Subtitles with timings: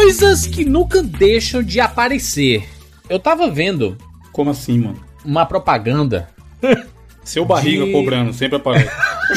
[0.00, 2.66] Coisas que nunca deixam de aparecer.
[3.06, 3.98] Eu tava vendo
[4.32, 4.98] Como assim, mano?
[5.22, 6.30] uma propaganda.
[7.22, 8.90] Seu barriga De- cobrando, sempre aparece.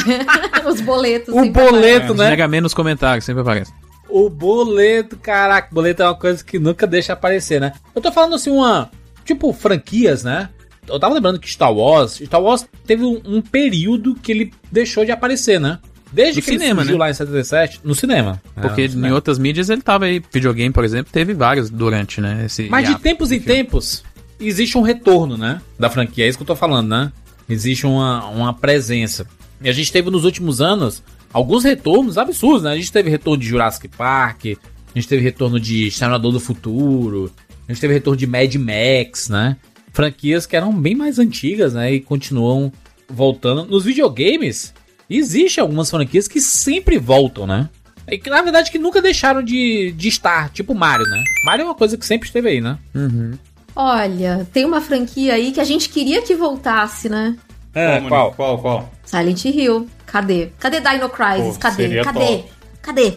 [0.66, 1.34] Os boletos.
[1.34, 2.30] O boleto, Os né?
[2.30, 3.72] Mega Man nos comentários, sempre aparece.
[4.08, 7.74] O boleto, caraca, o boleto é uma coisa que nunca deixa aparecer, né?
[7.94, 8.90] Eu tô falando assim, uma.
[9.22, 10.48] Tipo, franquias, né?
[10.88, 12.14] Eu tava lembrando que Star Wars.
[12.24, 15.78] Star Wars teve um, um período que ele deixou de aparecer, né?
[16.14, 17.04] Desde No que ele cinema, surgiu né?
[17.04, 18.40] lá em 77, no cinema.
[18.54, 19.14] Porque É, no em cinema.
[19.16, 20.22] outras mídias ele tava aí.
[20.32, 22.44] Videogame, por exemplo, teve vários durante, né?
[22.46, 23.54] Esse Mas de tempos em filme.
[23.62, 24.04] tempos,
[24.38, 25.60] existe um retorno, né?
[25.78, 26.24] Da franquia.
[26.24, 27.12] É isso que eu tô falando, né?
[27.48, 29.26] Existe uma, uma presença.
[29.60, 32.70] E a gente teve nos últimos anos alguns retornos absurdos, né?
[32.72, 37.30] A gente teve retorno de Jurassic Park, a gente teve retorno de Exterminador do Futuro,
[37.68, 39.56] a gente teve retorno de Mad Max, né?
[39.92, 41.92] Franquias que eram bem mais antigas, né?
[41.92, 42.72] E continuam
[43.08, 43.64] voltando.
[43.66, 44.72] Nos videogames,
[45.18, 47.68] existe algumas franquias que sempre voltam, né?
[48.08, 51.22] E que na verdade que nunca deixaram de, de estar, tipo Mario, né?
[51.44, 52.76] Mario é uma coisa que sempre esteve aí, né?
[52.94, 53.32] Uhum.
[53.76, 57.36] Olha, tem uma franquia aí que a gente queria que voltasse, né?
[57.74, 58.32] É, Qual, qual?
[58.34, 58.92] Qual, qual?
[59.04, 59.88] Silent Hill.
[60.06, 60.50] Cadê?
[60.60, 61.54] Cadê Dino Crisis?
[61.56, 62.02] Pô, Cadê?
[62.04, 62.18] Cadê?
[62.20, 62.44] top.
[62.82, 63.12] Cadê?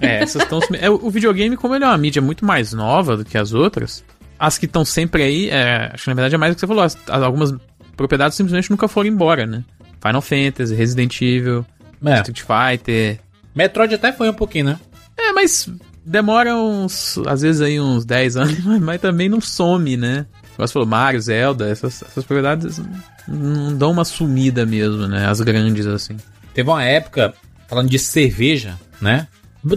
[0.00, 0.60] É, essas estão.
[0.80, 4.04] é, o videogame, como ele é uma mídia muito mais nova do que as outras,
[4.38, 6.66] as que estão sempre aí, é, acho que na verdade é mais o que você
[6.66, 6.82] falou.
[6.84, 7.52] as- algumas
[7.96, 9.64] propriedades simplesmente nunca foram embora, né?
[10.00, 11.64] Final Fantasy, Resident Evil,
[12.04, 12.14] É.
[12.20, 13.18] Street Fighter.
[13.54, 14.80] Metroid até foi um pouquinho, né?
[15.16, 15.68] É, mas
[16.04, 17.18] demora uns.
[17.26, 20.26] Às vezes aí uns 10 anos, mas, mas também não some, né?
[20.56, 22.80] Você falou, Mario, Zelda, essas, essas propriedades
[23.28, 25.26] não dão uma sumida mesmo, né?
[25.26, 26.16] As grandes, assim.
[26.52, 27.32] Teve uma época,
[27.68, 29.28] falando de cerveja, né?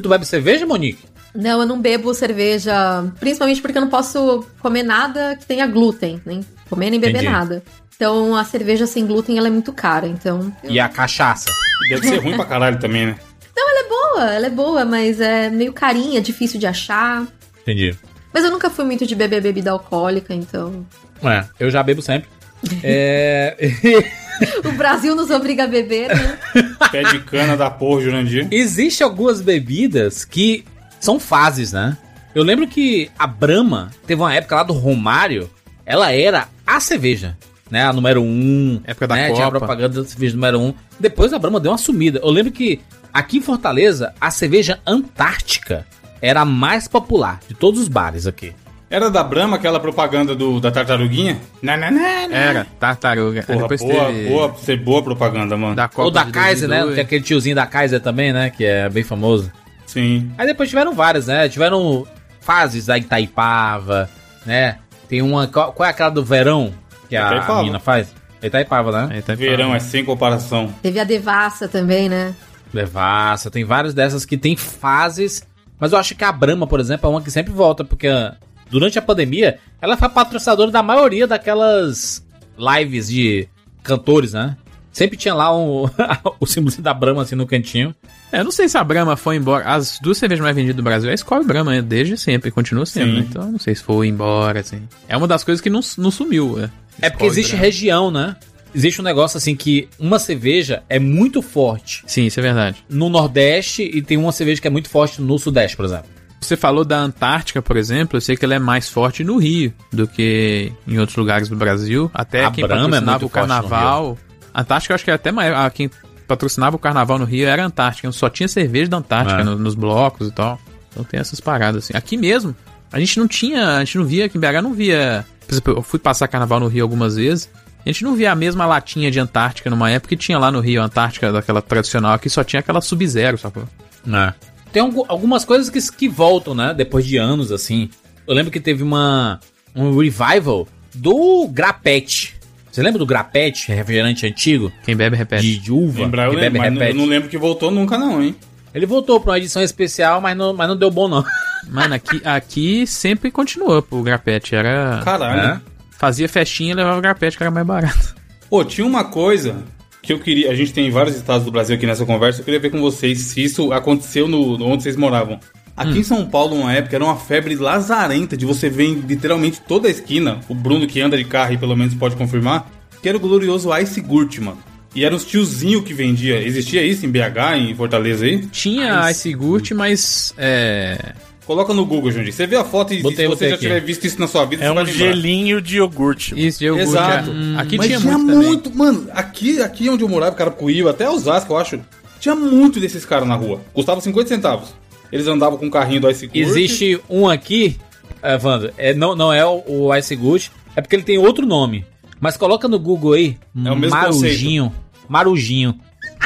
[0.01, 1.05] Tu bebe cerveja, Monique?
[1.35, 2.73] Não, eu não bebo cerveja,
[3.19, 7.31] principalmente porque eu não posso comer nada que tenha glúten, nem comer nem beber Entendi.
[7.31, 7.63] nada.
[8.01, 10.51] Então a cerveja sem glúten ela é muito cara, então.
[10.63, 11.51] E a cachaça?
[11.87, 13.15] Deve ser ruim pra caralho também, né?
[13.55, 17.27] Ela é boa, ela é boa, mas é meio carinha, difícil de achar.
[17.61, 17.95] Entendi.
[18.33, 20.83] Mas eu nunca fui muito de beber bebida alcoólica, então.
[21.23, 22.27] É, eu já bebo sempre.
[22.83, 23.55] é...
[24.65, 26.39] O Brasil nos obriga a beber, né?
[26.91, 28.47] Pé de cana da porra, Jurandir.
[28.49, 30.65] Existem algumas bebidas que
[30.99, 31.95] são fases, né?
[32.33, 35.47] Eu lembro que a Brahma teve uma época lá do Romário,
[35.85, 37.37] ela era a cerveja,
[37.71, 37.85] né?
[37.85, 38.81] A número um.
[38.85, 39.31] Época da né?
[39.31, 39.59] Tinha a Copa.
[39.59, 40.73] propaganda da cerveja número um.
[40.99, 42.19] Depois a Brahma deu uma sumida.
[42.21, 42.81] Eu lembro que
[43.13, 45.87] aqui em Fortaleza, a cerveja Antártica
[46.21, 48.53] era a mais popular de todos os bares aqui.
[48.89, 51.39] Era da Brahma aquela propaganda do, da tartaruguinha?
[51.61, 52.35] Não, não, não, não.
[52.35, 53.41] Era, tartaruga.
[53.43, 54.29] Porra, depois boa, teve.
[54.29, 55.75] boa, ser boa propaganda, mano.
[55.75, 56.79] Da Copa Ou da Kaiser, né?
[56.81, 56.95] 2002.
[56.95, 58.49] Tem aquele tiozinho da Kaiser também, né?
[58.49, 59.49] Que é bem famoso.
[59.85, 60.29] Sim.
[60.37, 61.47] Aí depois tiveram várias, né?
[61.47, 62.05] Tiveram
[62.41, 64.09] fases da Itaipava,
[64.45, 64.77] né?
[65.07, 65.47] Tem uma.
[65.47, 66.73] Qual, qual é aquela do verão
[67.11, 67.53] que a, Itaipava.
[67.53, 68.15] a menina faz?
[68.41, 69.15] É Itaipava, né?
[69.15, 70.73] Aí tá Verão é sem comparação.
[70.81, 72.33] Teve a Devassa também, né?
[72.73, 75.45] Devassa, tem várias dessas que tem fases.
[75.77, 78.37] Mas eu acho que a Brahma, por exemplo, é uma que sempre volta, porque ah,
[78.69, 82.25] durante a pandemia ela foi patrocinadora da maioria daquelas
[82.57, 83.49] lives de
[83.83, 84.55] cantores, né?
[84.93, 85.89] Sempre tinha lá um,
[86.39, 87.93] o símbolo da Brahma assim no cantinho.
[88.31, 89.65] É, eu não sei se a Brahma foi embora.
[89.65, 91.81] As duas cervejas mais vendidas do Brasil é a Skol e Brahma, né?
[91.81, 93.25] Desde sempre, continua sendo, né?
[93.29, 94.87] Então eu não sei se foi embora, assim.
[95.09, 96.69] É uma das coisas que não, não sumiu, é.
[97.01, 98.35] É porque existe região, né?
[98.73, 102.83] Existe um negócio assim que uma cerveja é muito forte Sim, isso é verdade.
[102.89, 106.05] no Nordeste e tem uma cerveja que é muito forte no Sudeste, por exemplo.
[106.39, 109.73] Você falou da Antártica, por exemplo, eu sei que ela é mais forte no Rio
[109.91, 112.09] do que em outros lugares do Brasil.
[112.13, 114.17] Até A quem Brahma é patrocinava muito o carnaval.
[114.53, 115.53] A Antártica, eu acho que é até mais.
[115.53, 115.89] a- Quem
[116.27, 118.11] patrocinava o carnaval no Rio era a Antártica.
[118.11, 119.43] Só tinha cerveja da Antártica É.
[119.43, 120.59] no- nos blocos e tal.
[120.91, 121.93] Então tem essas paradas assim.
[121.95, 122.55] Aqui mesmo,
[122.91, 123.77] a gente não tinha.
[123.77, 125.25] A gente não via, aqui em BH não via.
[125.47, 127.49] Por exemplo, eu fui passar carnaval no Rio algumas vezes.
[127.85, 130.59] A gente não via a mesma latinha de Antártica numa época que tinha lá no
[130.59, 132.13] Rio, a Antártica daquela tradicional.
[132.13, 133.63] Aqui só tinha aquela Sub-Zero, sacou?
[134.07, 134.33] É.
[134.71, 136.73] Tem algu- algumas coisas que, que voltam, né?
[136.75, 137.89] Depois de anos, assim.
[138.27, 139.39] Eu lembro que teve uma
[139.75, 142.35] um revival do Grapete.
[142.71, 144.71] Você lembra do Grapete, refrigerante antigo?
[144.85, 145.41] Quem bebe, repete.
[145.43, 146.97] De, de uva, Lembrar eu que bebe lembro, mas eu repete.
[146.99, 148.35] não lembro que voltou nunca não, hein?
[148.73, 151.23] Ele voltou pra uma edição especial, mas não, mas não deu bom, não.
[151.69, 154.55] Mano, aqui, aqui sempre continuou pro grapete.
[154.55, 155.01] Era.
[155.03, 155.39] Caralho.
[155.41, 155.61] É?
[155.97, 158.15] Fazia festinha e levava o grapete que era mais barato.
[158.49, 159.63] Pô, tinha uma coisa
[160.01, 160.49] que eu queria.
[160.51, 162.41] A gente tem vários estados do Brasil aqui nessa conversa.
[162.41, 165.39] Eu queria ver com vocês se isso aconteceu no, no- onde vocês moravam.
[165.77, 169.87] Aqui em São Paulo, uma época, era uma febre lazarenta de você ver literalmente toda
[169.87, 170.39] a esquina.
[170.49, 172.69] O Bruno que anda de carro e pelo menos pode confirmar.
[173.01, 174.57] Que era o glorioso Ice Gurt, mano.
[174.93, 176.41] E era uns tiozinho que vendia.
[176.45, 178.45] Existia isso em BH, em Fortaleza aí?
[178.47, 180.33] Tinha Ice Gurt, mas.
[180.37, 181.13] É.
[181.45, 182.31] Coloca no Google, Jandir.
[182.33, 183.63] Você vê a foto e Botei, se você já aqui.
[183.65, 185.05] tiver visto isso na sua vida, É você vai um lembrar.
[185.07, 186.33] gelinho de iogurte.
[186.37, 186.89] Isso, de iogurte.
[186.89, 187.31] Exato.
[187.31, 187.61] é.
[187.61, 188.47] Aqui Mas tinha, muito, também.
[188.47, 189.07] muito, mano.
[189.11, 191.79] Aqui, aqui onde eu morava, Carapuíba, até Osasco, eu acho.
[192.19, 193.59] Tinha muito desses caras na rua.
[193.73, 194.69] Custava 50 centavos.
[195.11, 196.37] Eles andavam com o carrinho do Ice Gurt.
[196.37, 197.75] Existe um aqui,
[198.23, 201.83] Evandro, é, não, não é o, o Ice Good, é porque ele tem outro nome.
[202.21, 204.71] Mas coloca no Google aí, É o mesmo Marujinho.
[205.09, 205.77] Marujinho.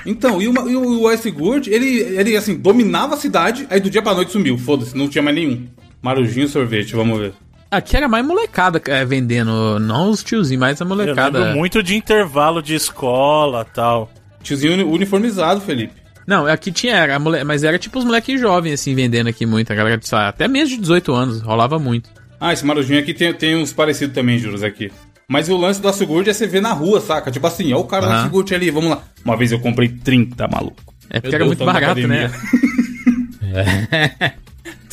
[0.05, 4.01] Então, e, uma- e o, Gurt, ele, ele, assim, dominava a cidade, aí do dia
[4.01, 4.57] pra noite sumiu.
[4.57, 5.65] Foda-se, não tinha mais nenhum.
[6.01, 7.33] Marujinho sorvete, vamos ver.
[7.71, 11.39] Aqui era mais molecada é, vendendo, não os tiozinhos, mas a Eu molecada.
[11.39, 14.11] lembro muito de intervalo de escola tal.
[14.43, 15.93] Tiozinho uni- uniformizado, Felipe.
[16.27, 19.71] Não, aqui tinha, era, mole- mas era tipo os moleques jovens, assim, vendendo aqui muito.
[19.71, 22.09] A galera, até mesmo de 18 anos, rolava muito.
[22.39, 24.91] Ah, esse Marujinho aqui tem, tem uns parecidos também, juros, aqui.
[25.27, 27.31] Mas o lance do Ice Gurt é você ver na rua, saca?
[27.31, 28.21] Tipo assim, ó o cara do Aham.
[28.21, 29.01] Ice Gurt ali, vamos lá.
[29.23, 30.75] Uma vez eu comprei 30, maluco.
[31.09, 32.25] É porque Meu era Deus, muito barato, né?
[32.25, 34.35] academia.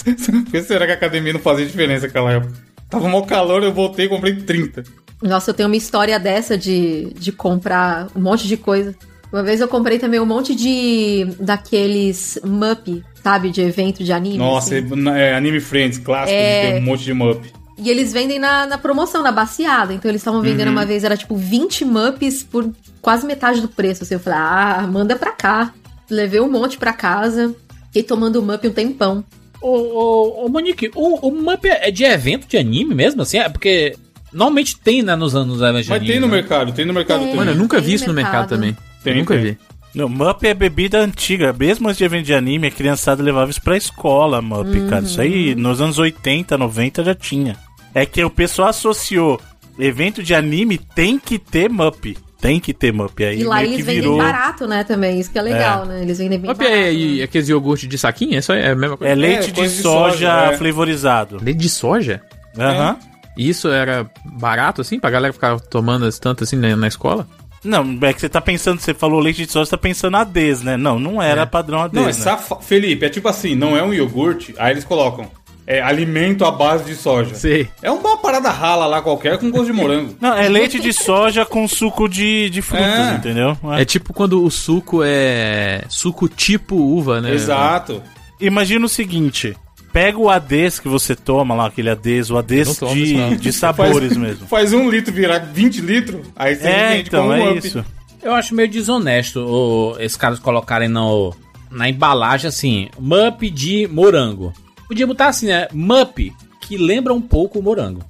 [0.05, 2.53] Por que será que a academia não fazia diferença naquela época?
[2.91, 4.83] Tava mal calor, eu voltei e comprei 30.
[5.23, 8.95] Nossa, eu tenho uma história dessa de, de comprar um monte de coisa.
[9.33, 13.51] Uma vez eu comprei também um monte de daqueles Mup, sabe?
[13.51, 14.37] De evento de anime.
[14.37, 15.09] Nossa, assim.
[15.11, 16.73] é, é Anime Friends, clássico, É.
[16.73, 17.43] tem um monte de mup.
[17.79, 19.93] E eles vendem na, na promoção, na baseada.
[19.95, 20.73] Então eles estavam vendendo Uhum.
[20.75, 22.71] uma vez, era tipo 20 Mups por
[23.01, 24.03] quase metade do preço.
[24.03, 25.73] Assim, eu falei, ah, manda pra cá.
[26.11, 27.55] Levei um monte pra casa.
[27.87, 29.25] Fiquei tomando Mup um tempão.
[29.61, 33.39] Ô, ô, ô, Monique, o, o Mup é de evento de anime mesmo, assim?
[33.39, 33.97] É porque
[34.33, 36.07] normalmente tem, né, nos anos de Mas anime.
[36.07, 36.33] tem no né?
[36.35, 37.29] mercado, tem no mercado Tem.
[37.29, 37.37] também.
[37.39, 38.33] Mano, eu nunca Tem vi isso no mercado.
[38.33, 38.77] mercado também.
[39.05, 39.43] Tem, eu nunca tem.
[39.45, 39.59] vi.
[39.95, 41.53] Não, Mup é bebida antiga.
[41.53, 45.05] Mesmo antes de evento de anime, a criançada levava isso pra escola, Mup, cara.
[45.05, 47.57] Isso aí nos anos 80, 90 já tinha.
[47.95, 49.41] É que o pessoal associou
[49.79, 52.17] evento de anime tem que ter Mup.
[52.41, 53.21] Tem que ter Mup.
[53.23, 54.17] Aí E lá eles vendem virou.
[54.19, 55.21] barato, né, também.
[55.21, 56.03] Isso que é legal, né?
[56.03, 56.75] Eles vendem bem Mup barato.
[56.75, 56.93] é, né?
[56.95, 58.37] e aqueles iogurte de saquinho?
[58.37, 59.13] É, só, é a mesma coisa?
[59.13, 60.57] É leite É, de coisa de soja, soja, é.
[60.57, 61.39] flavorizado.
[61.41, 62.23] Leite de soja?
[62.59, 62.97] Aham.
[63.37, 67.27] E isso era barato, assim, pra galera ficar tomando as tantas assim na, na escola?
[67.65, 70.63] Não, é que você tá pensando, você falou leite de soja, você tá pensando ADES,
[70.63, 70.77] né?
[70.77, 71.95] Não, não era padrão ADES.
[71.95, 72.13] Não, é né?
[72.13, 72.57] safa...
[72.57, 75.31] Felipe, é tipo assim, não é um iogurte, aí eles colocam
[75.67, 77.35] é, alimento à base de soja.
[77.35, 77.69] Sei.
[77.83, 80.17] É uma parada rala lá qualquer com gosto de morango.
[80.21, 83.15] Não, é leite de soja com suco de, de frutas, É.
[83.15, 83.57] entendeu?
[83.79, 87.33] É tipo quando o suco é suco tipo uva, né?
[87.33, 88.03] Exato.
[88.41, 89.57] Imagina o seguinte:
[89.93, 94.47] pega o ADES que você toma lá, aquele ADES, o ADES de, de sabores mesmo.
[94.47, 97.67] Faz um litro virar 20 litros, aí você É, então, como um é up.
[97.67, 97.85] isso.
[98.23, 101.35] Eu acho meio desonesto o, esses caras colocarem no,
[101.71, 104.53] na embalagem assim, Mup de morango.
[104.87, 105.69] Podia botar assim, né?
[105.73, 108.05] Mup, que lembra um pouco o morango.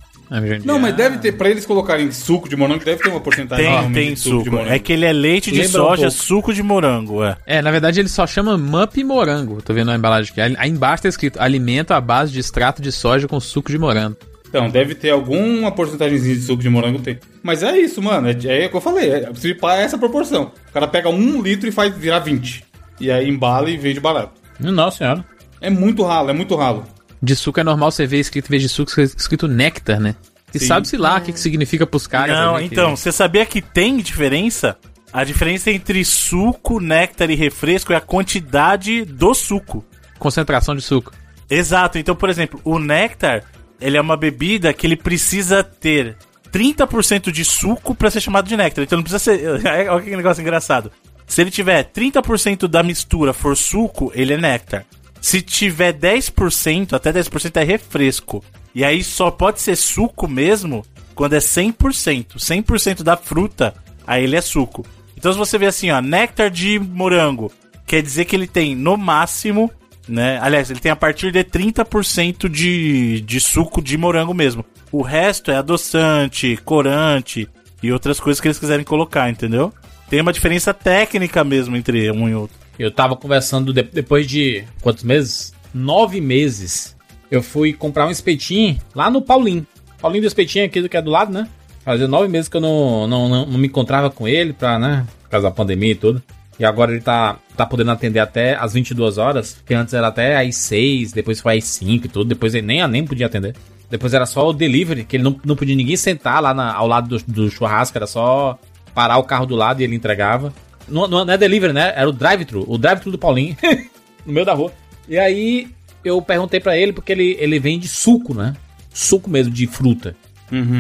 [0.65, 3.75] Não, mas deve ter, pra eles colocarem suco de morango, deve ter uma porcentagem Tem,
[3.75, 4.45] enorme tem de suco.
[4.45, 4.73] de morango.
[4.73, 6.11] É que ele é leite de Lembra um soja, pouco.
[6.17, 7.37] suco de morango, é.
[7.47, 9.61] É, na verdade ele só chama Mup Morango.
[9.63, 10.57] Tô vendo a embalagem aqui.
[10.59, 14.17] Aí embaixo tá escrito alimento à base de extrato de soja com suco de morango.
[14.49, 17.19] Então, deve ter alguma porcentagemzinha de suco de morango, tem.
[17.43, 18.33] Mas é isso, mano, é,
[18.63, 20.53] é o que eu falei, é, se pá, é essa proporção.
[20.69, 22.63] O cara pega um litro e faz virar 20.
[23.01, 24.33] E aí embala e vende barato.
[24.61, 25.25] Nossa senhora.
[25.59, 26.85] É muito ralo, é muito ralo.
[27.23, 30.17] De suco é normal você ver escrito, em vez de suco, escrito néctar, né?
[30.55, 32.37] E sabe-se lá o que, que significa pros caras.
[32.37, 34.77] Não, que- então, você sabia que tem diferença?
[35.13, 39.85] A diferença entre suco, néctar e refresco é a quantidade do suco.
[40.19, 41.13] Concentração de suco.
[41.49, 41.99] Exato.
[41.99, 43.45] Então, por exemplo, o néctar,
[43.81, 46.17] ele é uma bebida que ele precisa ter
[46.51, 48.85] 30% de suco pra ser chamado de néctar.
[48.85, 49.47] Então não precisa ser.
[49.91, 50.91] Olha que negócio engraçado.
[51.27, 54.85] Se ele tiver 30% da mistura for suco, ele é néctar.
[55.23, 58.45] Se tiver 10%, até 10% é refresco.
[58.75, 62.37] E aí só pode ser suco mesmo quando é 100%.
[62.37, 63.73] 100% da fruta,
[64.05, 64.85] aí ele é suco.
[65.17, 67.53] Então se você vê assim, ó, néctar de morango,
[67.87, 69.71] quer dizer que ele tem no máximo,
[70.09, 70.41] né?
[70.43, 74.65] Aliás, ele tem a partir de 30% de, de suco de morango mesmo.
[74.91, 77.49] O resto é adoçante, corante
[77.81, 79.73] e outras coisas que eles quiserem colocar, entendeu?
[80.11, 82.62] Tem uma diferença técnica mesmo entre um e outro.
[82.83, 85.53] Eu tava conversando de- depois de quantos meses?
[85.73, 86.97] Nove meses.
[87.31, 89.67] Eu fui comprar um espetinho lá no Paulinho.
[90.01, 91.49] Paulinho do espetinho aqui do que é do lado, né?
[91.85, 95.07] Fazia nove meses que eu não, não, não, não me encontrava com ele pra, né?
[95.25, 96.23] Por causa da pandemia e tudo.
[96.59, 100.37] E agora ele tá, tá podendo atender até às 22 horas, que antes era até
[100.37, 103.57] às 6, depois foi às 5 e tudo, depois ele nem, nem podia atender.
[103.91, 106.87] Depois era só o delivery, que ele não, não podia ninguém sentar lá na- ao
[106.87, 108.59] lado do, do churrasco, era só
[108.95, 110.53] parar o carro do lado e ele entregava.
[110.93, 111.93] Não, não, não é delivery, né?
[111.97, 113.57] Era o drive-thru, o drive-thru do Paulinho,
[114.27, 114.73] no meio da rua.
[115.09, 115.69] E aí
[116.05, 118.55] eu perguntei pra ele, porque ele, ele vende suco, né?
[118.93, 120.15] Suco mesmo, de fruta.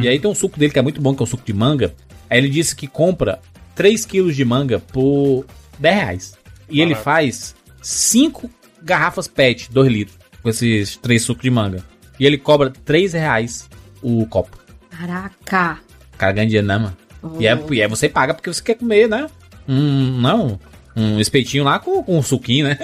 [0.03, 1.53] E aí tem um suco dele que é muito bom, que é o suco de
[1.53, 1.95] manga.
[2.29, 3.41] Aí ele disse que compra
[3.75, 5.47] 3 quilos de manga por
[5.79, 6.35] 10 reais.
[6.69, 8.51] E ele faz 5
[8.83, 11.85] garrafas PET, 2 litros, com esses 3 sucos de manga.
[12.21, 13.69] E ele cobra 3 reais
[14.03, 14.59] o copo.
[14.91, 15.79] Caraca.
[16.15, 16.97] O cara ganha dinheiro, né, mano?
[17.39, 19.27] E, é, e aí você paga porque você quer comer, né?
[19.69, 20.59] Um, não,
[20.97, 22.79] um espetinho lá com, com um suquinho, né?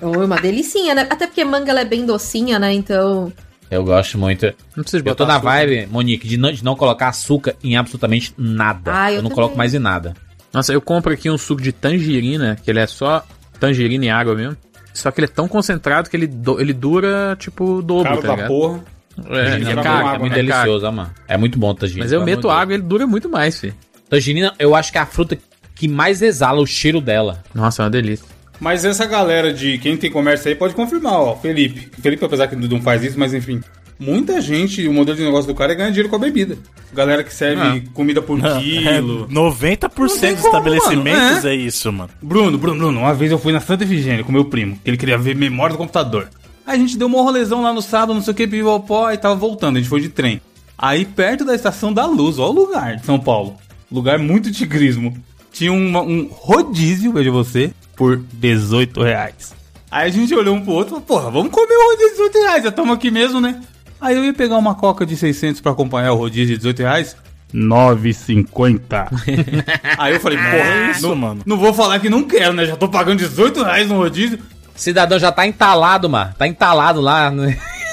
[0.00, 1.06] Oh, uma delicinha, né?
[1.10, 2.72] Até porque manga ela é bem docinha, né?
[2.72, 3.32] Então.
[3.70, 4.44] Eu gosto muito.
[4.76, 5.50] Não precisa de Eu tô botar na açúcar.
[5.66, 8.90] vibe, Monique, de não, de não colocar açúcar em absolutamente nada.
[8.94, 9.34] Ah, eu eu não também.
[9.36, 10.14] coloco mais em nada.
[10.52, 13.24] Nossa, eu compro aqui um suco de tangerina, que ele é só
[13.58, 14.56] tangerina e água mesmo.
[14.92, 18.20] Só que ele é tão concentrado que ele, do- ele dura, tipo, o dobro, Caro
[18.20, 18.48] tá da ligado?
[18.48, 18.84] porra.
[19.30, 20.36] É, é era caro, É muito né?
[20.42, 21.10] delicioso, mano.
[21.26, 22.04] É muito bom tangerina.
[22.04, 23.74] Mas eu meto água e ele dura muito mais, filho.
[24.10, 25.38] Tangerina, eu acho que é a fruta
[25.82, 27.42] que mais exala o cheiro dela.
[27.52, 28.24] Nossa, é uma delícia.
[28.60, 31.34] Mas essa galera de quem tem comércio aí pode confirmar, ó.
[31.34, 31.88] Felipe.
[32.00, 33.60] Felipe, apesar que não faz isso, mas enfim.
[33.98, 36.56] Muita gente, o modelo de negócio do cara é ganhar dinheiro com a bebida.
[36.94, 37.80] Galera que serve Ah.
[37.92, 39.26] comida por quilo.
[39.28, 41.54] É, 90% tem dos estabelecimentos mano, é.
[41.56, 42.10] isso, mano.
[42.22, 44.96] Bruno, Bruno, Bruno, uma vez eu fui na Santa Efigênia com meu primo, que ele
[44.96, 46.28] queria ver memória do computador.
[46.64, 49.18] Aí a gente deu uma rolezão lá no sábado, não sei o que, pipopó, e
[49.18, 50.40] tava voltando, a gente foi de trem.
[50.78, 53.56] Aí perto da Estação da Luz, ó o lugar de São Paulo.
[53.90, 55.12] Lugar muito tigrismo.
[55.52, 59.54] Tinha uma- um rodízio, veja você, por 18 reais.
[59.90, 62.14] Aí a gente olhou um pro outro e falou, porra, vamos comer o rodízio de
[62.16, 63.60] 18 reais, já estamos aqui mesmo, né?
[64.00, 67.16] Aí eu ia pegar uma coca de 600 pra acompanhar o rodízio de 18 reais.
[67.54, 69.08] 9,50.
[69.98, 71.42] Aí eu falei, porra, isso, não, mano?
[71.44, 72.64] não vou falar que não quero, né?
[72.66, 74.38] Já tô pagando 18 reais no rodízio.
[74.74, 76.32] Cidadão já tá entalado, mano.
[76.38, 77.30] Tá entalado lá.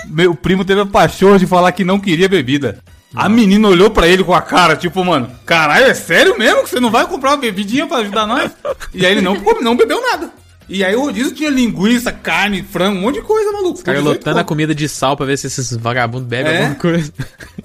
[0.07, 2.79] Meu primo teve a paixão de falar que não queria bebida.
[3.13, 6.69] A menina olhou pra ele com a cara, tipo, mano, caralho, é sério mesmo que
[6.69, 8.51] você não vai comprar uma bebidinha pra ajudar nós?
[8.93, 10.31] E aí ele não, não bebeu nada.
[10.69, 13.73] E aí o rodízio tinha linguiça, carne, frango, um monte de coisa, maluco.
[13.73, 16.51] Os caras Por 18 lotando a comida de sal pra ver se esses vagabundos bebem
[16.53, 16.57] É?
[16.57, 17.11] alguma coisa.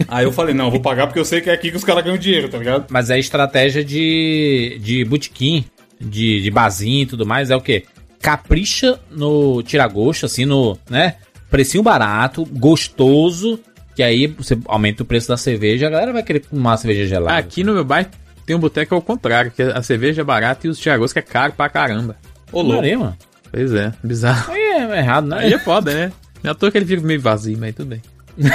[0.09, 2.03] Aí eu falei, não, vou pagar porque eu sei que é aqui que os caras
[2.03, 2.87] ganham dinheiro, tá ligado?
[2.89, 5.67] Mas é estratégia de, de botequim,
[6.01, 7.51] de, de barzinho e tudo mais.
[7.51, 7.85] É o quê?
[8.23, 11.17] Capricha no tiragosto, assim, no, né?
[11.51, 13.61] Precinho barato, gostoso.
[13.95, 17.07] Que aí você aumenta o preço da cerveja, a galera vai querer tomar uma cerveja
[17.07, 17.39] gelada.
[17.39, 18.09] Aqui no meu bairro
[18.45, 21.53] tem um boteco ao contrário, que a cerveja é barata e os que é caro
[21.53, 22.17] pra caramba.
[22.53, 23.17] Ô, louco.
[23.51, 24.53] Pois é, bizarro.
[24.53, 25.39] Aí é errado, né?
[25.39, 26.13] Aí é foda, né?
[26.43, 28.03] Não é à toa que ele fica meio vazio, mas tudo bem.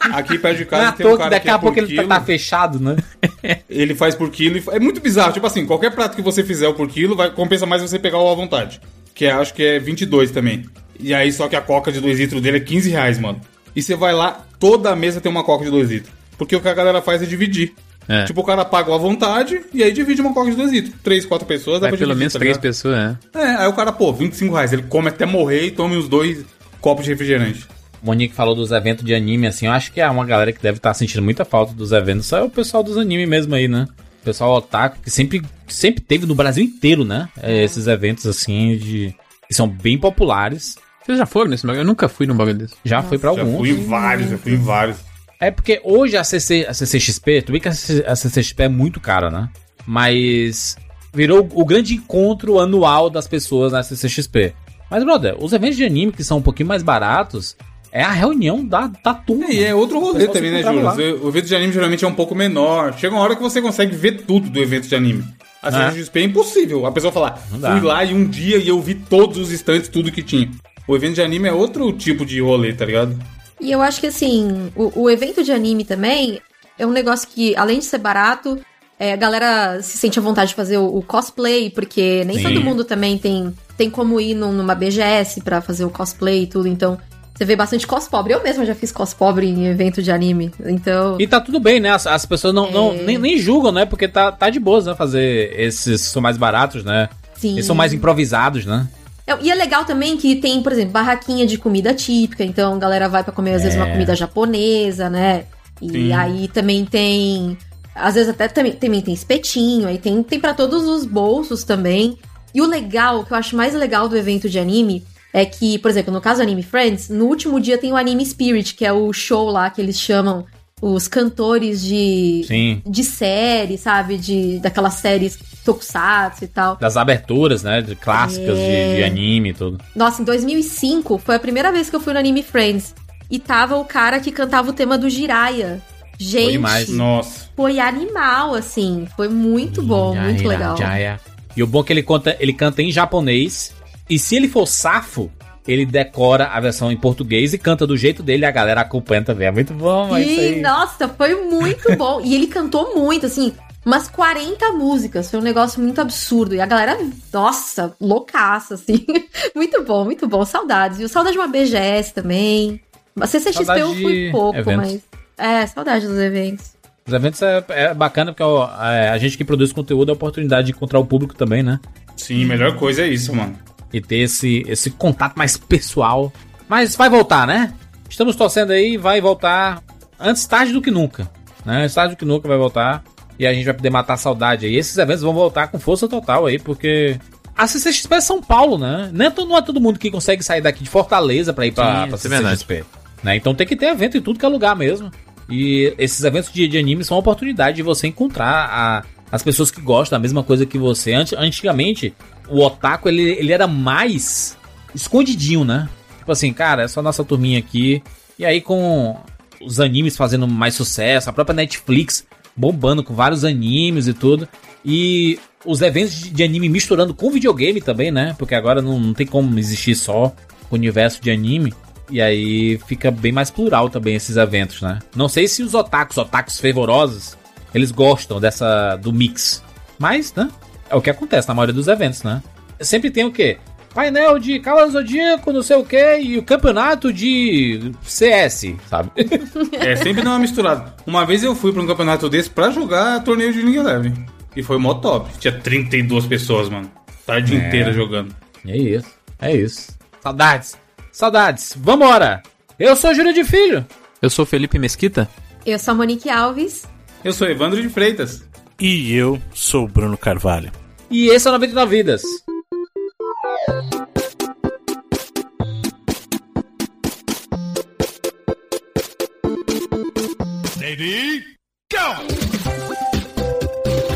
[0.00, 1.58] Aqui perto de Não é casa tem um toa que cara daqui que é a
[1.58, 2.08] pouco ele tá, quilo.
[2.08, 2.96] tá fechado, né?
[3.68, 5.32] Ele faz por quilo e é muito bizarro.
[5.32, 8.30] Tipo assim, qualquer prato que você fizer por quilo, vai, compensa mais você pegar o
[8.30, 8.80] à vontade.
[9.14, 10.64] Que é, acho que é 22 também.
[10.98, 13.40] E aí, só que a coca de 2 litros dele é 15 reais, mano.
[13.76, 16.12] E você vai lá, toda a mesa tem uma coca de 2 litros.
[16.38, 17.74] Porque o que a galera faz é dividir.
[18.08, 18.24] É.
[18.24, 20.94] Tipo, o cara paga à vontade e aí divide uma coca de 2 litros.
[21.02, 22.62] 3, 4 pessoas, dá Vai pra pelo menos tá três ligado?
[22.62, 23.18] pessoas, né?
[23.34, 24.72] É, aí o cara, pô, 25 reais.
[24.72, 26.44] Ele come até morrer e tome os dois
[26.80, 27.66] copos de refrigerante.
[28.02, 30.78] Monique falou dos eventos de anime, assim, eu acho que é uma galera que deve
[30.78, 32.26] estar sentindo muita falta dos eventos.
[32.26, 33.86] Só é o pessoal dos anime mesmo aí, né?
[34.22, 37.28] O pessoal otaku, que sempre, sempre teve no Brasil inteiro, né?
[37.42, 39.14] É, esses eventos, assim, de...
[39.46, 40.76] que são bem populares.
[41.10, 41.80] Vocês já foram nesse bagulho?
[41.80, 42.74] Eu nunca fui num bagulho desse.
[42.84, 43.58] Já foi pra Já alguns.
[43.58, 44.98] fui em vários, já fui em vários.
[45.40, 48.68] É porque hoje a, CC, a CCXP, tu vê que a, CC a CCXP é
[48.68, 49.48] muito cara, né?
[49.84, 50.76] Mas
[51.12, 54.54] virou o grande encontro anual das pessoas na CCXP.
[54.88, 57.56] Mas, brother, os eventos de anime que são um pouquinho mais baratos
[57.90, 59.46] é a reunião da, da turma.
[59.50, 61.24] E é outro rolê também, né, Júlio?
[61.24, 62.96] O evento de anime geralmente é um pouco menor.
[62.96, 65.24] Chega uma hora que você consegue ver tudo do evento de anime.
[65.60, 65.90] A É.
[65.90, 66.86] CCXP é impossível.
[66.86, 70.12] A pessoa falar, fui lá e um dia e eu vi todos os estantes, tudo
[70.12, 70.48] que tinha.
[70.90, 73.16] O evento de anime é outro tipo de rolê, tá ligado?
[73.60, 76.40] E eu acho que assim, o, o evento de anime também
[76.76, 78.58] é um negócio que, além de ser barato,
[78.98, 82.42] é, a galera se sente à vontade de fazer o, o cosplay, porque nem Sim.
[82.42, 86.46] todo mundo também tem, tem como ir num- numa BGS pra fazer o cosplay e
[86.48, 86.98] tudo, então.
[87.36, 88.32] Você vê bastante cospobre.
[88.34, 90.50] Eu mesma já fiz cospobre em evento de anime.
[90.66, 91.16] Então.
[91.20, 91.90] E tá tudo bem, né?
[91.90, 93.02] As, as pessoas não, não É.
[93.02, 93.86] nem, nem julgam, né?
[93.86, 94.94] Porque tá, tá de boas, né?
[94.96, 97.08] Fazer esses que são mais baratos, né?
[97.36, 97.52] Sim.
[97.52, 98.86] Eles são mais improvisados, né?
[99.32, 102.44] É, E é legal também que tem, por exemplo, barraquinha de comida típica.
[102.44, 103.92] Então a galera vai pra comer, às vezes, uma É.
[103.92, 105.44] comida japonesa, né?
[105.80, 106.12] E Sim.
[106.12, 107.56] aí também tem.
[107.94, 112.16] Às vezes até também, também tem espetinho, aí tem, tem para todos os bolsos também.
[112.54, 115.78] E o legal, o que eu acho mais legal do evento de anime, é que,
[115.78, 118.84] por exemplo, no caso do Anime Friends, no último dia tem o Anime Spirit, que
[118.84, 120.44] é o show lá que eles chamam
[120.82, 122.82] os cantores de, Sim.
[122.86, 124.16] de série, sabe?
[124.16, 126.76] De, daquelas séries tokusatsu e tal.
[126.76, 127.80] Das aberturas, né?
[127.82, 128.90] De clássicas É.
[128.90, 129.78] de, de anime e tudo.
[129.94, 132.94] Nossa, em 2005 foi a primeira vez que eu fui no Anime Friends.
[133.30, 135.80] E tava o cara que cantava o tema do Jiraiya.
[136.18, 136.88] Gente, demais.
[136.88, 137.48] Nossa.
[137.56, 139.06] foi animal, assim.
[139.16, 140.76] Foi muito bom, Jaya, muito legal.
[140.76, 141.20] Jaya.
[141.56, 143.72] E o bom é que ele, conta, ele canta em japonês.
[144.08, 145.30] E se ele for safo,
[145.66, 149.22] ele decora a versão em português e canta do jeito dele e a galera acompanha
[149.22, 149.48] também.
[149.48, 150.60] É muito bom, é isso E, aí.
[150.60, 152.20] nossa, foi muito bom.
[152.22, 153.52] e ele cantou muito, assim,
[153.84, 155.30] umas 40 músicas.
[155.30, 156.54] Foi um negócio muito absurdo.
[156.54, 156.98] E a galera,
[157.32, 159.04] nossa, loucaça, assim.
[159.54, 160.44] muito bom, muito bom.
[160.44, 160.98] Saudades.
[160.98, 162.80] E saudade de uma BGS também.
[163.20, 164.92] A CCXP eu fui pouco, eventos.
[164.92, 165.02] mas.
[165.36, 166.72] É, saudade dos eventos.
[167.06, 170.14] Os eventos é, é bacana porque ó, é, a gente que produz conteúdo é a
[170.14, 171.80] oportunidade de encontrar o público também, né?
[172.16, 173.58] Sim, melhor coisa é isso, mano.
[173.92, 176.32] E ter esse, esse contato mais pessoal.
[176.68, 177.72] Mas vai voltar, né?
[178.08, 179.82] Estamos torcendo aí, vai voltar
[180.18, 181.30] antes tarde do que nunca.
[181.64, 181.82] Né?
[181.82, 183.02] Antes tarde do que nunca vai voltar.
[183.38, 184.76] E a gente vai poder matar a saudade aí.
[184.76, 187.18] Esses eventos vão voltar com força total aí, porque.
[187.56, 189.10] A CCXP é São Paulo, né?
[189.12, 191.72] Não é, todo, não é todo mundo que consegue sair daqui de Fortaleza pra ir
[191.72, 192.38] pra, Sim, pra isso é.
[192.38, 192.84] CCXP.
[193.22, 193.36] Né?
[193.36, 195.10] Então tem que ter evento em tudo que é lugar mesmo.
[195.48, 199.70] E esses eventos de, de anime são uma oportunidade de você encontrar a- as pessoas
[199.70, 201.12] que gostam da mesma coisa que você.
[201.12, 202.14] Ant- antigamente,
[202.48, 204.56] o otaku ele, ele era mais
[204.94, 205.88] escondidinho, né?
[206.18, 208.02] Tipo assim, cara, é só nossa turminha aqui.
[208.38, 209.16] E aí com
[209.60, 212.24] os animes fazendo mais sucesso, a própria Netflix
[212.56, 214.48] bombando com vários animes e tudo.
[214.84, 218.34] E os eventos de, de anime misturando com videogame também, né?
[218.38, 220.34] Porque agora não, não tem como existir só
[220.70, 221.72] o universo de anime.
[222.10, 224.98] E aí fica bem mais plural também esses eventos, né?
[225.14, 227.36] Não sei se os otakus, otakus fervorosos,
[227.74, 229.62] eles gostam dessa do mix.
[229.98, 230.48] Mas, né?
[230.88, 232.42] É o que acontece na maioria dos eventos, né?
[232.80, 233.58] Sempre tem o quê?
[233.94, 239.10] Painel de Cavaleiro do Zodíaco, não sei o quê, e o campeonato de CS, sabe?
[239.78, 240.94] É, sempre dá uma misturada.
[241.06, 244.26] Uma vez eu fui pra um campeonato desse pra jogar torneio de League Eleven.
[244.54, 245.30] E foi mó top.
[245.38, 246.90] Tinha 32 pessoas, mano.
[247.26, 247.66] Tarde É.
[247.68, 248.34] inteira jogando.
[248.66, 249.08] É isso,
[249.40, 249.96] é isso.
[250.20, 250.76] Saudades,
[251.12, 251.74] saudades.
[251.76, 252.42] Vambora!
[252.78, 253.84] Eu sou Júlio de Filho.
[254.22, 255.28] Eu sou Felipe Mesquita.
[255.66, 256.86] Eu sou a Monique Alves.
[257.24, 258.42] Eu sou Evandro de Freitas.
[258.78, 260.72] E eu sou o Bruno Carvalho.
[261.10, 262.22] E esse é o 99 Vidas.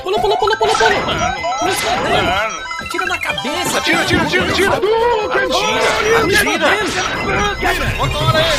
[0.02, 1.34] Pula, pula, pula, pula, pula.
[2.80, 3.78] Atira na cabeça.
[3.78, 4.73] Atira, tira, tira, tira.
[4.75, 6.40] Atira,
[7.52, 7.87] atira.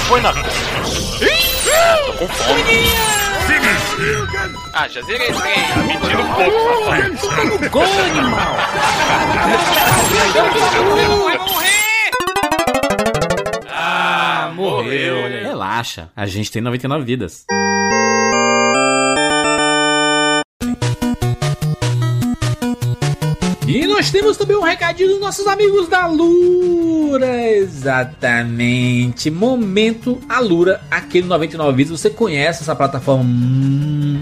[0.07, 0.33] Foi na.
[0.33, 3.34] Tô com fome.
[4.73, 5.55] Ah, já zerei esse trem.
[5.87, 7.69] Me tira um pouco, papai.
[7.69, 8.55] Gol, animal.
[11.23, 12.11] Vai morrer!
[13.69, 15.15] Ah, morreu.
[15.43, 17.45] Relaxa, a gente tem 99 vidas.
[23.67, 27.49] E nós temos também um recadinho dos nossos amigos da Lura.
[27.51, 29.31] Exatamente.
[29.31, 31.99] Momento Alura aqui no 99 Vidas.
[31.99, 33.23] Você conhece essa plataforma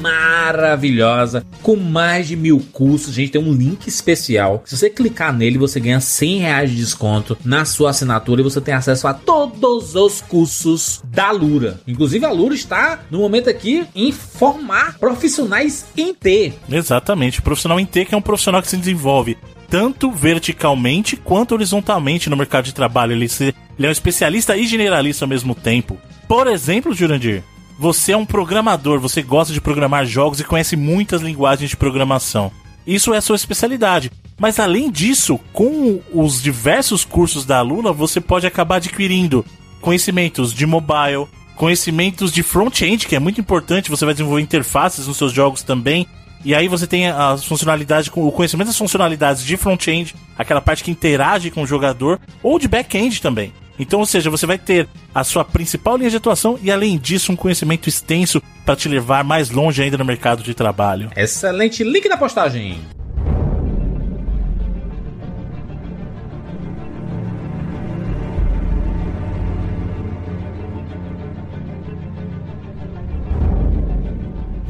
[0.02, 3.14] maravilhosa com mais de mil cursos.
[3.14, 4.64] Gente tem um link especial.
[4.66, 8.62] Se você clicar nele, você ganha 100 reais de desconto na sua assinatura e você
[8.62, 11.82] tem acesso a todos os cursos da Lura.
[11.86, 16.54] Inclusive, a Lura está no momento aqui em formar profissionais em T.
[16.70, 17.42] Exatamente.
[17.42, 19.34] Profissional em T que é um profissional que se desenvolve
[19.74, 23.12] tanto verticalmente quanto horizontalmente no mercado de trabalho.
[23.14, 25.98] Ele, se- ele é um especialista e generalista ao mesmo tempo.
[26.28, 27.42] Por exemplo, Jurandir,
[27.80, 32.52] você é um programador, você gosta de programar jogos e conhece muitas linguagens de programação.
[32.86, 34.12] Isso é sua especialidade.
[34.40, 39.44] Mas além disso, com os diversos cursos da Luna, você pode acabar adquirindo
[39.82, 45.18] conhecimentos de mobile, conhecimentos de front-end, que é muito importante, você vai desenvolver interfaces nos
[45.18, 46.06] seus jogos também.
[46.46, 50.92] E aí você tem as funcionalidades, o conhecimento das funcionalidades de front-end, aquela parte que
[50.92, 53.54] interage com o jogador, ou de back-end também.
[53.80, 57.32] Então, ou seja, você vai ter a sua principal linha de atuação e além disso
[57.32, 61.10] um conhecimento extenso para te levar mais longe ainda no mercado de trabalho.
[61.16, 62.80] Excelente link na postagem.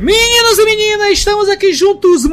[0.04, 2.26] Meninos e meninas, estamos aqui juntos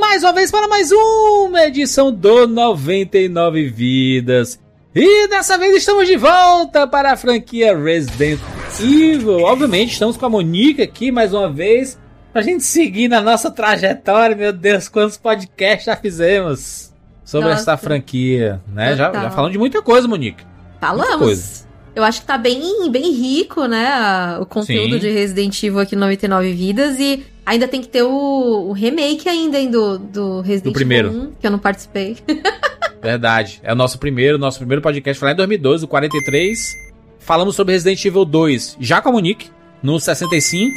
[0.00, 4.58] mais uma vez para mais uma edição do 99 Vidas.
[4.94, 8.40] E dessa vez estamos de volta para a franquia Resident
[8.80, 9.40] Evil.
[9.40, 11.98] Obviamente, estamos com a Monique aqui mais uma vez
[12.32, 14.34] pra gente seguir na nossa trajetória.
[14.34, 16.90] Meu Deus, quantos podcasts já fizemos
[17.22, 17.60] sobre Nossa.
[17.60, 18.96] essa franquia, né?
[18.96, 20.42] Já, já falamos de muita coisa, Monique.
[20.42, 21.18] Muita Falamos.
[21.18, 21.69] coisa.
[21.94, 24.38] Eu acho que tá bem, bem rico, né?
[24.40, 24.98] O conteúdo Sim.
[25.00, 26.98] de Resident Evil aqui no 99 Vidas.
[27.00, 30.76] E ainda tem que ter o, o remake ainda, hein, do, do Resident.
[30.76, 32.16] Evil 1, que eu não participei.
[33.02, 33.60] Verdade.
[33.62, 36.74] É o nosso primeiro, nosso primeiro podcast foi lá em 2012, o 43.
[37.18, 39.50] Falamos sobre Resident Evil 2, já com a Monique,
[39.82, 40.74] no 65.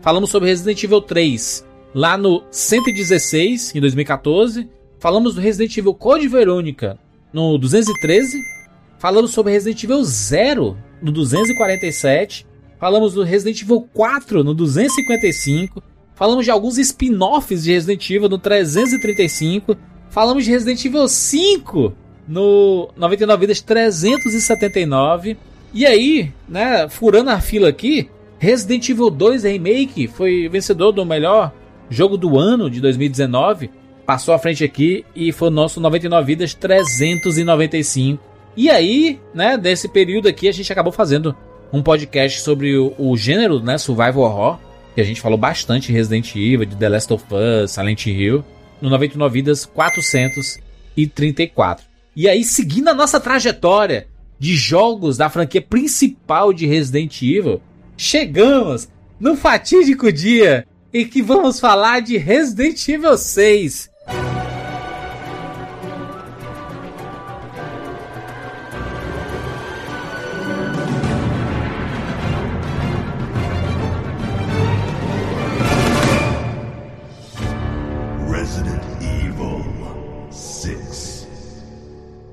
[0.00, 4.68] Falamos sobre Resident Evil 3, lá no 116, em 2014.
[4.98, 6.98] Falamos do Resident Evil Code Verônica,
[7.32, 8.55] no 213.
[8.98, 12.46] Falamos sobre Resident Evil 0, no 247.
[12.78, 15.82] Falamos do Resident Evil 4, no 255.
[16.14, 19.76] Falamos de alguns spin-offs de Resident Evil, no 335.
[20.08, 21.92] Falamos de Resident Evil 5
[22.26, 25.36] no 99 Vidas 379.
[25.74, 31.52] E aí, né, furando a fila aqui, Resident Evil 2 Remake foi vencedor do melhor
[31.90, 33.70] jogo do ano de 2019
[34.06, 38.22] passou à frente aqui e foi o nosso 99 Vidas 395.
[38.56, 41.36] E aí, né, desse período aqui, a gente acabou fazendo
[41.72, 44.58] um podcast sobre o, o gênero, né, Survival Horror,
[44.94, 48.42] que a gente falou bastante de Resident Evil, de The Last of Us, Silent Hill,
[48.80, 51.84] no 99 Vidas 434.
[52.14, 57.60] E aí, seguindo a nossa trajetória de jogos da franquia principal de Resident Evil,
[57.96, 58.88] chegamos
[59.20, 63.90] no fatídico dia em que vamos falar de Resident Evil 6.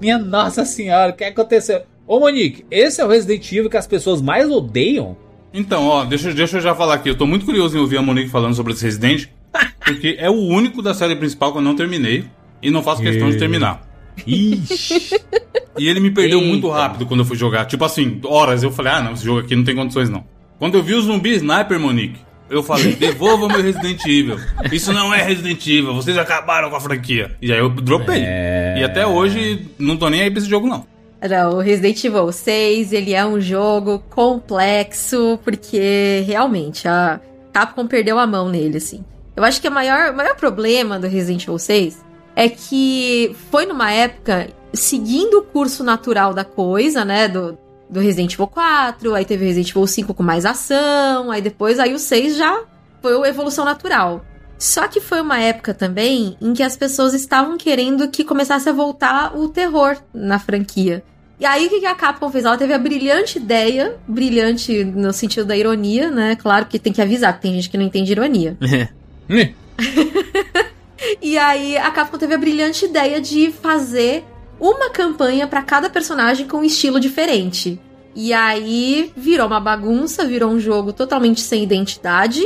[0.04, 1.84] Minha nossa senhora, o que aconteceu?
[2.06, 5.16] Ô Monique, esse é o Resident Evil que as pessoas mais odeiam?
[5.54, 7.10] Então, ó, deixa, eu- deixa eu já falar aqui.
[7.10, 9.28] Eu tô muito curioso em ouvir a Monique falando sobre esse Resident,
[9.80, 12.26] porque é o único da série principal que eu não terminei
[12.62, 13.82] e não faço questão de terminar.
[14.28, 15.22] Ixi.
[15.78, 16.50] E ele me perdeu Eita.
[16.52, 17.64] muito rápido quando eu fui jogar.
[17.66, 20.26] Tipo assim, horas eu falei, ah, não, esse jogo aqui não tem condições não.
[20.60, 24.38] Quando eu vi o zumbi sniper, Monique, eu falei, devolva meu Resident Evil.
[24.72, 27.36] Isso não é Resident Evil, vocês acabaram com a franquia.
[27.42, 28.24] E aí eu dropei.
[28.26, 28.76] É.
[28.80, 30.86] E até hoje não tô nem aí pra esse jogo não.
[31.28, 37.20] Não, o Resident Evil 6, ele é um jogo complexo, porque realmente a
[37.54, 39.06] Capcom perdeu a mão nele, assim.
[39.36, 42.04] Eu acho que o maior, o maior problema do Resident Evil 6
[42.36, 47.58] é que foi numa época seguindo o curso natural da coisa, né, do,
[47.94, 51.94] do Resident Evil 4, aí teve Resident Evil 5 com mais ação, aí depois aí
[51.94, 52.64] o 6 já
[53.02, 54.26] foi a evolução natural.
[54.58, 58.74] Só que foi uma época também em que as pessoas estavam querendo que começasse a
[58.74, 61.04] voltar o terror na franquia.
[61.40, 62.46] E aí o que a Capcom fez?
[62.46, 66.38] Ela teve a brilhante ideia, brilhante no sentido da ironia, né?
[66.38, 68.58] Claro que tem que avisar, que tem gente que não entende ironia.
[69.30, 69.54] Hum.
[71.22, 74.24] E aí a Capcom teve a brilhante ideia de fazer
[74.60, 77.80] uma campanha pra cada personagem com um estilo diferente.
[78.16, 82.44] E aí virou uma bagunça, virou um jogo totalmente sem identidade.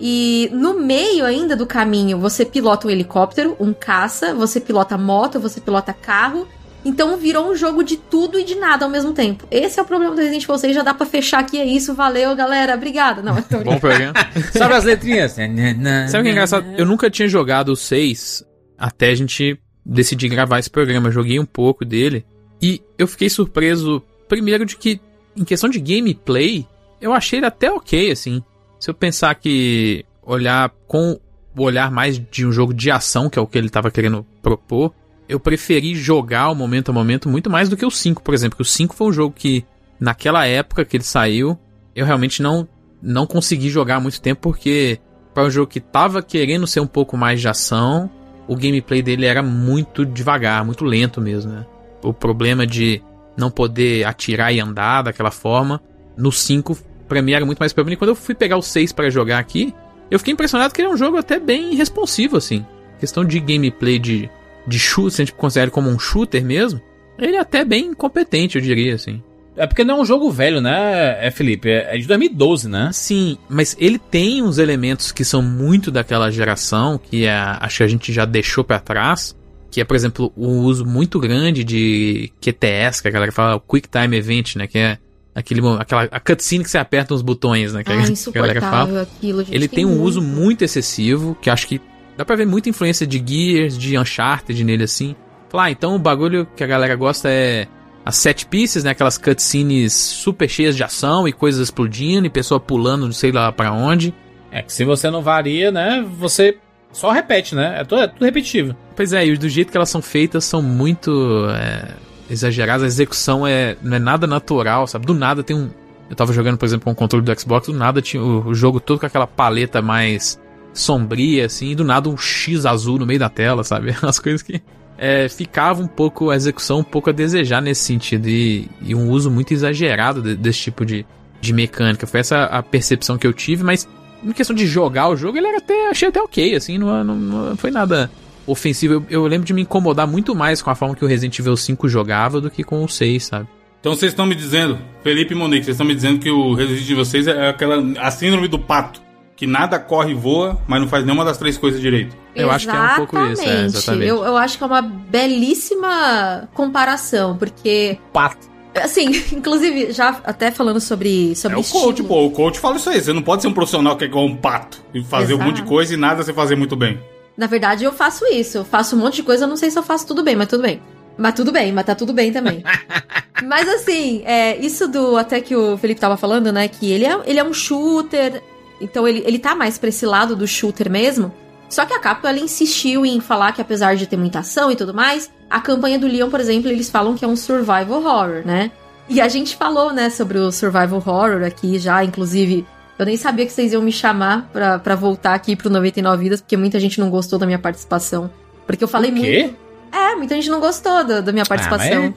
[0.00, 5.38] E no meio ainda do caminho, você pilota um helicóptero, um caça, você pilota moto,
[5.38, 6.48] você pilota carro.
[6.82, 9.46] Então virou um jogo de tudo e de nada ao mesmo tempo.
[9.50, 11.92] Esse é o problema do Resident Evil 6, já dá pra fechar aqui, é isso,
[11.92, 13.20] valeu galera, obrigada.
[13.20, 14.14] Não, eu tô Bom programa.
[14.56, 15.32] Sabe as letrinhas?
[15.32, 16.66] Sabe o que é engraçado?
[16.78, 18.42] Eu nunca tinha jogado o 6
[18.78, 21.10] até a gente decidir gravar esse programa.
[21.10, 22.24] Joguei um pouco dele
[22.60, 25.00] e eu fiquei surpreso, primeiro, de que,
[25.36, 26.66] em questão de gameplay,
[27.00, 28.42] eu achei ele até ok, assim.
[28.78, 31.18] Se eu pensar que olhar com
[31.56, 34.24] o olhar mais de um jogo de ação, que é o que ele tava querendo
[34.42, 34.94] propor,
[35.28, 38.56] eu preferi jogar o momento a momento muito mais do que o 5, por exemplo.
[38.56, 39.64] Que o 5 foi um jogo que,
[39.98, 41.58] naquela época que ele saiu,
[41.94, 42.68] eu realmente não,
[43.02, 44.98] não consegui jogar muito tempo porque
[45.32, 48.10] para um jogo que tava querendo ser um pouco mais de ação,
[48.50, 51.64] o gameplay dele era muito devagar, muito lento mesmo, né?
[52.02, 53.00] O problema de
[53.36, 55.80] não poder atirar e andar daquela forma,
[56.16, 57.94] no 5 pra mim era muito mais problema.
[57.94, 59.72] E quando eu fui pegar o 6 para jogar aqui,
[60.10, 62.66] eu fiquei impressionado que ele é um jogo até bem responsivo, assim.
[62.98, 64.28] Questão de gameplay de,
[64.66, 66.80] de shooter, se a gente considera como um shooter mesmo,
[67.20, 69.22] ele é até bem competente, eu diria, assim.
[69.60, 71.68] É porque não é um jogo velho, né, é, Felipe?
[71.68, 72.88] É é de 2012, né?
[72.94, 77.82] Sim, mas ele tem uns elementos que são muito daquela geração, que é, acho que
[77.82, 79.36] a gente já deixou pra trás,
[79.70, 83.60] que é, por exemplo, o uso muito grande de QTS, que a galera fala, o
[83.60, 84.96] Quick Time Event, né, que é
[85.34, 88.60] aquele, aquela a cutscene que você aperta uns botões, né, que a Ah, a galera
[88.62, 88.82] fala.
[88.84, 89.54] insuportável aquilo, gente.
[89.54, 91.78] Ele tem um uso muito excessivo, que acho que
[92.16, 95.14] dá pra ver muita influência de Gears, de Uncharted nele assim.
[95.50, 97.66] Falar, ah, então o bagulho que a galera gosta é
[98.04, 98.90] as set pieces, né?
[98.90, 103.50] Aquelas cutscenes super cheias de ação e coisas explodindo e pessoa pulando não sei lá
[103.52, 104.14] pra onde.
[104.50, 106.58] É que se você não varia, né, você
[106.92, 107.80] só repete, né?
[107.80, 108.74] É tudo, é tudo repetitivo.
[108.96, 111.94] Pois é, e do jeito que elas são feitas são muito é,
[112.28, 112.82] exageradas.
[112.82, 115.06] A execução é, não é nada natural, sabe?
[115.06, 115.70] Do nada tem um.
[116.08, 118.54] Eu tava jogando, por exemplo, com o controle do Xbox, do nada tinha o, o
[118.54, 120.40] jogo todo com aquela paleta mais
[120.72, 123.94] sombria, assim, e do nada um X azul no meio da tela, sabe?
[124.02, 124.60] As coisas que.
[125.02, 129.08] É, ficava um pouco, a execução um pouco a desejar nesse sentido, e, e um
[129.08, 131.06] uso muito exagerado de- desse tipo de,
[131.40, 132.06] de mecânica.
[132.06, 133.88] Foi essa a percepção que eu tive, mas
[134.22, 137.16] em questão de jogar o jogo, ele era até, achei até ok, assim, não, não,
[137.16, 138.10] não foi nada
[138.46, 138.92] ofensivo.
[138.94, 141.56] Eu, eu lembro de me incomodar muito mais com a forma que o Resident Evil
[141.56, 143.48] 5 jogava do que com o 6, sabe?
[143.80, 146.90] Então vocês estão me dizendo, Felipe e Monique, vocês estão me dizendo que o Resident
[146.90, 149.00] Evil 6 é aquela a síndrome do pato,
[149.40, 152.14] que nada corre e voa, mas não faz nenhuma das três coisas direito.
[152.36, 154.06] Eu acho que é um pouco isso, é, exatamente.
[154.06, 158.46] Eu, eu acho que é uma belíssima comparação, porque, Pato.
[158.76, 162.26] assim, inclusive, já até falando sobre, sobre É o estilo- coach, pô.
[162.26, 163.00] O coach fala isso aí.
[163.00, 165.48] Você não pode ser um profissional que é igual um pato e fazer um Exato.
[165.50, 167.00] monte de coisa e nada você fazer muito bem.
[167.34, 168.58] Na verdade, eu faço isso.
[168.58, 170.48] Eu faço um monte de coisa, eu não sei se eu faço tudo bem, mas
[170.48, 170.82] tudo bem.
[171.16, 172.62] Mas tudo bem, mas tá tudo bem também.
[173.44, 175.16] mas assim, é, isso do.
[175.16, 176.68] Até que o Felipe tava falando, né?
[176.68, 178.42] Que ele é, ele é um shooter.
[178.80, 181.32] Então ele, ele tá mais pra esse lado do shooter mesmo.
[181.68, 184.76] Só que a Capcom ela insistiu em falar que apesar de ter muita ação e
[184.76, 188.42] tudo mais, a campanha do Leon, por exemplo, eles falam que é um survival horror,
[188.44, 188.70] né?
[189.08, 192.66] E a gente falou, né, sobre o survival horror aqui já, inclusive.
[192.98, 196.40] Eu nem sabia que vocês iam me chamar pra, pra voltar aqui pro 99 Vidas,
[196.40, 198.30] porque muita gente não gostou da minha participação.
[198.66, 199.42] Porque eu falei O quê?
[199.42, 199.56] muito.
[199.92, 202.14] É, muita gente não gostou da, da minha participação.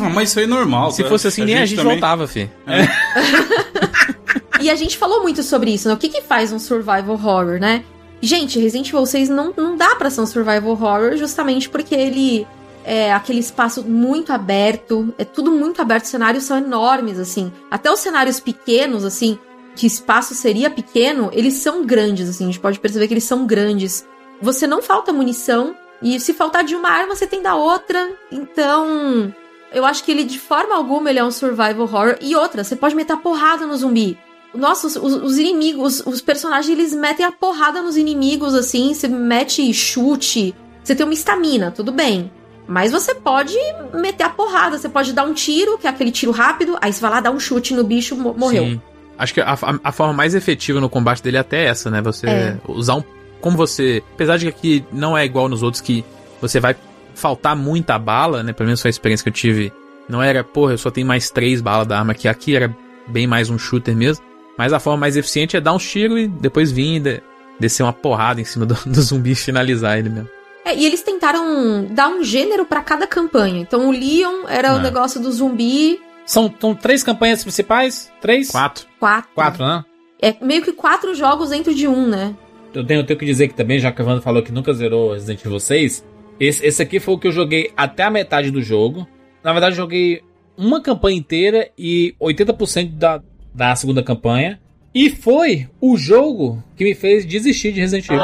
[0.00, 0.90] Ah, mas isso aí é normal.
[0.90, 1.08] Se tá?
[1.08, 2.48] fosse assim, nem a gente também- voltava, fi.
[4.62, 5.94] E a gente falou muito sobre isso, né?
[5.94, 7.84] O que que faz um survival horror, né?
[8.20, 12.46] Gente, Resident Evil 6 não, não dá pra ser um survival horror justamente porque ele
[12.84, 17.52] é aquele espaço muito aberto, é tudo muito aberto, os cenários são enormes, assim.
[17.70, 19.36] Até os cenários pequenos, assim,
[19.74, 23.44] que espaço seria pequeno, eles são grandes, assim, a gente pode perceber que eles são
[23.44, 24.06] grandes.
[24.40, 28.12] Você não falta munição, e se faltar de uma arma, você tem da outra.
[28.30, 29.32] Então,
[29.72, 32.16] eu acho que ele, de forma alguma, ele é um survival horror.
[32.20, 34.18] E outra, você pode meter porrada no zumbi.
[34.54, 38.92] Nossa, os, os- os inimigos, os, os personagens, eles metem a porrada nos inimigos, assim.
[38.94, 40.54] Você mete chute.
[40.84, 42.30] Você tem uma estamina, tudo bem.
[42.66, 43.54] Mas você pode
[43.94, 44.78] meter a porrada.
[44.78, 46.76] Você pode dar um tiro, que é aquele tiro rápido.
[46.80, 48.64] Aí você vai lá, dá um chute no bicho, mo- morreu.
[48.64, 48.80] Sim.
[49.18, 52.00] Acho que a, a- a forma mais efetiva no combate dele é até essa, né?
[52.02, 52.56] Você É.
[52.68, 53.04] usar um.
[53.40, 54.02] Como você.
[54.14, 56.04] Apesar de que aqui não é igual nos outros, que
[56.40, 56.76] você vai
[57.14, 58.52] faltar muita bala, né?
[58.52, 59.72] Pelo menos foi a experiência que eu tive.
[60.08, 62.74] Não era, porra, eu só tenho mais três balas da arma, que aqui era
[63.06, 64.24] bem mais um shooter mesmo.
[64.58, 67.22] Mas a forma mais eficiente é dar uns tiros e depois vir e de-
[67.58, 70.28] descer uma porrada em cima do, do zumbi e finalizar ele mesmo.
[70.64, 73.60] É, e eles tentaram dar um gênero pra cada campanha.
[73.60, 74.82] Então o Leon era o É.
[74.82, 78.12] negócio do zumbi São, são três campanhas principais?
[78.20, 78.50] Três?
[78.50, 78.86] Quatro.
[79.00, 79.30] 4.
[79.34, 79.84] Quatro, né?
[80.20, 82.32] É meio que quatro jogos dentro de um, né?
[82.72, 84.72] Eu tenho, eu tenho que dizer que também, já que a Wanda falou que nunca
[84.72, 86.04] zerou Resident Evil 6,
[86.38, 89.06] esse, esse aqui foi o que eu joguei até a metade do jogo.
[89.42, 90.22] Na verdade, eu joguei
[90.56, 93.20] uma campanha inteira e 80% da,
[93.54, 94.58] da segunda campanha.
[94.94, 98.20] E foi o jogo que me fez desistir de Resident Evil.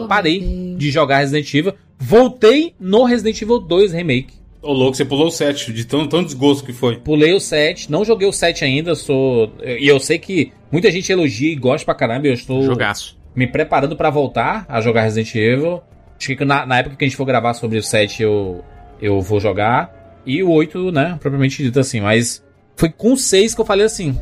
[0.00, 1.72] eu parei de jogar Resident Evil.
[1.98, 4.34] Voltei no Resident Evil 2 Remake.
[4.60, 6.96] Ô, louco, você pulou o 7, de tão, tão desgosto que foi.
[6.96, 9.52] Pulei o 7, não joguei o 7 ainda, sou.
[9.62, 12.26] E eu sei que muita gente elogia e gosta pra caramba.
[12.26, 13.16] Eu estou Jogaço.
[13.34, 15.82] me preparando pra voltar a jogar Resident Evil.
[16.18, 18.62] Acho que na, na época que a gente for gravar sobre o 7 eu,
[19.00, 20.20] eu vou jogar.
[20.26, 21.16] E o 8, né?
[21.20, 22.00] Propriamente dito assim.
[22.00, 22.43] Mas
[22.76, 24.18] foi com o 6 que eu falei assim.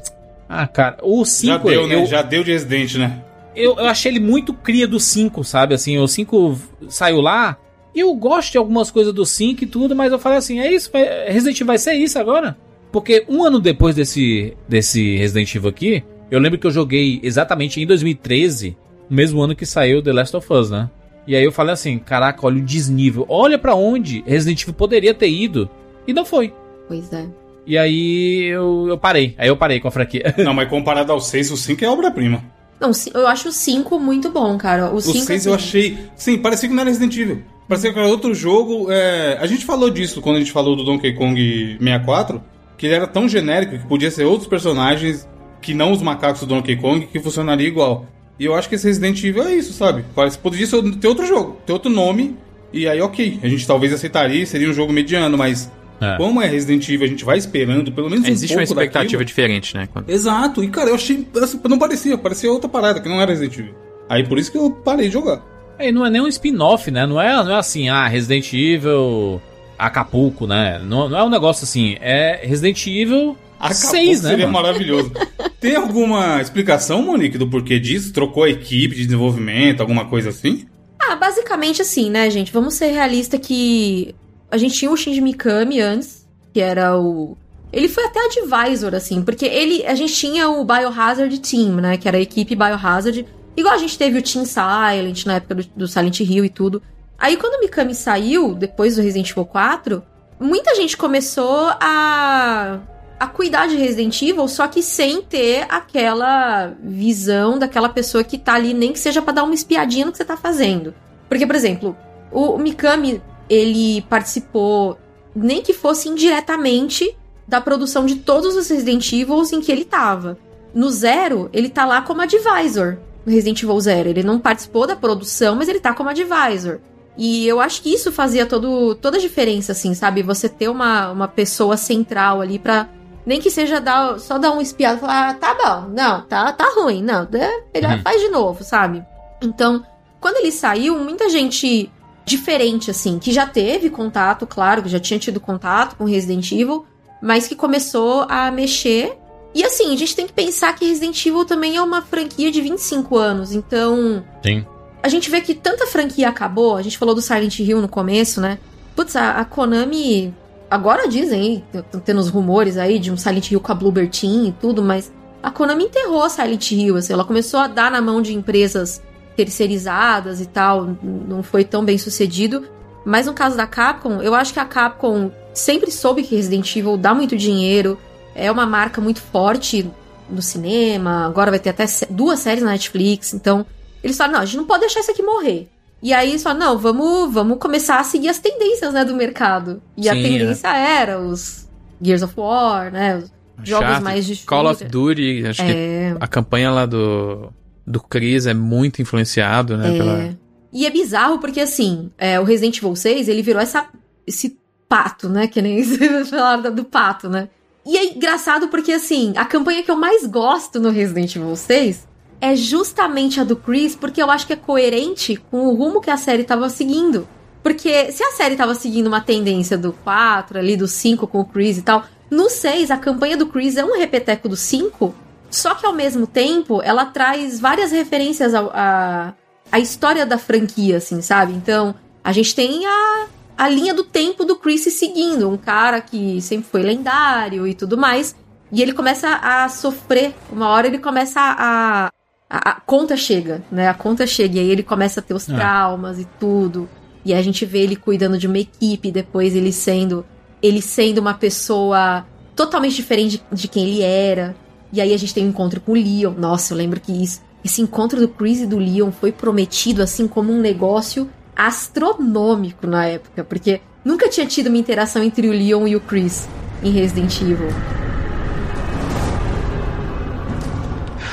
[0.48, 1.94] Ah, cara, o 5 Já deu, né?
[1.94, 3.22] eu, Já deu de Resident, né?
[3.56, 5.74] eu, eu achei ele muito cria do 5, sabe?
[5.74, 7.56] Assim, o 5 saiu lá.
[7.94, 10.72] E eu gosto de algumas coisas do 5 e tudo, mas eu falei assim: é
[10.72, 10.90] isso?
[10.92, 12.56] vai- Resident Evil vai ser isso agora?
[12.90, 17.80] Porque um ano depois desse, desse Resident Evil aqui, eu lembro que eu joguei exatamente
[17.80, 18.76] em 2013,
[19.10, 20.88] no mesmo ano que saiu The Last of Us, né?
[21.26, 25.14] E aí eu falei assim: caraca, olha o desnível, olha pra onde Resident Evil poderia
[25.14, 25.68] ter ido.
[26.06, 26.52] E não foi.
[26.88, 27.26] Pois é.
[27.66, 29.34] E aí eu, eu parei.
[29.38, 30.34] Aí eu parei com a franquia.
[30.38, 32.42] Não, mas comparado ao 6, o 5 é obra-prima.
[32.80, 34.90] Não, eu acho o 5 muito bom, cara.
[34.90, 35.98] O O 5 6 eu achei.
[36.16, 37.42] Sim, parecia que não era Resident Evil.
[37.68, 38.90] Parecia que era outro jogo.
[38.90, 42.42] é, A gente falou disso quando a gente falou do Donkey Kong 64,
[42.76, 45.28] que ele era tão genérico que podia ser outros personagens
[45.60, 48.04] que não os macacos do Donkey Kong que funcionaria igual.
[48.36, 50.04] E eu acho que esse Resident Evil é isso, sabe?
[50.12, 52.36] Parece poderia ser, ter outro jogo, ter outro nome.
[52.72, 55.70] E aí, ok, a gente talvez aceitaria, seria um jogo mediano, mas
[56.02, 56.16] É.
[56.16, 59.04] como é Resident Evil, a gente vai esperando pelo menos um Existe uma pouco expectativa
[59.04, 59.24] daquilo.
[59.24, 59.88] diferente, né?
[59.92, 61.26] Quando- Exato, e cara, eu achei.
[61.42, 63.74] assim, Não parecia, parecia outra parada, que não era Resident Evil.
[64.08, 65.42] Aí por isso que eu parei de jogar.
[65.78, 67.06] É, e não é nem um spin-off, né?
[67.06, 69.40] Não é, não é assim, ah, Resident Evil
[69.78, 70.80] Acapulco, né?
[70.84, 71.96] Não, não é um negócio assim.
[72.00, 74.30] É Resident Evil Acabou 6, né?
[74.30, 74.62] seria mano?
[74.62, 75.12] maravilhoso.
[75.60, 78.12] Tem alguma explicação, Monique, do porquê disso?
[78.12, 80.66] Trocou a equipe de desenvolvimento, alguma coisa assim?
[81.00, 82.52] Ah, basicamente assim, né, gente?
[82.52, 84.14] Vamos ser realistas que
[84.52, 87.38] a gente tinha o Shinji Mikami antes, que era o.
[87.72, 89.82] Ele foi até advisor, assim, porque ele.
[89.86, 91.96] A gente tinha o Biohazard Team, né?
[91.96, 93.26] Que era a equipe Biohazard.
[93.56, 96.82] Igual a gente teve o Team Silent na época do, do Silent Hill e tudo.
[97.18, 100.02] Aí quando o Mikami saiu, depois do Resident Evil 4,
[100.38, 102.78] muita gente começou a.
[103.18, 108.52] a cuidar de Resident Evil, só que sem ter aquela visão daquela pessoa que tá
[108.52, 110.92] ali, nem que seja pra dar uma espiadinha no que você tá fazendo.
[111.26, 111.96] Porque, por exemplo,
[112.30, 114.98] o Mikami, ele participou,
[115.34, 120.38] nem que fosse indiretamente, da produção de todos os Resident Evil em que ele tava.
[120.74, 122.96] No Zero, ele tá lá como advisor.
[123.26, 124.08] No Resident Evil Zero.
[124.08, 126.78] Ele não participou da produção, mas ele tá como advisor.
[127.16, 130.22] E eu acho que isso fazia todo, toda a diferença, assim, sabe?
[130.22, 132.88] Você ter uma, uma pessoa central ali pra.
[133.24, 136.50] Nem que seja dar, só dar um espiado e falar, ah, tá bom, não, tá,
[136.52, 138.02] tá ruim, não, é, ele Uhum.
[138.02, 139.04] faz de novo, sabe?
[139.40, 139.84] Então,
[140.20, 141.88] quando ele saiu, muita gente
[142.24, 146.84] diferente, assim, que já teve contato, claro, que já tinha tido contato com Resident Evil,
[147.20, 149.18] mas que começou a mexer.
[149.54, 152.60] E assim, a gente tem que pensar que Resident Evil também é uma franquia de
[152.60, 154.24] 25 anos, então.
[154.44, 154.64] Sim.
[155.02, 158.40] A gente vê que tanta franquia acabou, a gente falou do Silent Hill no começo,
[158.40, 158.58] né?
[158.94, 160.32] Putz, a, a Konami.
[160.70, 164.46] Agora dizem, estão tendo os rumores aí de um Silent Hill com a Bloober Team
[164.46, 168.00] e tudo, mas a Konami enterrou a Silent Hill, assim, ela começou a dar na
[168.00, 169.02] mão de empresas
[169.36, 172.64] terceirizadas e tal, não foi tão bem sucedido.
[173.04, 176.96] Mas no caso da Capcom, eu acho que a Capcom sempre soube que Resident Evil
[176.96, 177.98] dá muito dinheiro,
[178.34, 179.90] é uma marca muito forte
[180.30, 183.66] no cinema, agora vai ter até duas séries na Netflix, então
[184.02, 185.68] eles falaram, não, a gente não pode deixar isso aqui morrer.
[186.02, 189.82] E aí eles falaram, não, vamos, vamos começar a seguir as tendências, né, do mercado.
[189.96, 191.68] E a Sim, tendência era os
[192.00, 194.84] Gears of War, né, os jogos mais de Call of.
[194.84, 197.52] Duty, acho que É, a campanha lá do,
[197.86, 199.90] do Chris é muito influenciado, né?
[199.96, 200.38] Pela...
[200.72, 203.88] E é bizarro porque, assim, é, o Resident Evil 6, ele virou essa,
[204.26, 205.46] esse pato, né?
[205.46, 207.48] Que nem vocês falaram do pato, né?
[207.84, 212.08] E é engraçado porque, assim, a campanha que eu mais gosto no Resident Evil 6
[212.40, 216.10] é justamente a do Chris, porque eu acho que é coerente com o rumo que
[216.10, 217.26] a série tava seguindo.
[217.62, 221.44] Porque se a série tava seguindo uma tendência do 4, ali, do 5 com o
[221.44, 225.14] Chris e tal, no 6, a campanha do Chris é um repeteco do 5,
[225.52, 229.32] só que ao mesmo tempo ela traz várias referências ao- a,
[229.78, 231.52] história da franquia, assim, sabe?
[231.52, 236.00] Então, a gente tem a, a linha do tempo do Chris se seguindo, um cara
[236.00, 238.34] que sempre foi lendário e tudo mais.
[238.72, 242.10] E ele começa a sofrer, uma hora ele começa a.
[242.54, 243.88] A, a conta chega, né?
[243.88, 245.54] A conta chega e aí ele começa a ter os É.
[245.54, 246.86] traumas e tudo.
[247.24, 250.24] E a gente vê ele cuidando de uma equipe, depois ele sendo
[250.62, 254.54] ele sendo uma pessoa totalmente diferente de, de quem ele era.
[254.92, 256.34] E aí a gente tem um encontro com o Leon.
[256.36, 260.28] Nossa, eu lembro que isso, esse encontro do Chris e do Leon foi prometido assim
[260.28, 265.86] como um negócio astronômico na época, porque nunca tinha tido uma interação entre o Leon
[265.86, 266.46] e o Chris
[266.82, 267.68] em Resident Evil.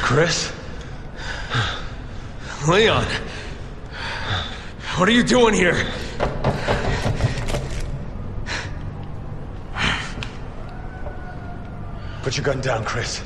[0.03, 0.51] Chris?
[2.67, 3.03] Leon!
[4.97, 5.75] What are you doing here?
[12.23, 13.21] Put your gun down, Chris.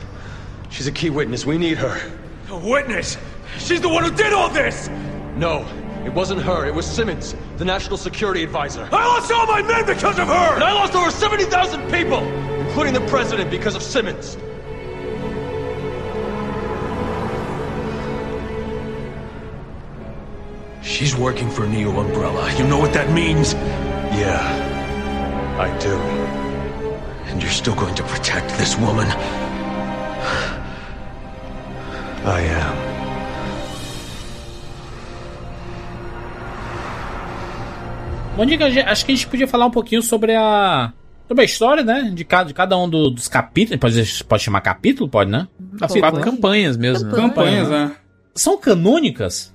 [0.74, 1.46] She's a key witness.
[1.46, 2.02] We need her.
[2.50, 3.16] A witness!
[3.60, 4.90] She's the one who did all this!
[5.36, 5.68] No,
[6.04, 6.66] it wasn't her.
[6.66, 8.90] It was Simmons, the national security advisor.
[8.92, 10.56] I lost all my men because of her!
[10.56, 12.24] And I lost over 70,000 people,
[12.66, 14.36] including the president, because of Simmons.
[20.82, 22.52] She's working for Neo Umbrella.
[22.58, 23.54] You know what that means?
[23.54, 24.42] Yeah,
[25.60, 25.96] I do.
[27.30, 29.08] And you're still going to protect this woman?
[32.26, 32.74] I am.
[38.88, 40.92] Acho que a gente podia falar um pouquinho sobre a.
[41.28, 42.12] Sobre a história, né?
[42.14, 43.80] De cada, de cada um do- dos capítulos.
[43.80, 45.10] Pode, pode chamar capítulo?
[45.10, 45.48] Pode, né?
[45.80, 46.24] Pô, quatro pode.
[46.24, 47.10] campanhas mesmo.
[47.10, 47.16] né?
[47.16, 47.92] Campanhas, né?
[48.36, 49.54] São canônicas?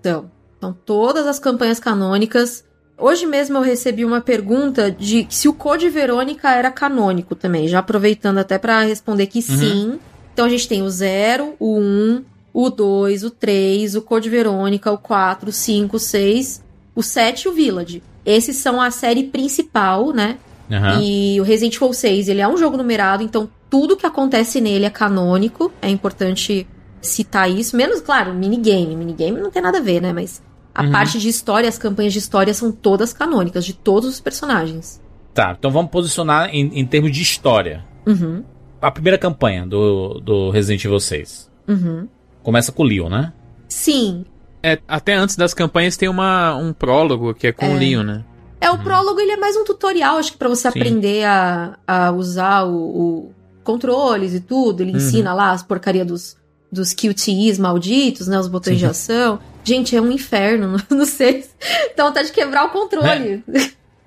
[0.00, 2.64] Então, são todas as campanhas canônicas.
[2.96, 7.80] Hoje mesmo eu recebi uma pergunta de se o Code Verônica era canônico também, já
[7.80, 9.98] aproveitando até pra responder que sim.
[10.32, 14.90] Então a gente tem o 0, o 1, o 2, o 3, o Code Verônica,
[14.90, 16.64] o 4, o 5, o 6,
[16.94, 18.02] o 7 e o Village.
[18.24, 20.38] Esses são a série principal, né?
[20.70, 21.00] Aham.
[21.02, 24.84] E o Resident Evil 6, ele é um jogo numerado, então tudo que acontece nele
[24.84, 25.72] é canônico.
[25.82, 26.66] É importante
[27.00, 27.76] citar isso.
[27.76, 28.94] Menos, claro, minigame.
[28.96, 30.12] Minigame não tem nada a ver, né?
[30.12, 30.42] Mas
[30.74, 35.00] a parte de história, as campanhas de história são todas canônicas, de todos os personagens.
[35.34, 37.84] Tá, então vamos posicionar em, em termos de história.
[38.06, 38.44] Uhum,
[38.82, 41.50] A primeira campanha do, do Resident Evil 6.
[41.68, 42.08] uhum.
[42.42, 43.32] Começa com o Leon, né?
[43.68, 44.24] Sim.
[44.62, 48.24] É, até antes das campanhas tem uma, um prólogo que é com o Leon, né?
[48.60, 50.78] É, o prólogo ele é mais um tutorial, acho que pra você Sim.
[50.78, 54.82] aprender a, a usar o, o controles e tudo.
[54.82, 56.36] Ele ensina lá as porcaria dos,
[56.70, 58.38] dos QTEs malditos, né?
[58.38, 59.40] Os botões de ação.
[59.64, 61.44] Gente, é um inferno, não sei.
[61.92, 63.44] Então vontade de quebrar o controle.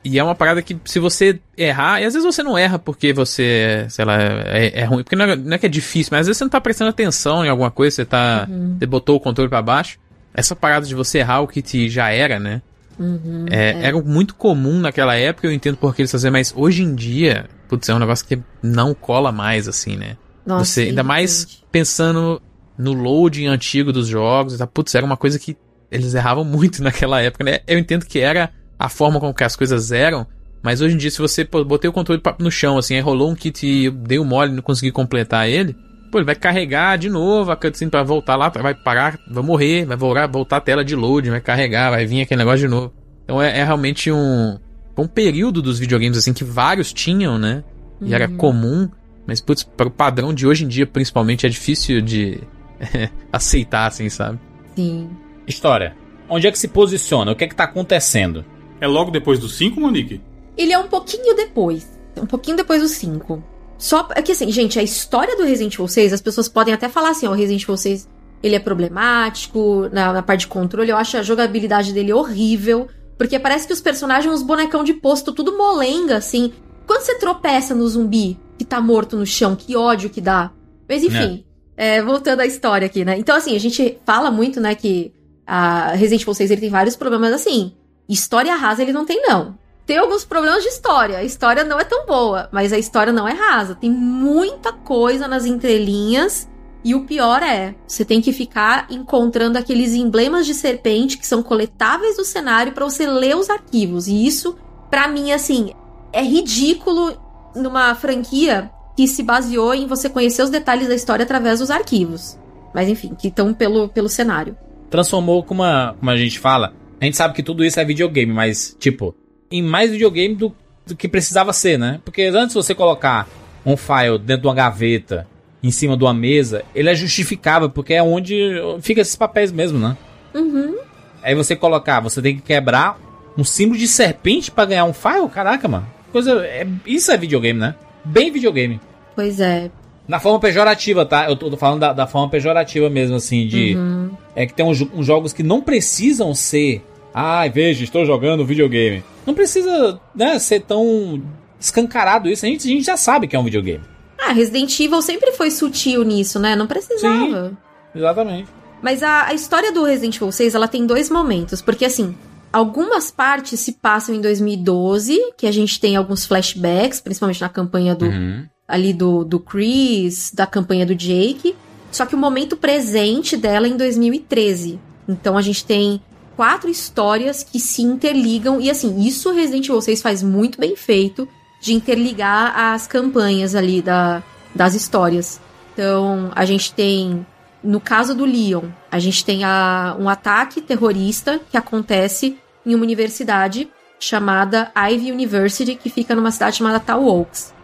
[0.06, 3.12] E é uma parada que, se você errar, e às vezes você não erra porque
[3.12, 5.04] você, sei lá, é, é ruim.
[5.04, 6.90] Porque não é, não é que é difícil, mas às vezes você não tá prestando
[6.92, 8.48] atenção em alguma coisa, você tá.
[8.78, 9.98] Você botou o controle pra baixo.
[10.32, 12.62] Essa parada de você errar o que te já era, né?
[13.00, 16.84] Uhum, É, Era muito comum naquela época, eu entendo por que eles faziam, mas hoje
[16.84, 20.18] em dia, putz, é um negócio que não cola mais, assim, né?
[20.46, 22.42] Nossa, você, ainda mais pensando
[22.78, 24.68] no loading antigo dos jogos, tá?
[24.68, 25.58] putz, era uma coisa que
[25.92, 27.60] eles erravam muito naquela época, né?
[27.68, 30.28] Eu entendo que era a forma com que as coisas eram,
[30.62, 33.30] mas hoje em dia, se você pô, botei o controle no chão, assim, aí rolou
[33.30, 35.76] um kit e eu dei o mole e não consegui completar ele,
[36.16, 39.84] Pô, ele vai carregar de novo a cutscene pra voltar lá, vai parar, vai morrer,
[39.84, 42.94] vai voltar, voltar a tela de load, vai carregar, vai vir aquele negócio de novo.
[43.26, 44.58] Então é, é realmente um,
[44.98, 47.66] um período dos videogames assim que vários tinham, né?
[48.02, 48.90] E era comum,
[49.28, 52.40] mas putz, para o padrão de hoje em dia, principalmente, é difícil de
[53.30, 54.40] aceitar, assim, sabe?
[54.76, 55.10] Sim.
[55.46, 55.96] História.
[56.30, 57.32] Onde é que se posiciona?
[57.32, 58.46] O que é que tá acontecendo?
[58.80, 60.22] É logo depois do 5, Monique?
[60.58, 61.88] Ele é um pouquinho depois.
[62.18, 63.44] Um pouquinho depois do 5.
[63.78, 66.88] Só é que assim, gente, a história do Resident Evil 6, as pessoas podem até
[66.88, 68.10] falar assim, ó, o Resident Evil 6,
[68.42, 73.40] ele é problemático na, na parte de controle, eu acho a jogabilidade dele horrível, porque
[73.40, 76.54] parece que os personagens, os bonecão de posto, tudo molenga, assim.
[76.86, 80.52] Quando você tropeça no zumbi que tá morto no chão, que ódio que dá.
[80.88, 81.44] Mas enfim,
[81.76, 83.18] é, voltando à história aqui, né?
[83.18, 85.12] Então, assim, a gente fala muito, né, que
[85.46, 87.74] a Resident Evil 6 ele tem vários problemas assim.
[88.08, 89.58] História rasa ele não tem, não.
[89.86, 91.18] Tem alguns problemas de história.
[91.18, 93.76] A história não é tão boa, mas a história não é rasa.
[93.76, 96.50] Tem muita coisa nas entrelinhas.
[96.84, 101.42] E o pior é, você tem que ficar encontrando aqueles emblemas de serpente que são
[101.42, 104.08] coletáveis do cenário para você ler os arquivos.
[104.08, 104.56] E isso,
[104.90, 105.74] pra mim, assim,
[106.14, 107.18] é ridículo
[107.56, 112.40] numa franquia que se baseou em você conhecer os detalhes da história através dos arquivos.
[112.74, 114.56] Mas enfim, que estão pelo, pelo cenário.
[114.90, 116.74] Transformou como a, como a gente fala.
[117.00, 119.16] A gente sabe que tudo isso é videogame, mas, tipo,
[119.52, 122.00] em mais videogame do, do que precisava ser, né?
[122.04, 123.28] Porque antes você colocar
[123.66, 125.28] um file dentro de uma gaveta,
[125.62, 128.36] em cima de uma mesa, ele é justificável, porque é onde
[128.82, 129.98] fica esses papéis mesmo, né?
[130.34, 130.78] Uhum.
[131.24, 133.00] Aí você colocar, você tem que quebrar
[133.36, 135.28] um símbolo de serpente pra ganhar um file?
[135.28, 135.88] Caraca, mano.
[136.12, 136.46] Coisa.
[136.46, 137.76] É, isso é videogame, né?
[138.04, 138.80] Bem videogame.
[139.16, 139.72] Pois é.
[140.08, 141.28] Na forma pejorativa, tá?
[141.28, 143.76] Eu tô falando da, da forma pejorativa mesmo, assim, de.
[143.76, 144.12] Uhum.
[144.36, 146.84] É que tem uns, uns jogos que não precisam ser.
[147.14, 149.04] Ai, veja, estou jogando videogame.
[149.26, 151.22] Não precisa, né, ser tão
[151.60, 152.46] escancarado isso.
[152.46, 153.84] A gente, a gente já sabe que é um videogame.
[154.20, 156.56] Ah, Resident Evil sempre foi sutil nisso, né?
[156.56, 157.58] Não precisava.
[157.94, 158.50] Exatamente.
[158.82, 161.62] Mas a, a história do Resident Evil 6, ela tem dois momentos.
[161.62, 162.16] Porque, assim,
[162.52, 167.96] algumas partes se passam em 2012, que a gente tem alguns flashbacks, principalmente na campanha
[167.96, 168.46] do, Uhum.
[168.68, 171.56] Ali do, do Chris, da campanha do Jake.
[171.92, 174.80] Só que o momento presente dela é em 2013.
[175.08, 176.02] Então a gente tem
[176.36, 178.60] quatro histórias que se interligam.
[178.60, 181.28] E assim, isso Resident Evil 6 faz muito bem feito
[181.62, 184.22] de interligar as campanhas ali da,
[184.54, 185.40] das histórias.
[185.74, 187.26] Então a gente tem.
[187.64, 192.84] No caso do Leon, a gente tem a, um ataque terrorista que acontece em uma
[192.84, 193.68] universidade
[194.00, 197.56] chamada Ivy University, que fica numa cidade chamada Tal Oaks.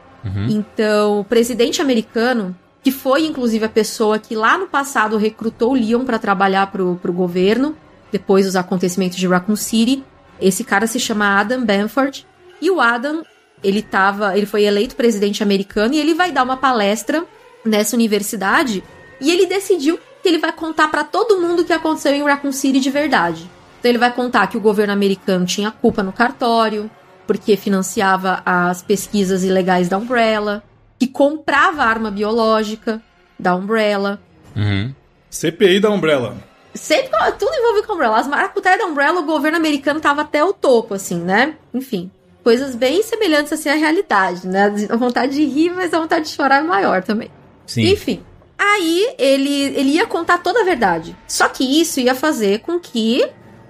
[0.50, 6.06] Então, o presidente americano, que foi inclusive a pessoa que lá no passado recrutou Leon
[6.06, 7.76] para trabalhar pro, pro governo,
[8.12, 10.04] depois dos acontecimentos de Raccoon City,
[10.40, 12.26] esse cara se chama Adam Benford.
[12.62, 13.24] E o Adam,
[13.64, 17.26] ele tava, ele foi eleito presidente americano e ele vai dar uma palestra
[17.64, 18.84] nessa universidade
[19.20, 22.52] e ele decidiu que ele vai contar para todo mundo o que aconteceu em Raccoon
[22.52, 23.50] City de verdade.
[23.80, 26.90] Então ele vai contar que o governo americano tinha culpa no cartório,
[27.32, 30.62] porque financiava as pesquisas ilegais da Umbrella,
[31.00, 33.02] que comprava arma biológica
[33.40, 34.22] da Umbrella.
[34.54, 34.94] Uhum.
[35.30, 36.36] CPI da Umbrella.
[36.74, 37.10] Sempre
[37.40, 38.18] tudo envolvido com a Umbrella.
[38.18, 41.56] As maracutaias da Umbrella, o governo americano tava até o topo, assim, né?
[41.74, 42.12] Enfim.
[42.44, 44.70] Coisas bem semelhantes, assim, à realidade, né?
[44.90, 47.32] A vontade de rir, mas a vontade de chorar é maior também.
[47.66, 47.84] Sim.
[47.94, 48.22] Enfim.
[48.60, 51.16] Aí ele, ele ia contar toda a verdade.
[51.30, 53.26] Só que isso ia fazer com que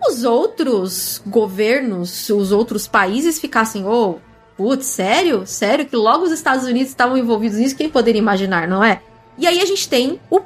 [0.08, 4.16] os outros governos, os outros países ficassem, ô,
[4.58, 5.44] putz, sério?
[5.46, 7.76] Sério que logo os Estados Unidos estavam envolvidos nisso?
[7.76, 9.02] Quem poderia imaginar, não é?
[9.38, 10.40] E aí a gente tem o,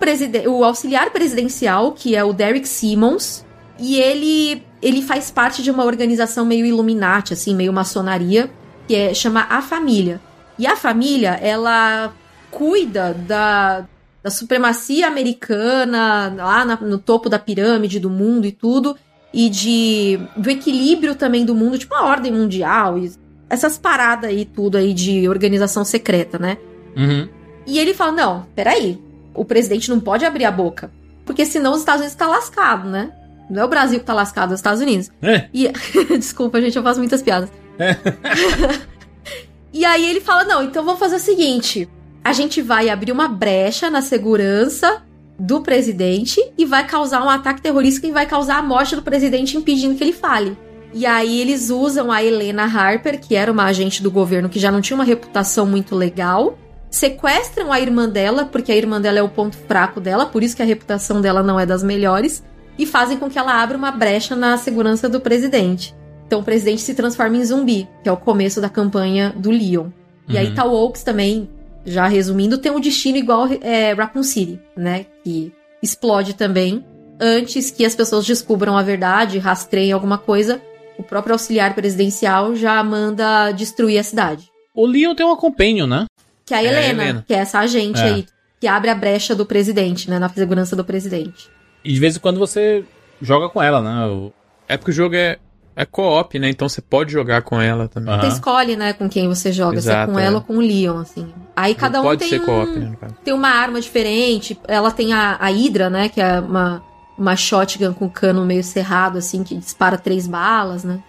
[0.50, 3.46] o auxiliar presidencial, que é o Derek Simmons,
[3.80, 8.52] e ele ele faz parte de uma organização meio Illuminati, assim, meio maçonaria,
[8.88, 10.22] que é chama A Família.
[10.60, 12.14] E a família, ela
[12.52, 13.86] cuida da,
[14.24, 18.96] da supremacia americana lá na- no topo da pirâmide do mundo e tudo,
[19.36, 23.12] e de do equilíbrio também do mundo, tipo uma ordem mundial, e
[23.50, 26.58] essas paradas aí, tudo aí de organização secreta, né?
[26.96, 27.28] Uhum.
[27.68, 28.98] E ele fala: não, peraí,
[29.34, 30.90] o presidente não pode abrir a boca.
[31.26, 33.12] Porque senão os Estados Unidos tá lascado, né?
[33.50, 35.12] Não é o Brasil que tá lascado, é os Estados Unidos.
[35.22, 35.50] É.
[35.54, 35.68] E...
[36.18, 37.52] Desculpa, gente, eu faço muitas piadas.
[39.74, 41.90] e aí ele fala: não, então vamos fazer o seguinte:
[42.24, 45.04] a gente vai abrir uma brecha na segurança
[45.38, 49.58] do presidente e vai causar um ataque terrorista que vai causar a morte do presidente
[49.58, 50.58] impedindo que ele fale.
[50.94, 54.72] E aí eles usam a Helena Harper, que era uma agente do governo que já
[54.72, 56.58] não tinha uma reputação muito legal,
[56.90, 60.56] sequestram a irmã dela, porque a irmã dela é o ponto fraco dela, por isso
[60.56, 62.42] que a reputação dela não é das melhores,
[62.78, 65.94] e fazem com que ela abra uma brecha na segurança do presidente.
[66.26, 69.90] Então o presidente se transforma em zumbi, que é o começo da campanha do Leon.
[70.28, 70.56] E aí Uhum.
[70.56, 71.50] Tal Oaks também
[71.86, 75.06] já resumindo, tem um destino igual é, Raccoon City, né?
[75.24, 76.84] Que explode também
[77.20, 80.62] antes que as pessoas descubram a verdade, rastreiem alguma coisa.
[80.98, 84.50] O próprio auxiliar presidencial já manda destruir a cidade.
[84.74, 86.06] O Leon tem uma companion, né?
[86.46, 87.26] Que é a É, Helena, Helena.
[87.28, 88.04] que é essa agente É.
[88.04, 88.26] aí,
[88.60, 90.20] que abre a brecha do presidente, né?
[90.20, 91.50] Na segurança do presidente.
[91.84, 92.84] E de vez em quando você
[93.22, 94.32] joga com ela, né?
[94.68, 95.38] É porque o jogo é,
[95.76, 96.50] é co-op, né?
[96.50, 98.18] Então você pode jogar com ela também.
[98.20, 100.26] Você escolhe, né, com quem você joga, se é Exato, com é.
[100.26, 101.28] ela ou com o Leon, assim.
[101.56, 102.96] Aí cada um tem ser um, co-op, né?
[103.24, 104.58] tem uma arma diferente.
[104.68, 106.08] Ela tem a, a Hydra, né?
[106.08, 106.82] Que é uma,
[107.18, 111.04] uma shotgun com cano meio cerrado, assim, que dispara três balas, né?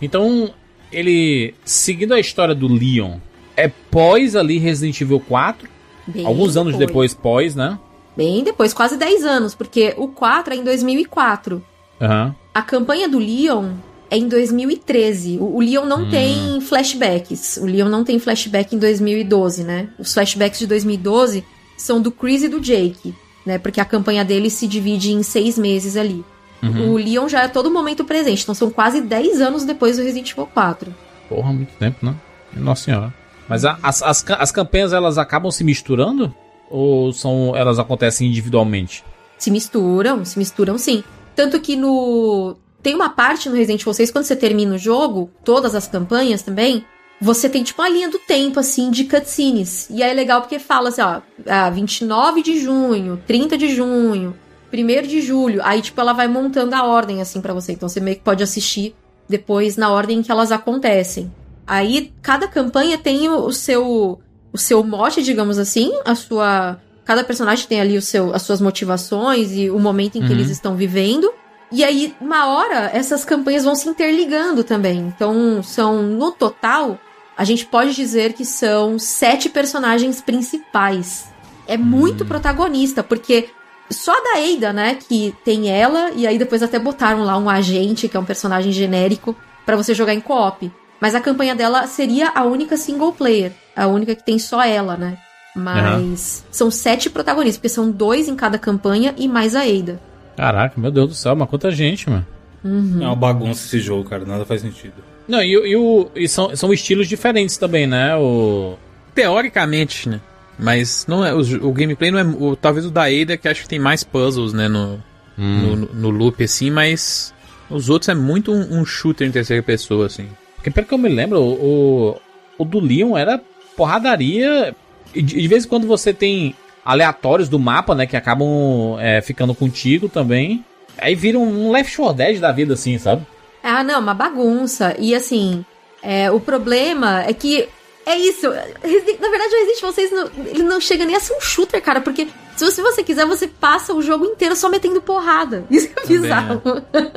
[0.00, 0.50] Então,
[0.90, 3.18] ele, seguindo a história do Leon,
[3.56, 5.68] é pós ali Resident Evil 4,
[6.06, 7.78] Bem alguns anos depois pós, né?
[8.16, 11.62] Bem depois, quase 10 anos, porque o 4 é em 2004.
[12.00, 12.34] Aham.
[12.58, 13.74] A campanha do Leon
[14.10, 15.38] é em 2013.
[15.40, 16.10] O, o Leon não Hum.
[16.10, 17.56] tem flashbacks.
[17.58, 19.88] O Leon não tem flashback em 2012, né?
[19.96, 21.44] Os flashbacks de 2012
[21.76, 23.14] são do Chris e do Jake,
[23.46, 23.58] né?
[23.58, 26.24] Porque a campanha dele se divide em seis meses ali.
[26.60, 26.94] Uhum.
[26.94, 30.32] O Leon já é todo momento presente, então são quase 10 anos depois do Resident
[30.32, 30.92] Evil 4.
[31.28, 32.16] Porra, muito tempo, né?
[32.56, 33.14] Nossa senhora.
[33.48, 36.34] Mas a- as, as, as campanhas, elas acabam se misturando?
[36.68, 39.04] Ou são elas acontecem individualmente?
[39.38, 41.04] Se misturam, se misturam sim.
[41.38, 42.56] Tanto que no.
[42.82, 46.42] Tem uma parte no Resident Evil 6, quando você termina o jogo, todas as campanhas
[46.42, 46.84] também,
[47.20, 49.86] você tem tipo uma linha do tempo, assim, de cutscenes.
[49.88, 54.36] E aí é legal porque fala assim, ó, ah, 29 de junho, 30 de junho,
[54.72, 55.60] 1 de julho.
[55.62, 57.70] Aí, tipo, ela vai montando a ordem, assim, pra você.
[57.70, 58.96] Então você meio que pode assistir
[59.28, 61.32] depois na ordem que elas acontecem.
[61.64, 64.18] Aí, cada campanha tem o seu
[64.52, 68.60] o seu mote, digamos assim, a sua cada personagem tem ali o seu, as suas
[68.60, 70.32] motivações e o momento em que Uhum.
[70.34, 71.32] eles estão vivendo.
[71.72, 74.98] E aí, uma hora, essas campanhas vão se interligando também.
[74.98, 76.98] Então, são, no total,
[77.34, 81.32] a gente pode dizer que são sete personagens principais.
[81.66, 83.48] É muito protagonista, porque
[83.88, 88.06] só da Ada, né, que tem ela, e aí depois até botaram lá um agente,
[88.06, 89.34] que é um personagem genérico,
[89.64, 90.70] pra você jogar em co-op.
[91.00, 94.94] Mas a campanha dela seria a única single player, a única que tem só ela,
[94.94, 95.16] né?
[95.58, 100.00] Mas são sete protagonistas, porque são dois em cada campanha e mais a Ada.
[100.36, 102.26] Caraca, meu Deus do céu, mas quanta gente, mano.
[102.64, 102.98] Uhum.
[103.02, 104.24] É uma bagunça esse jogo, cara.
[104.24, 104.94] Nada faz sentido.
[105.26, 108.16] Não, e, o- e, o, e são, são estilos diferentes também, né?
[108.16, 108.76] O...
[109.14, 110.20] Teoricamente, né?
[110.58, 112.24] Mas não é, o, o gameplay não é.
[112.24, 114.68] O, talvez o da Ada, que acho que tem mais puzzles, né?
[114.68, 115.02] No,
[115.36, 117.34] no, no loop, assim, mas.
[117.70, 120.26] Os outros é muito um, um shooter em terceira pessoa, assim.
[120.56, 122.16] Porque pelo que eu me lembro, o,
[122.56, 123.40] o do Leon era
[123.76, 124.74] porradaria.
[125.14, 126.54] E de, de vez em quando você tem
[126.84, 128.06] aleatórios do mapa, né?
[128.06, 130.64] Que acabam é, ficando contigo também.
[130.98, 133.26] Aí vira um Left 4 Dead da vida, assim, sabe?
[133.62, 134.96] Ah, não, uma bagunça.
[134.98, 135.64] E assim,
[136.02, 137.68] é, o problema é que.
[138.06, 138.50] É isso.
[138.82, 141.82] Resi- Na verdade, o Resident 6 não, ele não chega nem a ser um shooter,
[141.82, 142.00] cara.
[142.00, 145.64] Porque se você, se você quiser, você passa o jogo inteiro só metendo porrada.
[145.70, 146.62] Isso é Também, bizarro.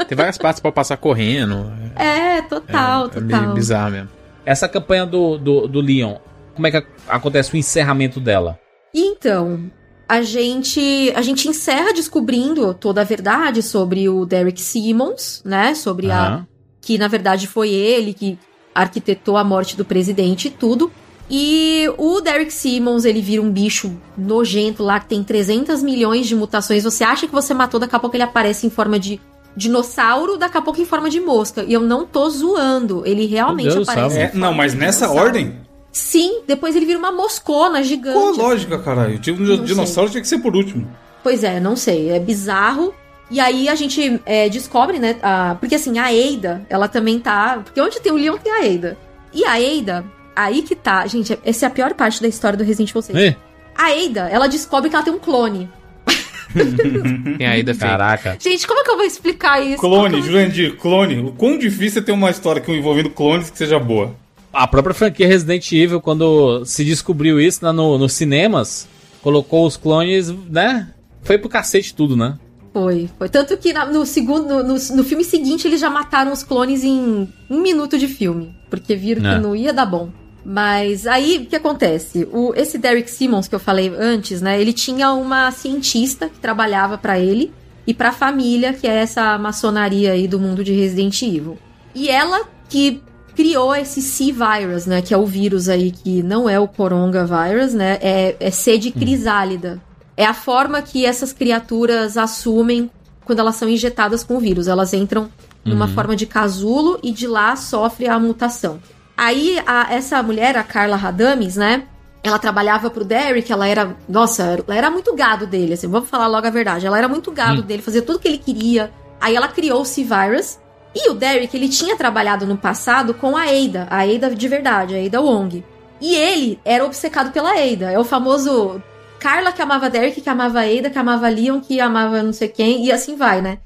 [0.08, 1.72] Tem várias partes pra passar correndo.
[1.96, 3.54] É, total, é, é total.
[3.54, 4.10] bizarro mesmo.
[4.46, 6.16] Essa campanha do, do, do Leon,
[6.56, 8.60] como é que a- acontece o encerramento dela?
[8.94, 9.72] Então,
[10.08, 15.74] a gente a gente encerra descobrindo toda a verdade sobre o Derek Simmons, né?
[15.76, 16.48] Sobre a Aham.
[16.82, 18.38] que na verdade foi ele que
[18.76, 20.92] arquitetou a morte do presidente e tudo.
[21.34, 26.36] E o Derek Simmons, ele vira um bicho nojento lá que tem 300 milhões de
[26.36, 26.84] mutações.
[26.84, 29.18] Você acha que você matou, daqui a pouco ele aparece em forma de
[29.56, 31.64] dinossauro, daqui a pouco em forma de mosca.
[31.64, 34.18] E eu não tô zoando, ele realmente Deus aparece.
[34.18, 35.28] em É, não, mas de nessa dinossauro.
[35.28, 35.56] ordem?
[35.92, 38.18] Sim, depois ele vira uma moscona gigante.
[38.18, 39.20] Qual a lógica, caralho?
[39.20, 40.88] Tipo, Não um dinossauro tinha que ser por último.
[41.24, 42.94] Pois é, não sei, é bizarro.
[43.30, 45.18] E aí a gente é, descobre, né?
[45.22, 47.62] a- porque assim, a Eida, ela também tá.
[47.64, 48.98] Porque onde tem o Leon tem a Eida.
[49.34, 50.04] E a Eida,
[50.36, 51.06] aí que tá.
[51.08, 53.18] Gente, essa é a pior parte da história do Resident Evil 6.
[53.18, 53.38] Ih,
[53.76, 55.70] A Eida, ela descobre que ela tem um clone.
[57.38, 57.78] Tem a fake.
[57.80, 58.38] caraca.
[58.40, 59.78] Gente, como é que eu vou explicar isso?
[59.80, 61.20] Clone, Como- Jurandir, clone.
[61.20, 64.14] O quão difícil é ter uma história que envolvendo clones que seja boa.
[64.54, 68.88] A própria franquia Resident Evil, quando se descobriu isso lá no, nos cinemas,
[69.22, 70.92] colocou os clones, né?
[71.24, 72.38] Foi pro cacete tudo, né?
[72.74, 73.30] Foi, foi.
[73.30, 77.28] Tanto que no segundo, no, no, no filme seguinte eles já mataram os clones em
[77.50, 78.56] um minuto de filme.
[78.70, 79.36] Porque viram É.
[79.36, 80.10] que não ia dar bom.
[80.44, 82.28] Mas aí, o que acontece?
[82.32, 84.60] O, esse Derek Simmons que eu falei antes, né?
[84.60, 87.54] Ele tinha uma cientista que trabalhava pra ele
[87.86, 91.58] e pra família, que é essa maçonaria aí do mundo de Resident Evil.
[91.94, 93.02] E ela que
[93.36, 95.02] criou esse C-Virus, né?
[95.02, 97.98] Que é o vírus aí que não é o Coronga Virus, né?
[98.02, 99.82] É, é C de crisálida.
[100.16, 102.90] É a forma que essas criaturas assumem
[103.26, 104.68] quando elas são injetadas com o vírus.
[104.68, 105.30] Elas entram
[105.64, 108.80] numa forma de casulo e de lá sofre a mutação.
[109.16, 111.84] Aí, a- essa mulher, a Carla Radames, né?
[112.24, 116.28] ela trabalhava pro Derek, ela era, nossa, ela era muito gado dele, assim, vamos falar
[116.28, 116.86] logo a verdade.
[116.86, 118.92] Ela era muito gado dele, fazia tudo que ele queria.
[119.20, 120.60] Aí ela criou o C-Virus.
[120.94, 124.96] E o Derek, ele tinha trabalhado no passado com a Ada, a Ada de verdade,
[124.96, 125.64] a Ada Wong.
[126.02, 127.92] E ele era obcecado pela Ada.
[127.92, 128.82] É o famoso
[129.20, 132.84] Carla que amava Derek, que amava Ada, que amava Leon, que amava não sei quem,
[132.86, 133.60] e assim vai, né?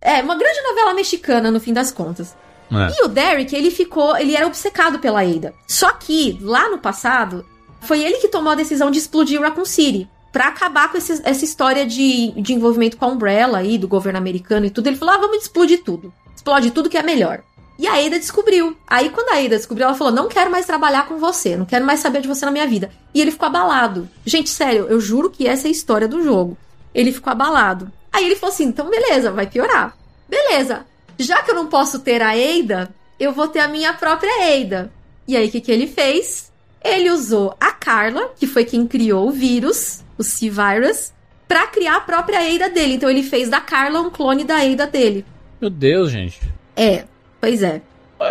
[0.00, 2.36] É, uma grande novela mexicana, no fim das contas.
[2.70, 2.92] É.
[3.00, 5.54] E o Derek, ele ficou, ele era obcecado pela Ada.
[5.66, 7.44] Só que, lá no passado,
[7.80, 10.08] foi ele que tomou a decisão de explodir Raccoon City.
[10.32, 14.18] Pra acabar com esse- essa história de, de envolvimento com a Umbrella aí, do governo
[14.18, 14.88] americano e tudo.
[14.88, 16.12] Ele falou, ah, vamos explodir tudo.
[16.44, 17.42] Explode tudo que é melhor.
[17.78, 18.76] E a Ada descobriu.
[18.86, 21.86] Aí, quando a Ada descobriu, ela falou: Não quero mais trabalhar com você, não quero
[21.86, 22.90] mais saber de você na minha vida.
[23.14, 24.06] E ele ficou abalado.
[24.26, 26.54] Gente, sério, eu juro que essa é a história do jogo.
[26.94, 27.90] Ele ficou abalado.
[28.12, 29.96] Aí ele falou assim: Então, beleza, vai piorar.
[30.28, 30.84] Beleza,
[31.18, 34.92] já que eu não posso ter a Ada, eu vou ter a minha própria Ada.
[35.26, 36.52] E aí, o que, que ele fez?
[36.84, 41.10] Ele usou a Carla, que foi quem criou o vírus, o C-Virus,
[41.48, 42.96] pra criar a própria Ada dele.
[42.96, 45.24] Então, ele fez da Carla um clone da Ada dele.
[45.60, 46.40] Meu Deus, gente.
[46.76, 47.04] É,
[47.40, 47.80] pois é.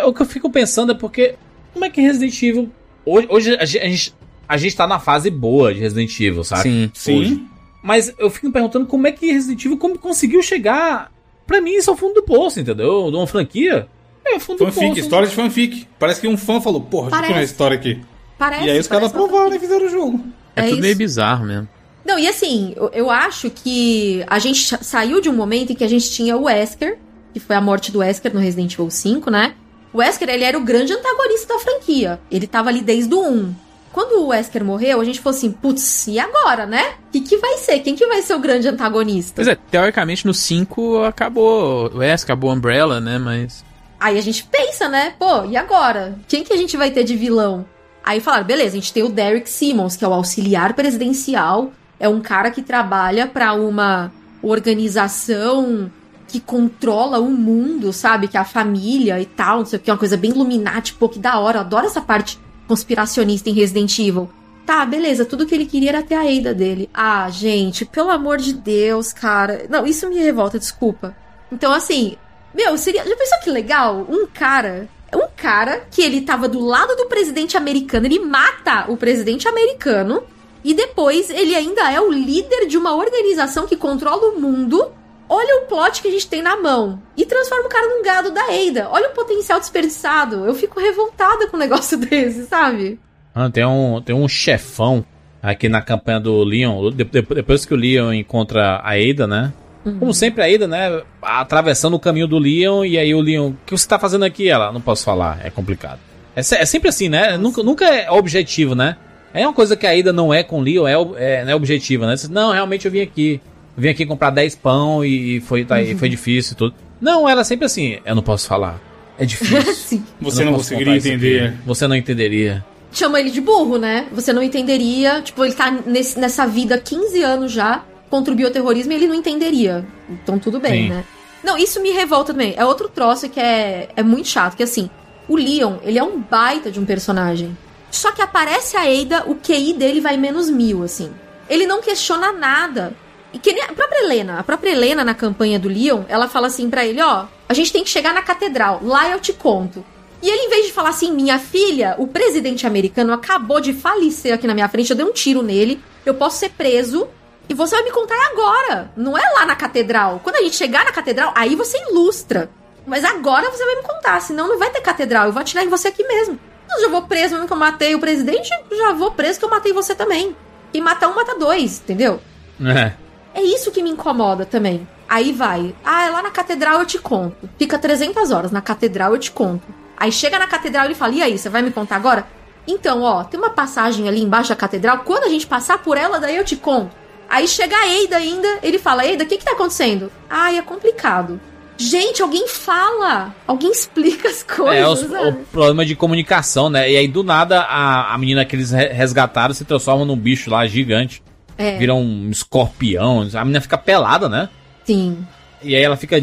[0.06, 1.34] O que eu fico pensando é porque.
[1.72, 2.70] Como é que Resident Evil.
[3.04, 4.14] Hoje, hoje a, gente,
[4.48, 6.62] a, gente, tá na fase boa de Resident Evil, sabe?
[6.62, 6.90] Sim.
[6.94, 7.48] Sim.
[7.82, 11.12] Mas eu fico me perguntando como é que Resident Evil como conseguiu chegar.
[11.46, 13.10] Pra mim, isso é o fundo do poço, entendeu?
[13.10, 13.86] De uma franquia.
[14.24, 15.00] É o fundo do Fanfic, poço.
[15.00, 15.86] história de fanfic.
[15.98, 17.52] Parece que um fã falou, porra, deixa eu ver a Parece.
[17.52, 18.00] história aqui.
[18.38, 18.64] Parece.
[18.66, 20.24] e aí os caras parece uma aprovaram e fizeram o jogo.
[20.56, 20.98] É, É tudo meio isso.
[20.98, 21.68] bizarro mesmo.
[22.06, 25.74] Não, e assim, eu, eu acho que a gente sa- saiu de um momento em
[25.76, 26.96] que a gente tinha o Wesker,
[27.34, 29.54] que foi a morte do Wesker no Resident Evil 5, né?
[29.92, 32.20] O Wesker, ele era o grande antagonista da franquia.
[32.30, 33.54] Ele tava ali desde o 1.
[33.92, 36.94] Quando o Wesker morreu, a gente falou assim, putz, e agora, né?
[37.08, 37.80] O que, que vai ser?
[37.80, 39.34] Quem que vai ser o grande antagonista?
[39.36, 43.18] Pois é, teoricamente no 5 acabou o S, acabou a Umbrella, né?
[43.18, 43.64] Mas.
[43.98, 45.14] Aí a gente pensa, né?
[45.18, 46.18] Pô, e agora?
[46.28, 47.64] Quem que a gente vai ter de vilão?
[48.02, 52.08] Aí falaram, beleza, a gente tem o Derek Simmons, que é o auxiliar presidencial, é
[52.08, 54.12] um cara que trabalha pra uma
[54.42, 55.90] organização
[56.34, 58.26] que controla o mundo, sabe?
[58.26, 61.08] Que é a família e tal, não sei o que, uma coisa bem Illuminati, pô,
[61.08, 64.28] que da hora, eu adoro essa parte conspiracionista em Resident Evil.
[64.66, 66.90] Tá, beleza, tudo que ele queria era ter a Ada dele.
[66.92, 69.66] Ah, gente, pelo amor de Deus, cara.
[69.70, 71.14] Não, isso me revolta, desculpa.
[71.52, 72.16] Então, assim,
[72.52, 73.06] meu, seria.
[73.06, 74.04] Já pensou que legal?
[74.08, 74.88] Um cara.
[75.14, 80.24] Um cara que ele tava do lado do presidente americano, ele mata o presidente americano.
[80.64, 84.90] E depois ele ainda é o líder de uma organização que controla o mundo.
[85.28, 87.00] Olha o plot que a gente tem na mão.
[87.16, 88.88] E transforma o cara num gado da Ada.
[88.90, 90.44] Olha o potencial desperdiçado.
[90.44, 92.98] Eu fico revoltada com um negócio desse, sabe?
[93.34, 95.04] Ah, tem, um, tem um chefão
[95.42, 96.90] aqui na campanha do Leon.
[96.90, 99.52] de- de- Depois que o Leon encontra a Ada, né?
[99.98, 101.02] Como sempre, a Ada, né?
[101.20, 102.84] Atravessando o caminho do Leon.
[102.84, 104.48] E aí o Leon, o que você tá fazendo aqui?
[104.48, 105.98] Ela, não posso falar, é complicado.
[106.36, 107.36] É, é sempre assim, né?
[107.36, 108.96] Nunca, nunca é objetivo, né?
[109.32, 110.94] É uma coisa que a Ada não é com o Leon, é,
[111.40, 112.16] é, não é objetiva, né?
[112.16, 113.40] Você, Não, realmente eu vim aqui.
[113.76, 116.74] Vim aqui comprar 10 pão e, foi, tá, e foi difícil e tudo.
[117.00, 118.80] Não, ela é sempre assim, eu não posso falar.
[119.18, 120.02] É difícil.
[120.20, 121.42] Você Eu não, posso conseguiria entender.
[121.48, 121.56] aqui.
[121.66, 122.64] Você não entenderia.
[122.92, 124.06] chama ele de burro, né?
[124.12, 125.20] Você não entenderia.
[125.22, 129.06] Tipo, ele tá nesse- nessa vida há 15 anos já contra o bioterrorismo e ele
[129.08, 129.84] não entenderia.
[130.08, 130.88] Então tudo bem, Sim.
[130.90, 131.04] né?
[131.42, 132.54] Não, isso me revolta também.
[132.56, 134.88] É outro troço que é, é muito chato, que assim,
[135.28, 137.56] o Leon, ele é um baita de um personagem.
[137.90, 141.10] Só que aparece a Ada, o QI dele vai menos mil, assim.
[141.48, 142.92] Ele não questiona nada.
[143.34, 146.46] E que nem a própria Helena, a própria Helena na campanha do Leon, ela fala
[146.46, 149.84] assim pra ele, ó, a gente tem que chegar na catedral, lá eu te conto.
[150.22, 154.32] E ele, em vez de falar assim, minha filha, o presidente americano acabou de falecer
[154.32, 157.08] aqui na minha frente, eu dei um tiro nele, eu posso ser preso,
[157.48, 158.92] e você vai me contar agora.
[158.96, 160.20] Não é lá na catedral.
[160.22, 162.48] Quando a gente chegar na catedral, aí você ilustra.
[162.86, 165.68] Mas agora você vai me contar, senão não vai ter catedral, eu vou atirar em
[165.68, 166.38] você aqui mesmo.
[166.70, 169.50] Eu já vou preso mesmo que eu matei o presidente, já vou preso que eu
[169.50, 170.36] matei você também.
[170.72, 172.20] Quem mata um, mata dois, entendeu?
[172.64, 173.03] É.
[173.34, 174.86] É isso que me incomoda também.
[175.08, 175.74] Aí vai.
[175.84, 177.48] Ah, é lá na catedral eu te conto.
[177.58, 179.64] Fica 300 horas na catedral eu te conto.
[179.96, 182.26] Aí chega na catedral e ele fala: E aí, você vai me contar agora?
[182.66, 184.98] Então, ó, tem uma passagem ali embaixo da catedral.
[185.04, 186.90] Quando a gente passar por ela, daí eu te conto.
[187.28, 188.48] Aí chega a Eida ainda.
[188.62, 190.10] Ele fala: Eida, o que que tá acontecendo?
[190.30, 191.38] Ai, é complicado.
[191.76, 193.34] Gente, alguém fala.
[193.46, 194.76] Alguém explica as coisas.
[194.76, 195.28] É, os- sabe?
[195.28, 196.90] o problema de comunicação, né?
[196.90, 200.50] E aí, do nada, a, a menina que eles re- resgataram se transforma num bicho
[200.50, 201.22] lá gigante.
[201.56, 203.28] É, Vira um escorpião.
[203.34, 204.48] A menina fica pelada, né?
[204.84, 205.24] sim.
[205.62, 206.22] E aí ela fica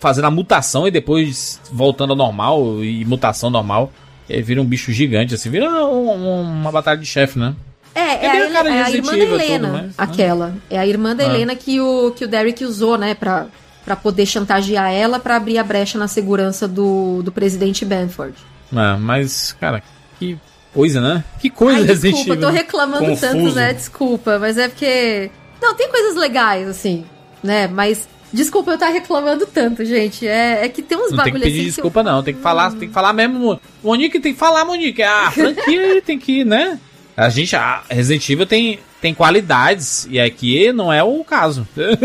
[0.00, 3.92] fazendo a mutação e depois voltando ao normal e mutação normal.
[4.28, 5.50] E aí vira um bicho gigante, assim.
[5.50, 7.54] Vira um- um- uma batalha de chefe, né?
[7.94, 9.90] É, é, É a, é a irmã da Helena, né?
[9.98, 10.54] aquela.
[10.70, 11.26] É a irmã da Ah.
[11.26, 13.46] Helena que o, que o Derek usou, né, pra,
[13.84, 18.34] pra poder chantagear ela pra abrir a brecha na segurança do, do presidente Benford.
[18.72, 19.82] É, mas, cara,
[20.18, 20.38] que
[20.78, 21.24] coisa, né?
[21.40, 22.46] Que coisa Ai, Resident desculpa, eu Evil.
[22.48, 22.58] tô né?
[22.58, 23.20] reclamando Confuso.
[23.20, 23.72] tanto, né?
[23.72, 25.30] Desculpa, mas é porque.
[25.60, 27.04] Não, tem coisas legais, assim,
[27.42, 27.66] né?
[27.66, 28.08] Mas.
[28.32, 30.26] Desculpa eu estar reclamando tanto, gente.
[30.28, 31.66] É, é que tem uns Não tem que bagulho pedir assim.
[31.68, 32.22] desculpa, não.
[32.22, 33.38] Tem que falar, tem que falar mesmo.
[33.38, 35.02] Mo- Monique tem que falar, Monique.
[35.02, 36.78] A franquia tem que, né?
[37.16, 40.06] A gente, a Resident Evil tem, tem qualidades.
[40.10, 41.66] E aqui não é o caso.
[41.74, 41.96] eu-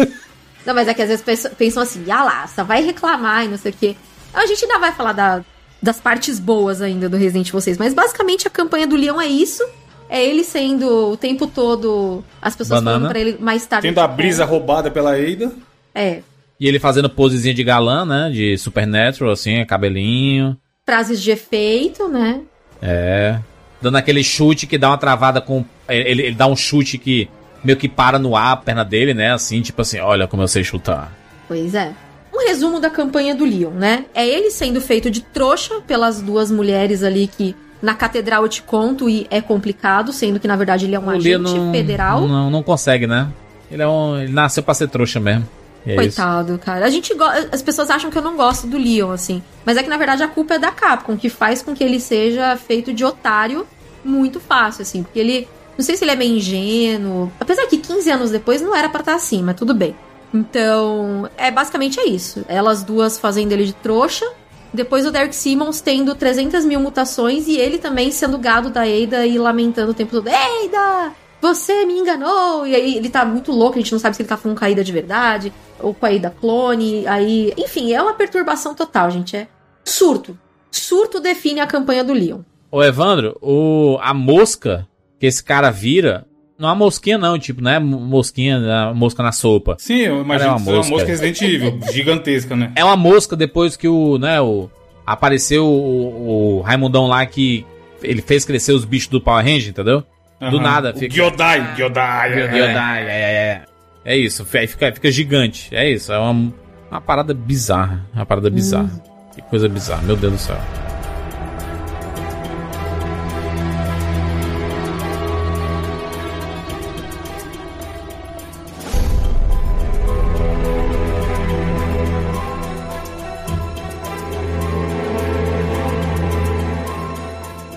[0.65, 3.49] Não, mas é que às vezes pensa- pensam assim, ah lá, só vai reclamar e
[3.49, 3.95] não sei o quê.
[4.33, 5.43] A gente ainda vai falar da-
[5.83, 9.27] das partes boas ainda do Resident Evil 6, mas basicamente a campanha do Leon é
[9.27, 9.61] isso.
[10.09, 12.97] É ele sendo o tempo todo as pessoas Banana.
[12.97, 13.87] falando pra ele mais tarde.
[13.87, 15.51] Tendo a brisa roubada pela Ada.
[15.93, 16.21] É.
[16.59, 18.29] E ele fazendo posezinha de galã, né?
[18.31, 20.55] De Supernatural, assim, cabelinho.
[20.85, 22.41] Frases de efeito, né?
[22.81, 23.39] É.
[23.81, 25.65] Dando aquele chute que dá uma travada com.
[25.89, 27.27] Ele, ele dá um chute que
[27.63, 29.33] meio que para no ar a perna dele, né?
[29.33, 31.11] Assim, tipo assim, olha como eu sei chutar.
[31.47, 31.91] Pois é.
[32.43, 34.05] Um resumo da campanha do Leon, né?
[34.13, 38.61] É ele sendo feito de trouxa pelas duas mulheres ali que na catedral eu te
[38.61, 42.27] conto e é complicado, sendo que na verdade ele é um O agente não, federal.
[42.27, 43.29] Não, não consegue, né?
[43.69, 45.47] Ele, é um, ele nasceu pra ser trouxa mesmo.
[45.85, 45.97] É isso.
[45.97, 46.85] Coitado, cara.
[46.85, 47.13] A gente
[47.51, 49.43] As pessoas acham que eu não gosto do Leon, assim.
[49.65, 51.99] Mas é que, na verdade, a culpa é da Capcom, que faz com que ele
[51.99, 53.67] seja feito de otário
[54.03, 55.03] muito fácil, assim.
[55.03, 55.47] Porque ele.
[55.77, 57.31] Não sei se ele é meio ingênuo.
[57.39, 59.95] Apesar que 15 anos depois não era pra estar assim, mas tudo bem.
[60.33, 62.43] Então, é basicamente é isso.
[62.47, 64.25] Elas duas fazendo ele de trouxa.
[64.73, 69.27] Depois o Derek Simmons tendo 300 mil mutações e ele também sendo gado da Ada
[69.27, 71.13] e lamentando o tempo todo: Ada!
[71.39, 72.65] Você me enganou!
[72.65, 74.67] E aí ele tá muito louco, a gente não sabe se ele tá com a
[74.67, 77.05] Ada de verdade ou com a Ada clone.
[77.05, 79.35] Aí, enfim, é uma perturbação total, gente.
[79.35, 79.47] É
[79.85, 80.37] surto.
[80.71, 82.39] Surto define a campanha do Leon.
[82.71, 84.87] Ô, Evandro, o, a mosca
[85.19, 86.25] que esse cara vira.
[86.63, 89.75] Não é uma mosquinha, não, tipo, não é mosquinha, é mosca na sopa.
[89.79, 90.91] Sim, eu imagino Era uma que seja uma mosca.
[90.93, 92.71] mosca Resident Evil, gigantesca, né?
[92.73, 94.69] É uma mosca depois que o, né, o.
[95.05, 97.65] Apareceu o, o Raimundão lá que
[98.01, 100.05] ele fez crescer os bichos do Power Ranger, entendeu?
[100.39, 100.61] Do Aham.
[100.61, 102.31] nada, O fica- Gyodai, Gyodai.
[102.33, 102.47] é.
[102.47, 104.13] Gyodai, é, é, é.
[104.13, 105.67] É isso, aí fica, fica gigante.
[105.75, 106.53] É isso, é uma,
[106.89, 108.05] uma parada bizarra.
[108.15, 108.89] Uma parada bizarra.
[109.35, 110.57] Que coisa bizarra, meu Deus do céu.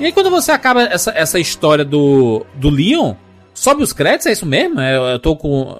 [0.07, 3.15] E aí quando você acaba essa, essa história do, do Leon,
[3.53, 4.81] sobe os créditos, é isso mesmo?
[4.81, 5.77] É, eu tô com...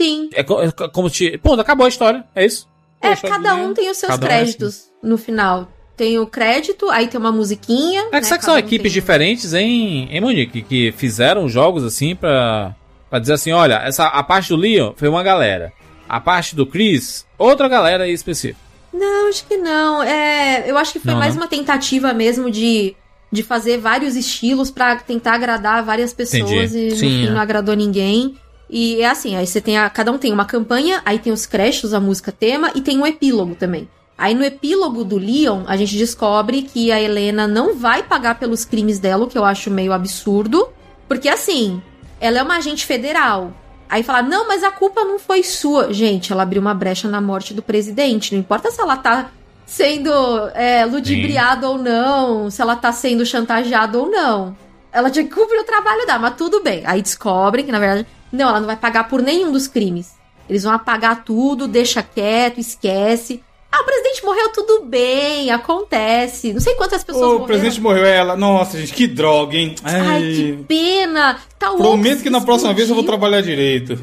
[0.00, 0.30] Sim.
[0.32, 1.36] É, co- é co- como se...
[1.36, 2.66] Pô, acabou a história, é isso?
[3.02, 5.68] É, Poxa, cada um tem os seus Cada um é créditos no final.
[5.94, 8.00] Tem o crédito, aí tem uma musiquinha.
[8.00, 10.62] É que né, será que cada são um equipes tem- diferentes, hein, hein Monique?
[10.62, 12.74] Que fizeram jogos assim pra,
[13.10, 15.70] pra dizer assim, olha, essa, a parte do Leon foi uma galera.
[16.08, 18.58] A parte do Chris, outra galera aí específica.
[18.90, 20.02] Não, acho que não.
[20.02, 21.42] É, eu acho que foi Não, mais não?
[21.42, 22.96] uma tentativa mesmo de,
[23.30, 26.88] de fazer vários estilos pra tentar agradar várias pessoas Entendi.
[26.88, 27.30] e no Sim, fim é.
[27.30, 28.36] não agradou ninguém.
[28.68, 31.46] E é assim, aí você tem a, cada um tem uma campanha, aí tem os
[31.46, 33.88] créditos, a música tema e tem um epílogo também.
[34.18, 38.64] Aí no epílogo do Leon, a gente descobre que a Helena não vai pagar pelos
[38.64, 40.68] crimes dela, o que eu acho meio absurdo,
[41.06, 41.82] porque assim,
[42.18, 43.52] ela é uma agente federal.
[43.88, 45.92] Aí fala, não, mas a culpa não foi sua.
[45.92, 48.32] Gente, ela abriu uma brecha na morte do presidente.
[48.32, 49.30] Não importa se ela tá
[49.66, 50.10] sendo
[50.54, 54.56] é, ludibriada ou não, se ela tá sendo chantageada ou não.
[54.92, 56.82] Ela tinha que cumprir o trabalho dela, mas tudo bem.
[56.86, 60.14] Aí descobrem que, na verdade, não, ela não vai pagar por nenhum dos crimes.
[60.48, 63.42] Eles vão apagar tudo, deixa quieto, esquece.
[63.70, 66.52] Ah, o presidente morreu, tudo bem, acontece.
[66.52, 67.46] Não sei quantas pessoas O morreram.
[67.46, 68.36] presidente morreu, é ela.
[68.36, 69.74] Nossa, gente, que droga, hein?
[69.82, 71.38] Ai, que pena.
[71.58, 73.98] Tá o Prometo que na próxima vez eu vou trabalhar direito.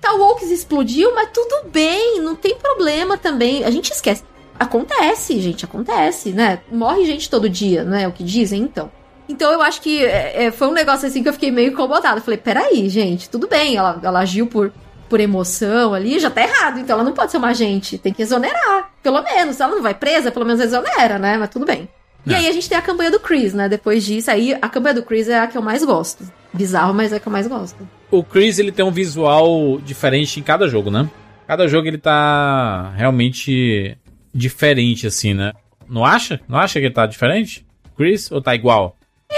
[0.00, 3.64] Tá, o Oaks explodiu, mas tudo bem, não tem problema também.
[3.64, 4.24] A gente esquece.
[4.58, 6.58] Acontece, gente, acontece, né?
[6.70, 8.90] Morre gente todo dia, não é o que dizem, então.
[9.28, 12.18] Então eu acho que é, é, foi um negócio assim que eu fiquei meio incomodada.
[12.18, 14.72] Eu Falei, peraí, gente, tudo bem, ela, ela agiu por,
[15.08, 18.22] por emoção ali, já tá errado, então ela não pode ser uma agente, tem que
[18.22, 19.56] exonerar, pelo menos.
[19.56, 21.36] Se ela não vai presa, pelo menos exonera, né?
[21.36, 21.88] Mas tudo bem.
[22.26, 22.36] E É.
[22.38, 23.68] aí a gente tem a campanha do Chris, né?
[23.68, 26.24] Depois disso, aí a campanha do Chris é a que eu mais gosto.
[26.52, 27.86] Bizarro, mas é a que eu mais gosto.
[28.10, 31.08] O Chris, ele tem um visual diferente em cada jogo, né?
[31.46, 33.96] Cada jogo ele tá realmente
[34.34, 35.52] diferente, assim, né?
[35.88, 36.40] Não acha?
[36.48, 37.66] Não acha que ele tá diferente?
[37.96, 38.30] Chris?
[38.30, 38.96] Ou tá igual?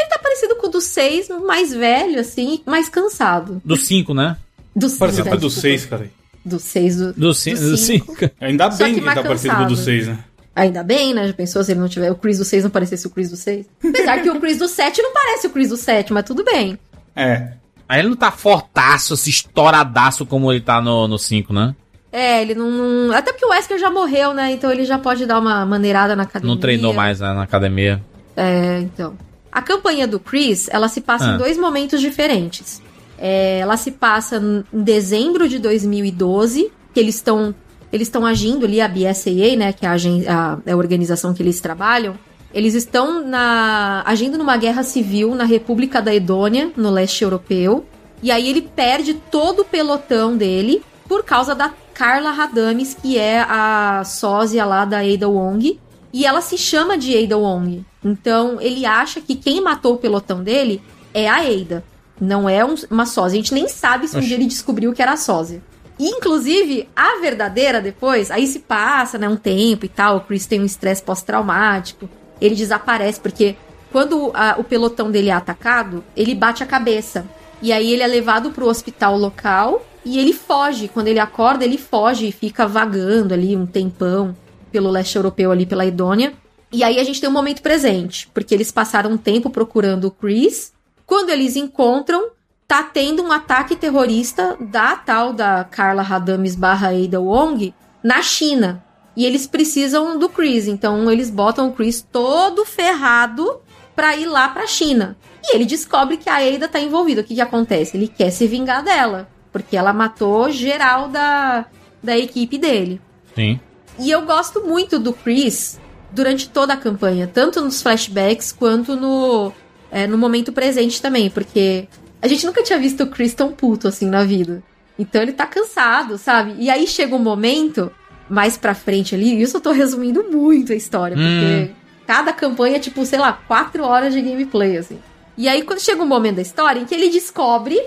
[0.09, 3.61] Tá parecido com o do 6, mais velho, assim, mais cansado.
[3.65, 4.37] Do 5, né?
[4.75, 5.69] Do Parecido com o do desculpa.
[5.69, 6.11] 6, cara.
[6.45, 7.13] Do 6 do.
[7.13, 7.61] Do 5.
[7.61, 8.17] Do cinco.
[8.17, 8.31] 5.
[8.41, 9.85] Ainda Só bem que que, ele tá mais parecido com o do cansado.
[9.85, 10.25] 6, né?
[10.55, 11.27] Ainda bem, né?
[11.27, 12.11] Já pensou se ele não tiver.
[12.11, 13.67] O Chris do 6 não parecesse o Chris do 6?
[13.85, 16.79] Apesar que o Chris do 7 não parece o Chris do 7, mas tudo bem.
[17.15, 17.53] É.
[17.89, 21.75] Aí ele não tá fortaço, assim, estouradaço como ele tá no 5, né?
[22.13, 24.51] É, ele não, não- Até porque o Wesker já morreu, né?
[24.53, 26.55] Então ele já pode dar uma maneirada na academia.
[26.55, 28.03] Não treinou mais né, na academia.
[28.37, 29.15] É, então.
[29.53, 31.35] A campanha do Chris, ela se passa Ah.
[31.35, 32.81] em dois momentos diferentes.
[33.19, 34.37] É, ela se passa
[34.73, 37.55] em dezembro de 2012, que eles estão
[37.93, 41.43] eles estão agindo ali, a BSAA, né, que é a, a- é a organização que
[41.43, 42.15] eles trabalham,
[42.55, 47.85] eles estão na, agindo numa guerra civil na República da Edônia, no leste europeu,
[48.23, 53.41] e aí ele perde todo o pelotão dele por causa da Carla Radames, que é
[53.41, 55.81] a sósia lá da Ada Wong,
[56.13, 57.85] e ela se chama de Ada Wong.
[58.05, 60.81] Então ele acha que quem matou o pelotão dele
[61.13, 61.83] é a Ada.
[62.21, 63.41] Não é um- uma sósia.
[63.41, 64.29] A gente nem sabe se um Oxi.
[64.29, 65.61] dia ele descobriu que era sósia.
[65.99, 70.47] E, inclusive, a verdadeira depois, aí se passa, né, um tempo e tal, o Chris
[70.47, 72.09] tem um estresse pós-traumático,
[72.41, 73.57] ele desaparece, porque
[73.91, 77.27] quando a- o pelotão dele é atacado, ele bate a cabeça.
[77.61, 80.89] E aí ele é levado pro hospital local e ele foge.
[80.89, 84.37] Quando ele acorda, ele foge e fica vagando ali um tempão
[84.71, 86.33] pelo leste europeu ali, pela Idônia.
[86.73, 90.11] E aí a gente tem um momento presente, porque eles passaram um tempo procurando o
[90.11, 90.73] Chris.
[91.05, 92.31] Quando eles encontram,
[92.69, 98.85] tá tendo um ataque terrorista da tal da Carla Radames barra Ada Wong na China.
[99.17, 103.61] E eles precisam do Chris, então eles botam o Chris todo ferrado
[103.97, 105.17] pra ir lá pra China.
[105.43, 107.23] E ele descobre que a Ada tá envolvida.
[107.23, 107.97] O que que acontece?
[107.97, 111.67] Ele quer se vingar dela, porque ela matou geral da,
[112.03, 113.01] da equipe dele.
[113.35, 113.61] Sim.
[113.99, 115.79] E eu gosto muito do Chris
[116.11, 119.53] durante toda a campanha, tanto nos flashbacks quanto no,
[119.91, 121.89] é, no momento presente também, porque
[122.21, 124.63] a gente nunca tinha visto o Chris tão puto assim na vida.
[124.99, 126.55] Então ele tá cansado, sabe?
[126.59, 127.91] E aí chega um momento
[128.29, 131.73] mais pra frente ali, e isso eu tô resumindo muito a história, porque
[132.07, 134.99] cada campanha é tipo, sei lá, quatro horas de gameplay, assim.
[135.37, 137.81] E aí quando chega um momento da história em que ele descobre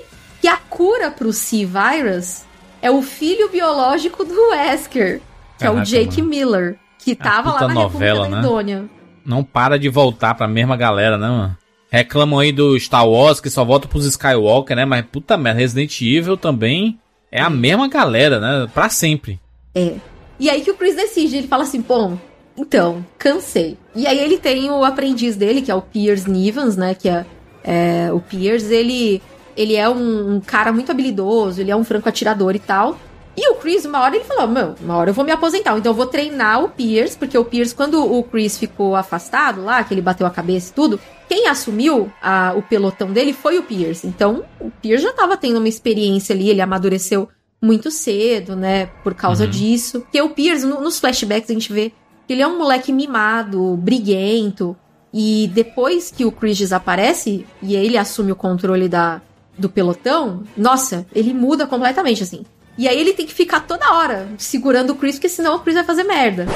[0.44, 2.42] que a cura pro C-Virus
[2.82, 5.22] é o filho biológico do Wesker,
[5.58, 6.30] que é o Caraca, Jake mano.
[6.30, 8.40] Miller, que tava lá na novela, República né?
[8.42, 8.86] Idônia.
[9.26, 11.58] Não para de voltar pra mesma galera, né, mano?
[11.90, 14.84] Reclamam aí do Star Wars, que só volta pros Skywalker, né?
[14.84, 17.00] Mas puta merda, Resident Evil também
[17.32, 18.70] é a mesma galera, né?
[18.74, 19.40] Pra sempre.
[19.74, 19.94] É.
[20.38, 22.18] E aí que o Chris decide, ele fala assim, bom,
[22.58, 23.78] então, cansei.
[23.96, 27.26] E aí ele tem o aprendiz dele, que é o Piers Nivans, né, que é,
[27.64, 29.22] é, o Piers, ele,
[29.56, 32.98] ele é um, um cara muito habilidoso, ele é um franco atirador e tal.
[33.36, 35.92] E o Chris, uma hora ele falou, meu, uma hora eu vou me aposentar, então
[35.92, 39.92] eu vou treinar o Piers, porque o Piers, quando o Chris ficou afastado lá, que
[39.94, 44.04] ele bateu a cabeça e tudo, quem assumiu a- o pelotão dele foi o Piers.
[44.04, 47.28] Então, o Piers já tava tendo uma experiência ali, ele amadureceu
[47.60, 50.02] muito cedo, né, por causa disso.
[50.02, 51.92] Porque o Piers, no- nos flashbacks, a gente vê
[52.28, 54.78] que ele é um moleque mimado, briguento,
[55.12, 59.22] e depois que o Chris desaparece e ele assume o controle da,
[59.58, 62.44] do pelotão, nossa, ele muda completamente, assim.
[62.78, 65.76] E aí ele tem que ficar toda hora segurando o Chris, porque senão o Chris
[65.76, 66.48] vai fazer merda.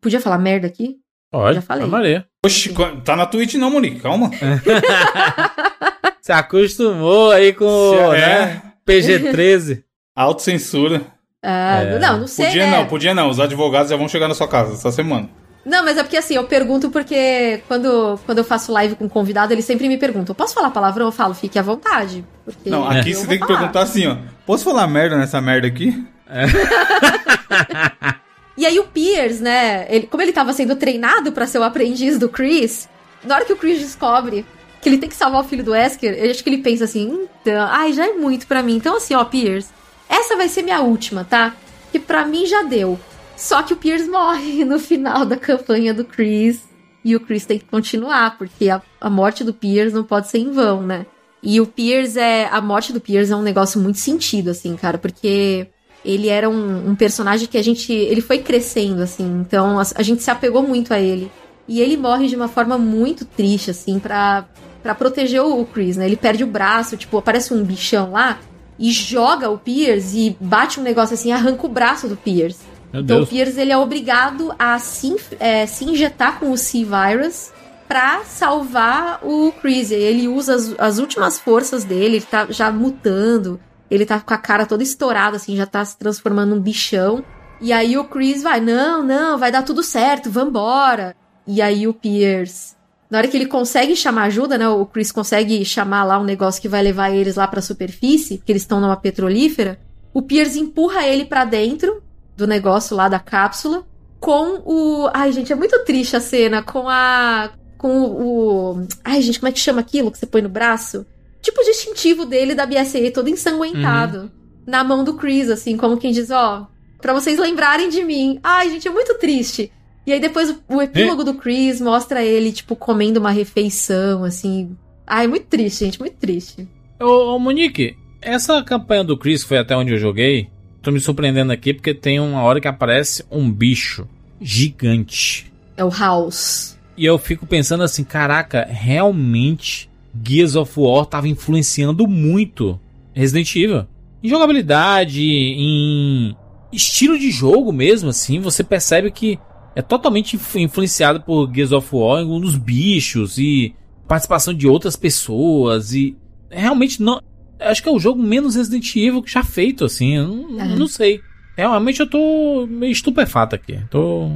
[0.00, 0.96] Podia falar merda aqui?
[1.30, 1.88] Pode, Já falei.
[1.88, 2.26] Valer.
[2.46, 2.72] Oxi,
[3.04, 4.30] tá na Twitch não, Monique, calma.
[6.22, 8.62] Se acostumou aí com Se- né?
[8.86, 9.82] PG-13.
[10.16, 11.02] Autocensura.
[11.42, 11.98] Ah, É.
[11.98, 12.46] Não, não sei.
[12.46, 12.70] Podia né?
[12.78, 13.28] não, podia não.
[13.30, 15.28] Os advogados já vão chegar na sua casa essa semana.
[15.64, 19.52] Não, mas é porque assim, eu pergunto porque quando, quando eu faço live com convidado,
[19.52, 21.06] eles sempre me perguntam: posso falar palavrão?
[21.06, 22.24] Eu falo, fique à vontade.
[22.44, 23.58] Porque Não, aqui você tem que falar.
[23.58, 24.16] perguntar assim, ó.
[24.46, 26.06] Posso falar merda nessa merda aqui?
[28.56, 29.86] E aí o Piers, né?
[29.88, 32.88] Ele, como ele tava sendo treinado pra ser o aprendiz do Chris,
[33.22, 34.44] na hora que o Chris descobre
[34.82, 37.28] que ele tem que salvar o filho do Wesker, eu acho que ele pensa assim,
[37.40, 38.74] então, ai, já é muito pra mim.
[38.74, 39.68] Então assim, ó, Piers,
[40.08, 41.54] essa vai ser minha última, tá?
[41.92, 42.98] Que pra mim já deu.
[43.38, 46.66] Só que o Piers morre no final da campanha do Chris.
[47.04, 50.38] E o Chris tem que continuar, porque a, a morte do Piers não pode ser
[50.38, 51.06] em vão, né?
[51.40, 52.48] E o Piers é.
[52.50, 55.68] A morte do Piers é um negócio muito sentido, assim, cara, porque
[56.04, 57.92] ele era um, um personagem que a gente.
[57.92, 61.30] Ele foi crescendo, assim, então a, a gente se apegou muito a ele.
[61.68, 64.48] E ele morre de uma forma muito triste, assim, pra,
[64.82, 66.06] pra proteger o Chris, né?
[66.06, 68.40] Ele perde o braço, tipo, aparece um bichão lá
[68.78, 72.58] e joga o Piers e bate um negócio assim, arranca o braço do Piers.
[72.92, 73.26] Então o.
[73.26, 77.52] Piers ele é obrigado a se, é, se injetar com o C-Virus
[77.86, 79.90] pra salvar o Chris.
[79.90, 83.58] Ele usa as, as últimas forças dele, ele tá já mutando,
[83.90, 87.24] ele tá com a cara toda estourada, assim, já tá se transformando num bichão.
[87.60, 91.16] E aí o Chris vai, não, não, vai dar tudo certo, vambora.
[91.46, 92.76] E aí o Piers,
[93.10, 96.60] na hora que ele consegue chamar ajuda, né, o Chris consegue chamar lá um negócio
[96.60, 99.80] que vai levar eles lá pra superfície, que eles estão numa petrolífera,
[100.12, 102.02] o Piers empurra ele pra dentro
[102.38, 103.84] do negócio lá da cápsula
[104.20, 105.10] com o.
[105.12, 107.50] Ai, gente, é muito triste a cena com a.
[107.76, 108.86] Com o.
[109.04, 111.04] Ai, gente, como é que chama aquilo que você põe no braço?
[111.42, 114.30] Tipo o distintivo dele da BSA, todo ensanguentado.
[114.66, 116.68] Na mão do Chris, assim, como quem diz, ó,
[117.00, 118.38] pra vocês lembrarem de mim.
[118.42, 119.72] Ai, gente, é muito triste.
[120.06, 124.76] E aí depois o, o epílogo do Chris mostra ele, tipo, comendo uma refeição, assim.
[125.06, 126.68] Ai, muito triste, gente, muito triste.
[127.00, 130.50] Ô, ô, Monique, essa campanha do Chris foi até onde eu joguei.
[130.82, 134.06] Tô me surpreendendo aqui porque tem uma hora que aparece um bicho
[134.40, 135.52] gigante.
[135.76, 136.78] É o House.
[136.96, 139.88] E eu fico pensando assim, caraca, realmente
[140.24, 142.78] Gears of War tava influenciando muito
[143.14, 143.86] Resident Evil.
[144.22, 146.36] Em jogabilidade, em
[146.72, 149.38] estilo de jogo mesmo, assim, você percebe que
[149.76, 153.74] é totalmente influ- influenciado por Gears of War, nos bichos e
[154.08, 156.16] participação de outras pessoas e
[156.50, 157.20] realmente não,
[157.60, 160.76] acho que é o jogo menos Resident Evil que já feito, assim, não, É.
[160.76, 161.20] não sei.
[161.56, 163.80] Realmente eu tô meio estupefato aqui.
[163.90, 164.30] Tô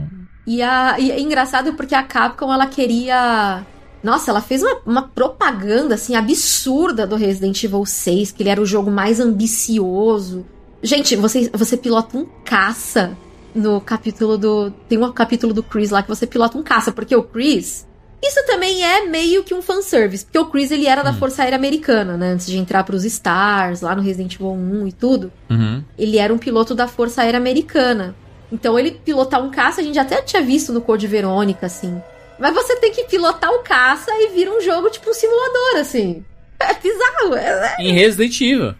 [0.46, 3.64] E, a, e é engraçado porque a Capcom, ela queria...
[4.02, 8.60] Nossa, ela fez uma, uma propaganda, assim, absurda do Resident Evil 6, que ele era
[8.60, 10.44] o jogo mais ambicioso.
[10.82, 13.16] Gente, você, você pilota um caça
[13.54, 14.72] no capítulo do...
[14.88, 17.86] Tem um capítulo do Chris lá que você pilota um caça, porque o Chris...
[18.22, 21.56] Isso também é meio que um fanservice, porque o Chris, ele era da Força Aérea
[21.56, 22.28] Americana, né?
[22.28, 25.82] Antes de entrar pros Stars, lá no Resident Evil 1 e tudo Uhum.
[25.98, 28.14] ele era um piloto da Força Aérea Americana.
[28.52, 32.00] Então ele pilotar um caça, a gente até tinha visto no Code Verônica, assim.
[32.38, 36.24] Mas você tem que pilotar o caça e vira um jogo tipo um simulador, assim.
[36.60, 37.34] É bizarro.
[37.34, 38.74] É, é- Em Resident Evil.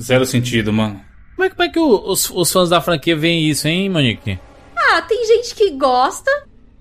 [0.00, 0.98] Zero sentido, mano.
[1.36, 3.90] Como é, que- como é que o- os, os fãs da franquia veem isso, hein,
[3.90, 4.38] Monique?
[4.74, 6.30] Ah, tem gente que gosta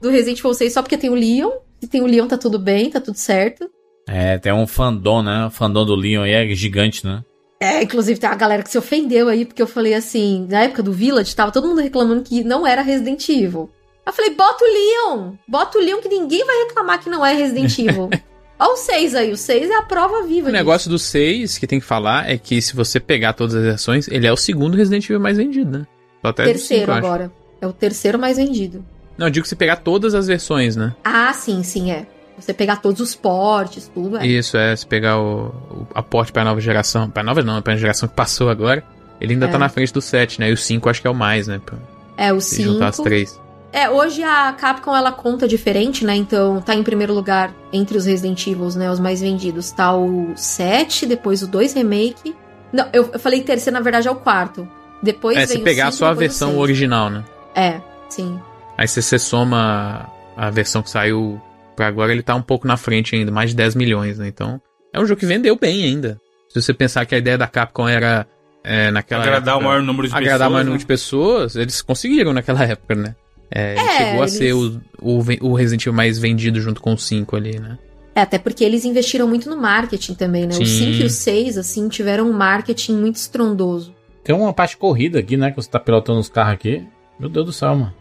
[0.02, 1.52] do Resident Evil 6 só porque tem o Leon.
[1.82, 3.68] Se tem o Leon, tá tudo bem, tá tudo certo.
[4.08, 5.48] É, tem um fandom, né?
[5.48, 7.24] O fandom do Leon aí é gigante, né?
[7.60, 10.84] É, inclusive tem uma galera que se ofendeu aí, porque eu falei assim, na época
[10.84, 13.70] do Village, tava todo mundo reclamando que não era Resident Evil.
[14.06, 15.34] Eu falei, bota o Leon!
[15.48, 18.10] Bota o Leon que ninguém vai reclamar que não é Resident Evil.
[18.60, 21.66] Olha o 6 aí, o 6 é a prova viva O negócio do 6 que
[21.66, 24.78] tem que falar é que se você pegar todas as versões, ele é o segundo
[24.78, 25.88] Resident Evil mais vendido, né?
[26.22, 27.32] Só até terceiro cinco, agora.
[27.60, 28.86] É o terceiro mais vendido.
[29.22, 30.95] Não, eu digo que se pegar todas as versões, né?
[31.03, 32.07] Ah, sim, sim, é.
[32.39, 34.26] Você pegar todos os portes, tudo, é.
[34.26, 37.07] Isso, é, se pegar o, o aporte pra nova geração.
[37.07, 38.84] Pra nova não, pra geração que passou agora.
[39.19, 39.49] Ele ainda É.
[39.49, 40.49] tá na frente do 7, né?
[40.49, 41.61] E o 5 acho que é o mais, né?
[41.63, 41.78] Pra
[42.17, 43.07] É, o se juntar as 5.
[43.07, 43.39] três.
[43.72, 46.15] É, hoje a Capcom ela conta diferente, né?
[46.15, 48.89] Então tá em primeiro lugar entre os Resident Evils, né?
[48.89, 49.69] Os mais vendidos.
[49.72, 52.36] Tá o 7, depois o 2 Remake.
[52.74, 54.67] Não, eu, eu falei terceiro, na verdade é o quarto.
[55.03, 57.24] Depois É, vem se pegar cinco, só a versão original, né?
[57.53, 58.39] É, sim.
[58.82, 61.40] Aí se você soma a versão que saiu
[61.76, 64.28] pra agora, ele tá um pouco na frente ainda, mais de 10 milhões, né?
[64.28, 64.60] Então,
[64.92, 66.20] é um jogo que vendeu bem ainda.
[66.50, 68.26] Se você pensar que a ideia da Capcom era
[68.64, 70.50] é, naquela Agradar época, o maior número de agradar pessoas.
[70.50, 70.66] o maior né?
[70.66, 73.16] número de pessoas, eles conseguiram naquela época, né?
[73.52, 76.94] É, É, chegou a eles- ser o, o, o Resident Evil mais vendido junto com
[76.94, 77.78] o 5 ali, né?
[78.16, 80.56] É, até porque eles investiram muito no marketing também, né?
[80.56, 80.94] O Sim.
[80.94, 83.94] 5 e o 6, assim, tiveram um marketing muito estrondoso.
[84.24, 85.52] Tem uma parte corrida aqui, né?
[85.52, 86.84] Que você tá pilotando os carros aqui.
[87.20, 87.94] Meu Deus do céu, mano.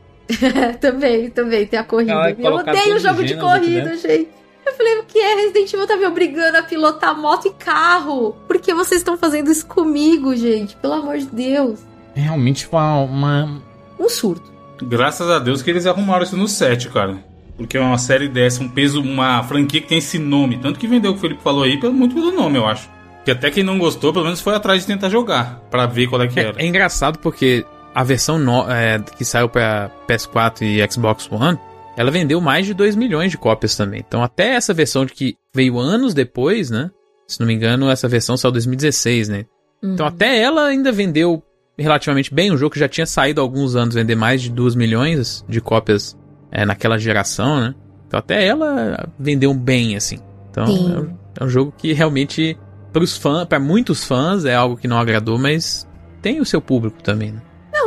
[0.42, 2.12] É, também, também, tem a corrida.
[2.14, 4.28] Caralho, eu odeio jogo de corrida, gente.
[4.66, 5.34] Eu falei, o que é?
[5.36, 8.36] Resident Evil tá me obrigando a pilotar moto e carro.
[8.46, 10.76] Por que vocês estão fazendo isso comigo, gente?
[10.76, 11.80] Pelo amor de Deus.
[12.14, 13.62] É realmente uma, uma-
[13.98, 14.50] Um surto.
[14.82, 17.18] Graças a Deus que eles arrumaram isso no 7, cara.
[17.56, 20.58] Porque é uma série dessa, um peso, uma franquia que tem esse nome.
[20.58, 22.88] Tanto que vendeu o que o Felipe falou aí, pelo- muito pelo nome, eu acho.
[23.24, 25.60] Que até quem não gostou, pelo menos foi atrás de tentar jogar.
[25.70, 26.60] Pra ver qual é que era.
[26.60, 27.64] É, é engraçado porque
[27.94, 31.58] a versão no- é, que saiu pra PS4 e Xbox One,
[31.96, 34.02] ela vendeu mais de 2 milhões de cópias também.
[34.06, 36.90] Então até essa versão de que veio anos depois, né?
[37.26, 39.44] Se não me engano, essa versão saiu em 2016, né?
[39.82, 40.12] Então Uhum.
[40.12, 41.42] até ela ainda vendeu
[41.78, 42.52] relativamente bem.
[42.52, 45.60] Um jogo que já tinha saído há alguns anos, vender mais de 2 milhões de
[45.60, 46.16] cópias
[46.52, 47.74] é, naquela geração, né?
[48.06, 50.18] Então até ela vendeu bem, assim.
[50.50, 50.68] Então é
[51.00, 52.58] um, é um jogo que realmente,
[52.92, 55.88] pros fãs, para muitos fãs, é algo que não agradou, mas
[56.20, 57.40] tem o seu público também, né?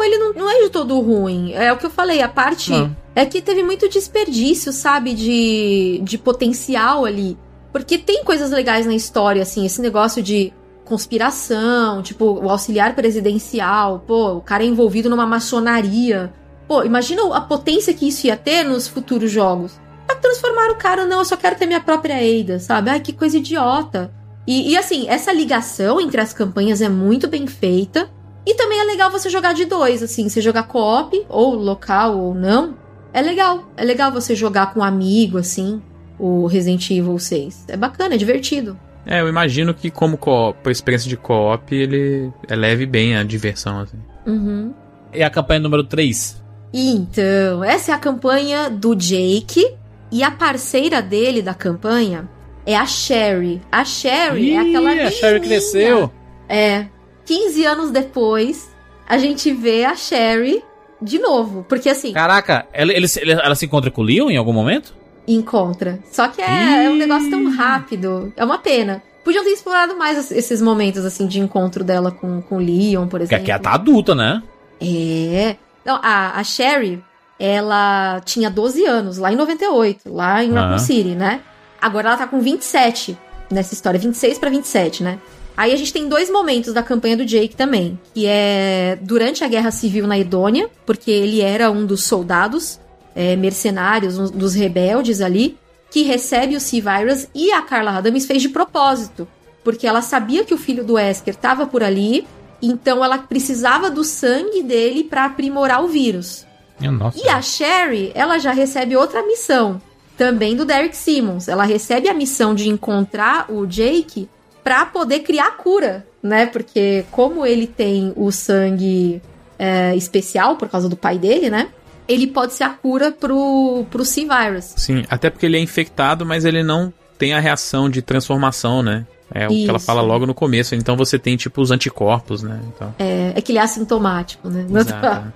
[0.04, 1.54] Não, ele não, não é de todo ruim.
[1.54, 2.95] É o que eu falei, a parte Não.
[3.16, 7.38] é que teve muito desperdício, sabe, de, de potencial ali.
[7.72, 10.54] Porque tem coisas legais na história, assim, esse negócio de
[10.86, 16.34] conspiração, tipo, o auxiliar presidencial, pô, o cara é envolvido numa maçonaria.
[16.68, 19.80] Pô, imagina a potência que isso ia ter nos futuros jogos.
[20.06, 22.89] Pra transformar o cara, não, eu só quero ter minha própria Eida, sabe?
[22.89, 24.12] Ai, que coisa idiota.
[24.45, 28.10] E, e assim, essa ligação entre as campanhas é muito bem feita.
[28.46, 32.36] E também é legal você jogar de dois, assim, você jogar co-op, ou local ou
[32.36, 32.76] não.
[33.14, 33.72] É legal.
[33.78, 35.82] É legal você jogar com um amigo, assim,
[36.20, 37.66] o Resident Evil 6.
[37.70, 38.78] É bacana, é divertido.
[39.06, 43.80] É, eu imagino que como co por experiência de co-op, ele eleve bem a diversão,
[43.80, 43.98] assim.
[44.26, 44.74] Uhum.
[45.14, 46.41] E a campanha número 3?
[46.74, 49.64] Então, essa é a campanha do Jake.
[50.12, 52.30] E a parceira dele da campanha
[52.66, 53.62] é a Sherry.
[53.72, 56.12] A Sherry é aquela a Sherry cresceu.
[56.48, 56.88] É.
[57.26, 58.69] 15 anos depois,
[59.07, 60.63] a gente vê a Sherry
[61.01, 61.65] de novo.
[61.67, 64.93] Porque assim, Caraca, ela, ele, ela se encontra com o Leon em algum momento?
[65.26, 65.99] encontra.
[66.11, 68.34] Só que é, é um negócio tão rápido.
[68.36, 69.01] É uma pena.
[69.24, 73.07] Podiam ter explorado mais es- esses momentos, assim, de encontro dela com, com o Leon,
[73.07, 73.36] por Porque exemplo.
[73.43, 74.43] aqui ela tá adulta, né?
[74.82, 75.55] É.
[75.86, 77.01] Não, a, a Sherry,
[77.39, 80.80] ela tinha 12 anos, lá em 98, lá em Raccoon Ah.
[80.80, 81.39] City, né?
[81.82, 83.17] Agora ela tá com 27
[83.49, 85.19] nessa história, 26 pra 27, né?
[85.56, 89.47] Aí a gente tem dois momentos da campanha do Jake também, que é durante a
[89.47, 92.80] Guerra Civil na Edônia, porque ele era um dos soldados
[93.16, 95.58] é, mercenários, um dos rebeldes ali,
[95.91, 99.28] que recebe o C-Virus e a Carla Radames fez de propósito,
[99.64, 102.28] porque ela sabia que o filho do Wesker tava por ali,
[102.62, 106.47] então ela precisava do sangue dele pra aprimorar o vírus.
[106.80, 107.20] Nossa.
[107.24, 109.80] E a Sherry, ela já recebe outra missão,
[110.18, 111.47] também do Derek Simmons.
[111.47, 114.28] Ela recebe a missão de encontrar o Jake
[114.64, 116.45] pra poder criar a cura, né?
[116.45, 119.22] Porque como ele tem o sangue
[119.59, 121.70] é, especial por causa do pai dele, né?
[122.07, 124.74] Ele pode ser a cura pro, pro C-Virus.
[124.76, 129.05] Sim, até porque ele é infectado, mas ele não tem a reação de transformação, né?
[129.36, 129.86] É o que ela Isso.
[129.88, 130.76] fala logo no começo.
[130.76, 132.59] Então você tem, tipo, os anticorpos, né?
[132.68, 134.66] Então, É, é que ele é assintomático, né?
[134.70, 135.34] exato.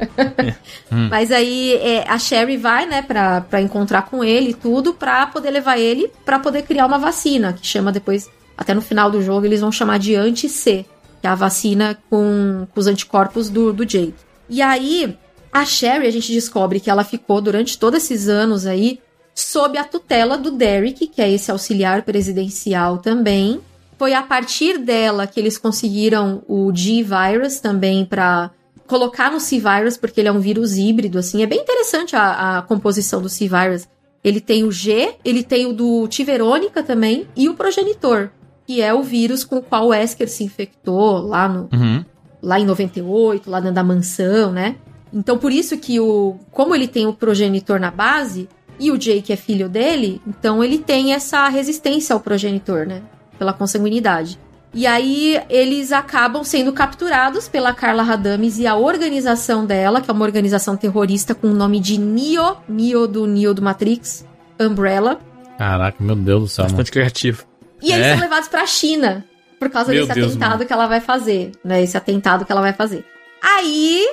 [1.10, 5.26] Mas aí é, a Sherry vai, né, pra, pra encontrar com ele e tudo, pra
[5.28, 9.22] poder levar ele pra poder criar uma vacina, que chama depois, até no final do
[9.22, 10.86] jogo, eles vão chamar de anti-C,
[11.22, 14.16] que é a vacina com, com os anticorpos do, do Jake.
[14.50, 15.18] E aí,
[15.52, 19.00] a Sherry, a gente descobre que ela ficou durante todos esses anos aí
[19.36, 23.62] sob a tutela do Derek, que é esse auxiliar presidencial também.
[23.98, 28.52] Foi a partir dela que eles conseguiram o G-Virus também pra
[28.88, 31.44] colocar no C-Virus, porque ele é um vírus híbrido, assim.
[31.44, 33.88] É bem interessante a, a composição do C-Virus.
[34.24, 36.24] Ele tem o G, ele tem o do T.
[36.24, 38.30] Verônica também, e o progenitor,
[38.68, 42.04] que é o vírus com o qual o Wesker se infectou lá no, Uhum.
[42.42, 44.76] lá em 98, lá dentro da mansão, né?
[45.14, 49.32] Então por isso que o como ele tem o progenitor na base e o Jake
[49.34, 53.02] é filho dele, então ele tem essa resistência ao progenitor, né?
[53.40, 54.38] Pela consanguinidade.
[54.74, 60.14] E aí eles acabam sendo capturados pela Carla Radames e a organização dela, que é
[60.14, 64.26] uma organização terrorista com o nome de Neo, Neo do Neo do Matrix,
[64.60, 65.20] Umbrella.
[65.58, 66.66] Caraca, meu Deus do céu.
[66.66, 66.76] mano.
[66.76, 67.46] Bastante criativo.
[67.82, 68.12] E eles É.
[68.14, 69.24] são levados pra China
[69.60, 70.66] por causa Meu desse Deus, atentado mano.
[70.66, 71.82] que ela vai fazer, né?
[71.82, 73.06] Esse atentado que ela vai fazer.
[73.42, 74.04] Aí,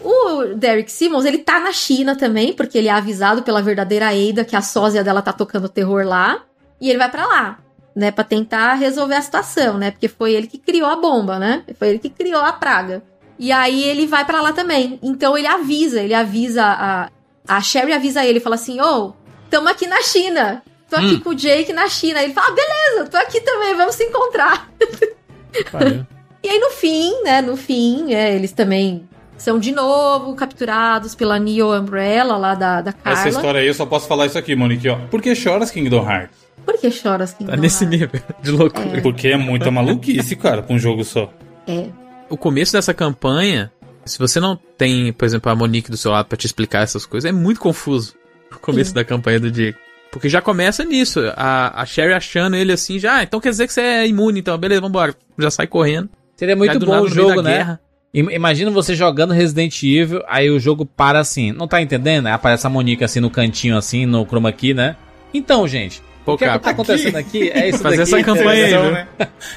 [0.00, 4.44] o Derek Simmons, ele tá na China também, porque ele é avisado pela verdadeira Ada
[4.44, 6.42] que a sósia dela tá tocando terror lá,
[6.80, 7.58] e ele vai pra lá,
[7.94, 9.90] né, Pra tentar resolver a situação, né?
[9.90, 11.62] Porque foi ele que criou a bomba, né?
[11.78, 13.02] Foi ele que criou a praga.
[13.38, 14.98] E aí ele vai pra lá também.
[15.02, 17.10] Então ele avisa, ele avisa a
[17.46, 19.12] a Sherry avisa ele, fala assim: "Ô,
[19.50, 20.62] tamo aqui na China.
[20.94, 22.22] Tô aqui com o Jake na China".
[22.22, 24.70] Ele fala: ah, "Beleza, tô aqui também, vamos se encontrar".
[25.70, 26.06] Pariu.
[26.42, 31.38] E aí no fim, né, no fim, é, eles também são de novo capturados pela
[31.38, 33.18] Neo Umbrella lá da, da Carla.
[33.18, 34.96] Essa história aí eu só posso falar isso aqui, Monique, ó.
[35.10, 36.36] Por que choras Kingdom Hearts?
[36.64, 38.00] Por que choras, Kingdom Tá nesse Hearts?
[38.00, 39.00] nível de loucura.
[39.02, 41.32] Porque é muita maluquice, cara, pra um jogo só.
[41.66, 41.88] É.
[42.28, 43.72] O começo dessa campanha,
[44.04, 47.04] se você não tem, por exemplo, a Monique do seu lado pra te explicar essas
[47.06, 48.14] coisas, é muito confuso.
[48.54, 48.94] O começo Sim.
[48.96, 49.78] da campanha do Diego.
[50.14, 51.20] Porque já começa nisso.
[51.36, 54.40] A, a Sherry achando ele assim, já, ah, então quer dizer que você é imune,
[54.40, 55.14] então, beleza, vambora.
[55.38, 56.08] Já sai correndo.
[56.36, 57.56] Seria muito bom nada o jogo, né?
[57.56, 57.80] guerra.
[58.14, 61.50] Im- Imagina você jogando Resident Evil, aí o jogo para assim.
[61.52, 62.26] Não tá entendendo?
[62.28, 64.94] Aí aparece a Monique assim no cantinho, assim, no chroma key, né?
[65.34, 67.50] Então, gente, Pô, o que, é que tá acontecendo aqui?
[67.50, 68.14] É isso Fazer daqui.
[68.14, 68.90] essa campanha aí, viu?
[68.92, 69.08] né?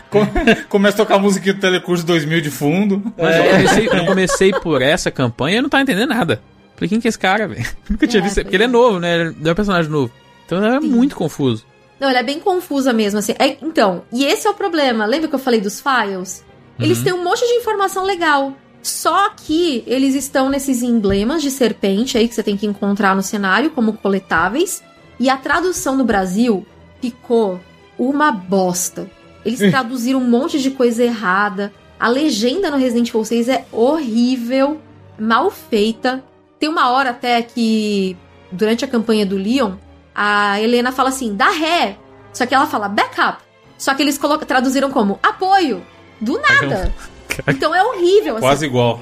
[0.10, 0.28] Com-
[0.68, 3.02] Começa a tocar a música do Telecurso 2000 de fundo.
[3.18, 6.42] Mas eu, comecei, eu comecei por essa campanha e eu não tava entendendo nada.
[6.76, 7.66] Falei, quem que é esse cara, velho?
[7.90, 8.42] Nunca tinha É, visto.
[8.42, 8.70] Porque ele é é.
[8.70, 9.16] novo, né?
[9.22, 10.12] Ele é um personagem novo.
[10.48, 10.88] Então era Sim.
[10.88, 11.66] muito confuso.
[12.00, 13.34] Não, ela é bem confusa mesmo, assim.
[13.38, 15.06] É, então, e esse é o problema.
[15.06, 16.46] Lembra que eu falei dos files?
[16.80, 18.54] Eles têm um monte de informação legal.
[18.84, 23.24] Só que eles estão nesses emblemas de serpente aí que você tem que encontrar no
[23.24, 24.84] cenário como coletáveis.
[25.20, 26.66] E a tradução no Brasil
[27.02, 27.60] ficou
[27.98, 29.10] uma bosta.
[29.44, 31.74] Eles traduziram um monte de coisa errada.
[32.00, 34.80] A legenda no Resident Evil 6 é horrível,
[35.18, 36.24] mal feita.
[36.60, 38.16] Tem uma hora até que,
[38.52, 39.74] durante a campanha do Leon,
[40.18, 41.98] a Helena fala assim, dá ré.
[42.34, 43.44] Só que ela fala backup.
[43.78, 45.86] Só que eles traduziram como apoio.
[46.20, 46.94] Do nada.
[47.48, 48.38] Então é horrível.
[48.38, 48.46] assim.
[48.48, 49.00] Quase igual.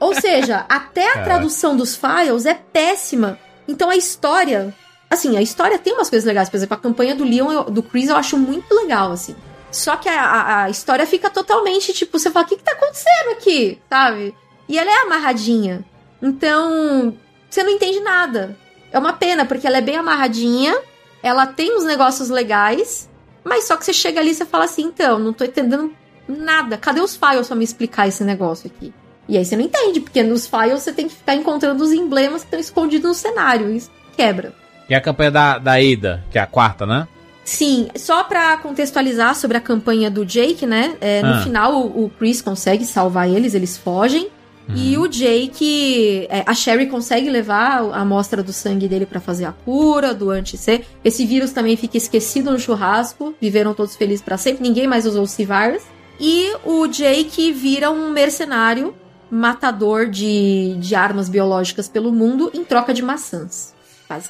[0.00, 3.38] Ou seja, até a tradução dos files é péssima.
[3.68, 4.74] Então a história.
[5.08, 6.48] Assim, a história tem umas coisas legais.
[6.50, 9.36] Por exemplo, a campanha do Leon, eu- do Chris, eu acho muito legal, assim.
[9.70, 12.72] Só que a, a- a história fica totalmente, tipo, você fala, o que, que tá
[12.72, 13.80] acontecendo aqui?
[13.88, 14.34] Sabe?
[14.68, 15.84] E ela é amarradinha.
[16.20, 17.16] Então,
[17.48, 18.56] você não entende nada.
[18.92, 20.74] É uma pena, porque ela é bem amarradinha,
[21.22, 23.08] ela tem uns negócios legais,
[23.44, 25.92] mas só que você chega ali e você fala assim, então, não tô entendendo
[26.28, 26.76] nada.
[26.76, 28.92] Cadê os files pra me explicar esse negócio aqui?
[29.28, 32.42] E aí você não entende, porque nos files você tem que ficar encontrando os emblemas
[32.42, 33.70] que estão escondidos no cenário.
[33.70, 34.52] Isso quebra.
[34.88, 37.08] E a campanha da, da Ada, que é a quarta, né?
[37.44, 40.96] Sim, só pra contextualizar sobre a campanha do Jake, né?
[41.00, 41.42] é, no Ah.
[41.42, 44.28] final o, o Chris consegue salvar eles, eles fogem.
[44.74, 49.44] E o Jake, é, a Sherry consegue levar a amostra do sangue dele pra fazer
[49.44, 50.84] a cura do anti-C.
[51.04, 53.34] Esse vírus também fica esquecido no churrasco.
[53.40, 54.62] Viveram todos felizes pra sempre.
[54.62, 55.82] Ninguém mais usou o C-Virus.
[56.18, 58.94] E o Jake vira um mercenário
[59.30, 63.74] matador de, de armas biológicas pelo mundo em troca de maçãs.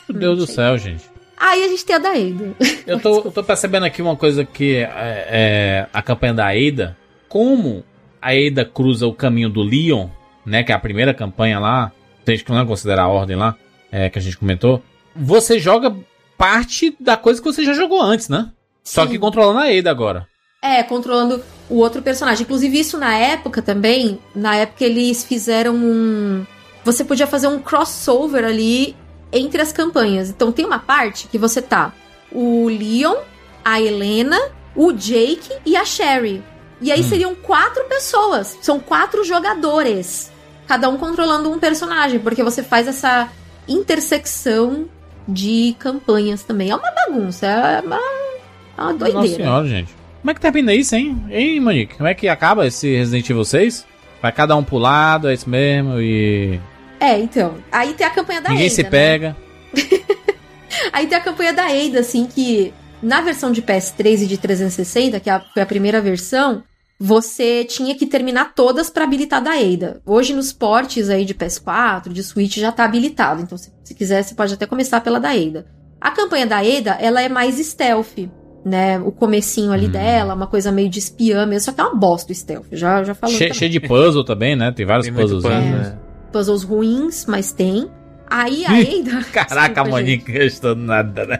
[0.09, 0.19] Meu.
[0.19, 1.05] Deus do céu, gente.
[1.37, 2.57] Aí a gente tem a da Ada.
[2.87, 4.89] Eu tô, eu tô percebendo aqui uma coisa que é,
[5.29, 6.97] é a campanha da Ada.
[7.29, 7.85] Como
[8.21, 10.09] a Ada cruza o caminho do Leon,
[10.47, 10.63] né?
[10.63, 11.93] Que é a primeira campanha lá.
[12.25, 13.55] Tem que não considera a ordem lá,
[13.91, 14.83] é, que a gente comentou.
[15.15, 15.95] Você joga
[16.39, 18.51] parte da coisa que você já jogou antes, né?
[18.83, 19.11] Só Sim.
[19.11, 20.27] que controlando a Ada agora.
[20.63, 22.43] É, controlando o outro personagem.
[22.43, 24.19] Inclusive, isso na época também.
[24.35, 26.45] Na época eles fizeram um.
[26.85, 28.97] Você podia fazer um crossover ali
[29.33, 30.31] entre as campanhas.
[30.31, 31.93] Então tem uma parte que você tá
[32.31, 33.17] o Leon,
[33.65, 34.39] a Helena,
[34.75, 36.43] o Jake e a Sherry.
[36.81, 38.59] E aí seriam quatro pessoas.
[38.61, 40.31] São quatro jogadores.
[40.67, 42.19] Cada um controlando um personagem.
[42.19, 43.29] Porque você faz essa
[43.69, 44.87] intersecção
[45.27, 46.71] de campanhas também.
[46.71, 47.47] É uma bagunça.
[47.47, 49.21] É uma, é uma doideira.
[49.21, 49.95] Nossa senhora, gente.
[50.21, 51.23] Como é que termina isso, hein?
[51.31, 51.97] Hein, Monique?
[51.97, 53.87] Como é que acaba esse Resident Evil 6?
[54.21, 56.59] Vai cada um pro lado, é isso mesmo, e.
[56.99, 57.55] É, então.
[57.71, 58.91] Aí tem a campanha da Ninguém se né?
[58.91, 59.37] pega.
[60.93, 65.21] Aí tem a campanha da Ada, assim, que na versão de PS3 e de 360,
[65.21, 66.65] que é foi a primeira versão,
[66.99, 70.01] você tinha que terminar todas pra habilitar da Ada.
[70.07, 73.43] Hoje nos portes aí de PS4, de Switch já tá habilitado.
[73.43, 75.67] Então, se, se quiser, você pode até começar pela da Ada.
[76.01, 78.29] A campanha da Ada, ela é mais stealth,
[78.65, 78.99] né?
[79.01, 82.33] O comecinho ali dela, uma coisa meio de espiã mesmo, só que é uma bosta
[82.33, 82.67] o stealth.
[82.73, 84.73] Já, já falou Che- cheio de puzzle também, né?
[84.73, 85.43] Tem vários Tem puzzles.
[85.43, 85.71] puzzle, né?
[85.79, 85.99] né?
[86.33, 87.91] puzzles ruins, mas tem.
[88.29, 89.25] Aí a Ada...
[89.33, 89.91] Caraca, a Desculpa.
[89.91, 91.39] Monique gastando nada, né?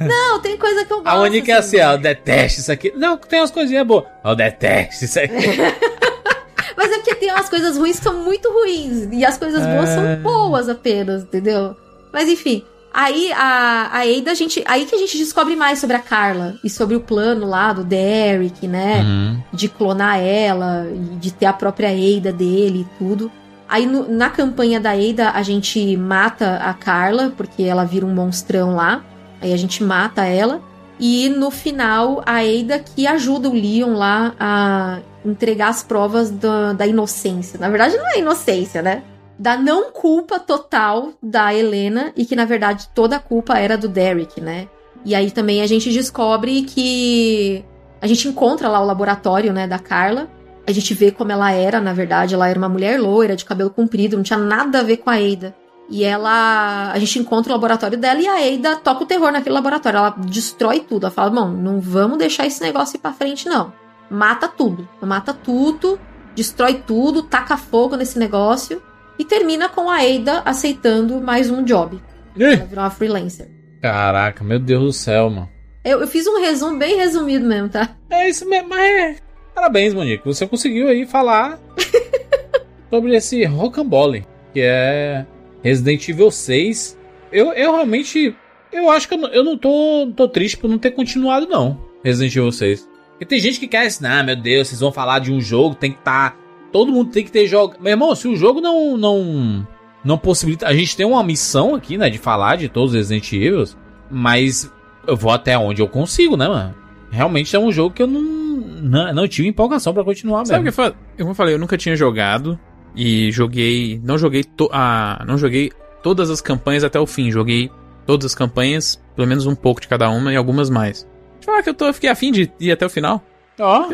[0.00, 1.08] Não, tem coisa que eu gosto.
[1.14, 1.88] A Monique é assim, assim.
[1.88, 2.92] ó, eu detesto isso aqui.
[2.96, 4.04] Não, tem umas coisinhas boas.
[4.24, 5.34] Eu detesto isso aqui.
[6.76, 9.08] Mas é porque tem umas coisas ruins que são muito ruins.
[9.12, 9.94] E as coisas boas É.
[9.94, 11.74] são boas apenas, entendeu?
[12.12, 12.64] Mas enfim.
[12.92, 14.62] Aí a, a Ada, a gente.
[14.66, 17.84] Aí que a gente descobre mais sobre a Carla e sobre o plano lá do
[17.84, 19.02] Derek, né?
[19.02, 19.42] Uhum.
[19.52, 23.30] De clonar ela, e de ter a própria Ada dele e tudo.
[23.68, 28.14] Aí no- na campanha da Ada a gente mata a Carla, porque ela vira um
[28.14, 29.02] monstrão lá.
[29.40, 30.60] Aí a gente mata ela.
[30.98, 36.72] E no final, a Ada que ajuda o Leon lá a entregar as provas da,
[36.72, 37.58] da inocência.
[37.58, 39.02] Na verdade, não é inocência, né?
[39.38, 43.88] Da não culpa total da Helena e que, na verdade, toda a culpa era do
[43.88, 44.68] Derek, né?
[45.04, 47.64] E aí também a gente descobre que.
[48.00, 50.28] A gente encontra lá o laboratório, né, da Carla.
[50.66, 52.34] A gente vê como ela era, na verdade.
[52.34, 55.14] Ela era uma mulher loira, de cabelo comprido, não tinha nada a ver com a
[55.14, 55.54] Ada.
[55.88, 56.90] E ela.
[56.92, 59.98] A gente encontra o laboratório dela e a Ada toca o terror naquele laboratório.
[59.98, 61.06] Ela destrói tudo.
[61.06, 63.72] Ela fala: Bom, não vamos deixar esse negócio ir pra frente, não.
[64.10, 64.88] Mata tudo.
[65.00, 65.98] Mata tudo,
[66.34, 68.82] destrói tudo, taca fogo nesse negócio.
[69.18, 72.00] E termina com a Ada aceitando mais um job.
[72.38, 73.48] Ela virou uma freelancer.
[73.80, 75.48] Caraca, meu Deus do céu, mano.
[75.84, 77.96] Eu, eu fiz um resumo bem resumido mesmo, tá?
[78.10, 79.16] É isso mesmo, mas é.
[79.54, 80.26] Parabéns, Monique.
[80.26, 81.58] Você conseguiu aí falar
[82.90, 85.24] sobre esse rocambole, que é
[85.66, 86.96] Resident Evil 6.
[87.32, 88.36] Eu, eu realmente.
[88.72, 91.80] Eu acho que eu não, eu não tô, tô triste por não ter continuado, não.
[92.04, 92.88] Resident Evil 6.
[93.10, 95.74] Porque tem gente que quer assim, ah, meu Deus, vocês vão falar de um jogo,
[95.74, 96.36] tem que estar.
[96.70, 97.74] todo mundo tem que ter jogo.
[97.80, 98.96] Meu irmão, se o jogo não.
[98.96, 99.66] não
[100.04, 100.68] não possibilita.
[100.68, 102.08] A gente tem uma missão aqui, né?
[102.08, 103.64] De falar de todos os Resident Evil.
[104.08, 104.72] Mas
[105.04, 106.74] eu vou até onde eu consigo, né, mano?
[107.10, 110.62] Realmente é um jogo que eu não, não, não tive empolgação pra continuar Sabe o
[110.62, 110.70] mesmo.
[110.70, 110.94] que foi?
[111.18, 112.56] Como eu falei, eu nunca tinha jogado
[112.96, 115.70] e joguei, não joguei to, a, não joguei
[116.02, 117.70] todas as campanhas até o fim, joguei
[118.06, 121.02] todas as campanhas, pelo menos um pouco de cada uma e algumas mais.
[121.34, 123.22] Deixa eu falar que eu tô, eu fiquei afim de ir até o final.
[123.58, 123.88] Ó,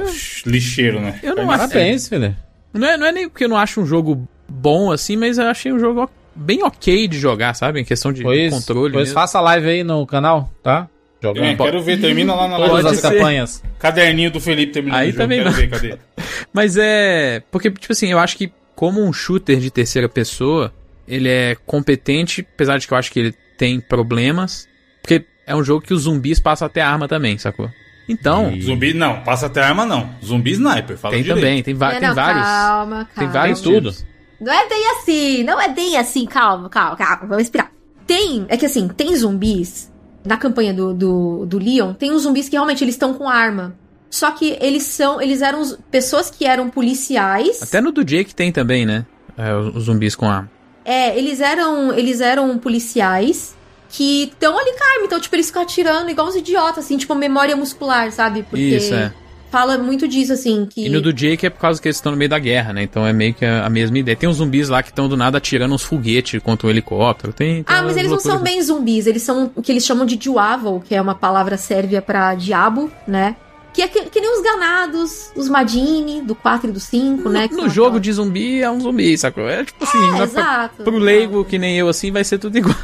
[0.47, 1.19] Lixeiro, né?
[1.23, 2.37] Eu não acho, parabéns, filho.
[2.73, 5.47] não é, não é nem porque eu não acho um jogo bom assim, mas eu
[5.47, 7.81] achei um jogo bem ok de jogar, sabe?
[7.81, 8.93] Em questão de Pois, controle.
[8.93, 9.15] pois mesmo.
[9.15, 10.89] faça live aí no canal, tá?
[11.23, 12.89] Jogando É, quero ver, termina lá na todas live.
[12.89, 13.13] as ser.
[13.13, 13.63] campanhas.
[13.79, 15.23] Caderninho do Felipe terminando Aí o jogo.
[15.23, 15.57] também quero não.
[15.57, 15.99] ver, cadê?
[16.53, 17.43] Mas é.
[17.51, 20.73] Porque, tipo assim, eu acho que como um shooter de terceira pessoa,
[21.07, 24.69] ele é competente, apesar de que eu acho que ele tem problemas.
[25.01, 27.69] Porque é um jogo que os zumbis passam até arma também, sacou?
[28.09, 30.11] Então, E- Zumbi não, passa até arma não.
[30.25, 31.41] Zumbi sniper, fala tem direito.
[31.41, 32.43] também, tem, va É, tem não, vários.
[32.45, 33.09] Calma, calma.
[33.17, 33.95] Tem vários Tem tudo.
[34.41, 37.71] Não é bem assim, não é bem assim, calma, calma, calma, vamos respirar.
[38.05, 39.91] Tem, é que assim, tem zumbis,
[40.25, 43.77] na campanha do, do, do Leon, tem uns zumbis que realmente eles estão com arma.
[44.13, 45.23] Só que eles são.
[45.23, 47.63] Eles eram pessoas que eram policiais.
[47.63, 49.07] Até no do Jake tem também, né?
[49.39, 50.51] É, os zumbis com arma.
[50.85, 51.95] É, eles eram.
[51.95, 53.57] Eles eram policiais
[53.89, 55.07] que estão ali arma.
[55.07, 58.43] Então, tipo, eles ficam atirando igual os idiotas, assim, tipo, memória muscular, sabe?
[58.43, 59.15] Porque Isso, é.
[59.51, 60.85] fala muito disso, assim, que.
[60.85, 62.83] E no do Jake é por causa que eles estão no meio da guerra, né?
[62.83, 64.15] Então é meio que a, a mesma ideia.
[64.15, 67.33] Tem uns zumbis lá que estão do nada atirando uns foguetes contra um helicóptero.
[67.33, 70.05] Tem, tem Ah, mas eles não são bem zumbis, eles são o que eles chamam
[70.05, 73.37] de Duavel, que é uma palavra sérvia pra diabo, né?
[73.73, 77.49] Que é que, que nem os ganados, os Madini, do 4 e do 5, né?
[77.51, 79.49] No são jogo aquelas- de zumbi é um zumbi, sacou?
[79.49, 80.83] É tipo assim, É, né, pra- exato.
[80.85, 82.77] pro leigo que nem eu assim vai ser tudo igual.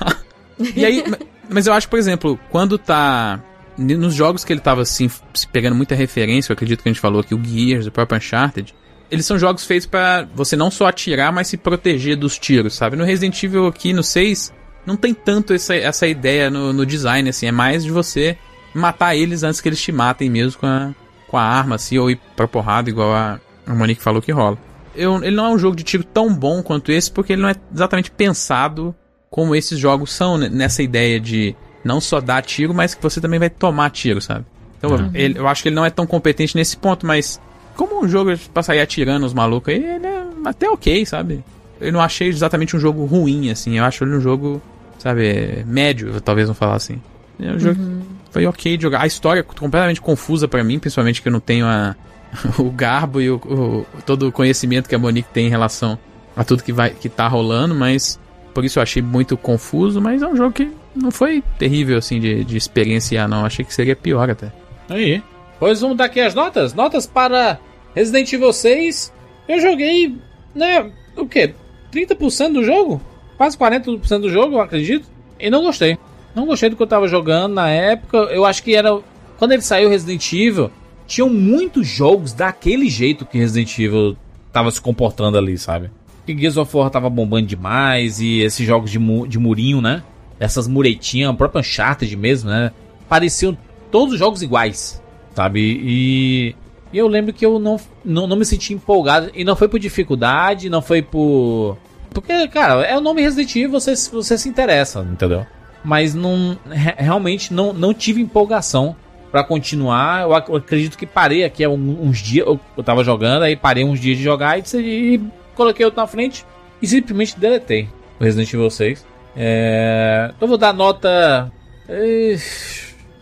[0.74, 3.42] E aí, ma- mas eu acho, por exemplo, quando tá
[3.76, 5.10] nos jogos que ele tava assim
[5.52, 8.74] pegando muita referência, eu acredito que a gente falou aqui o Gears, o próprio Uncharted,
[9.10, 12.96] eles são jogos feitos pra você não só atirar, mas se proteger dos tiros, sabe?
[12.96, 14.52] No Resident Evil aqui no 6
[14.86, 18.36] não tem tanto essa, essa ideia no, no design assim, é mais de você
[18.78, 20.90] matar eles antes que eles te matem mesmo com a,
[21.26, 24.56] com a arma assim ou ir pra porrada igual a, a Monique falou que rola.
[24.96, 27.48] Eu, ele não é um jogo de tiro tão bom quanto esse, porque ele não
[27.48, 28.94] é exatamente pensado
[29.30, 33.20] como esses jogos são, né, nessa ideia de não só dar tiro, mas que você
[33.20, 34.44] também vai tomar tiro, sabe?
[34.78, 37.40] Então, ele- eu acho que ele não é tão competente nesse ponto, mas
[37.76, 41.44] como um jogo pra sair atirando os malucos aí, ele é até ok, sabe?
[41.80, 43.78] Eu não achei exatamente um jogo ruim, assim.
[43.78, 44.60] Eu acho ele um jogo,
[44.98, 47.00] sabe, médio, talvez não falar assim.
[47.38, 47.82] É um jogo que
[48.30, 49.02] foi ok de jogar.
[49.02, 51.94] A história é completamente confusa pra mim, principalmente que eu não tenho a,
[52.58, 55.98] o garbo e o, o- todo o conhecimento que a Monique tem em relação
[56.36, 58.18] a tudo que vai que tá rolando, mas
[58.54, 62.20] por isso eu achei muito confuso, mas é um jogo que não foi terrível assim
[62.20, 63.44] de, de experienciar, não.
[63.44, 64.52] Achei que seria pior até.
[64.88, 65.22] Aí.
[65.60, 66.72] Pois vamos dar aqui as notas.
[66.74, 67.58] Notas para
[67.94, 69.12] Resident Evil 6.
[69.48, 70.16] Eu joguei,
[70.54, 71.54] né, o quê?
[71.92, 73.00] 30% do jogo?
[73.36, 75.08] Quase 40% do jogo, eu acredito.
[75.40, 75.98] E não gostei.
[76.38, 78.16] Não gostei do que eu tava jogando na época.
[78.30, 79.00] Eu acho que era.
[79.36, 80.70] Quando ele saiu Resident Evil,
[81.04, 84.16] tinham muitos jogos daquele jeito que Resident Evil
[84.52, 85.90] tava se comportando ali, sabe?
[86.24, 88.20] Que Gears of War tava bombando demais.
[88.20, 90.04] E esses jogos de, mu de murinho, né?
[90.38, 92.70] Essas muretinhas, a própria Uncharted mesmo, né?
[93.08, 93.58] Pareciam
[93.90, 95.02] todos os jogos iguais,
[95.34, 95.60] sabe?
[95.60, 96.54] E,
[96.92, 99.32] e eu lembro que eu não, não, não me senti empolgado.
[99.34, 101.76] E não foi por dificuldade, não foi por.
[102.10, 105.44] Porque, cara, é o nome Resident Evil, você, você se interessa, entendeu?
[105.84, 108.94] Mas não, re- realmente não, não tive empolgação
[109.30, 110.22] pra continuar.
[110.22, 112.46] Eu, ac- eu acredito que parei aqui uns dias.
[112.46, 115.20] Eu, eu tava jogando, aí parei uns dias de jogar e, e
[115.54, 116.44] coloquei outro na frente
[116.82, 117.88] e simplesmente deletei
[118.20, 119.06] o Resident Evil 6.
[119.36, 121.50] É, então vou dar nota.
[121.88, 122.36] eh,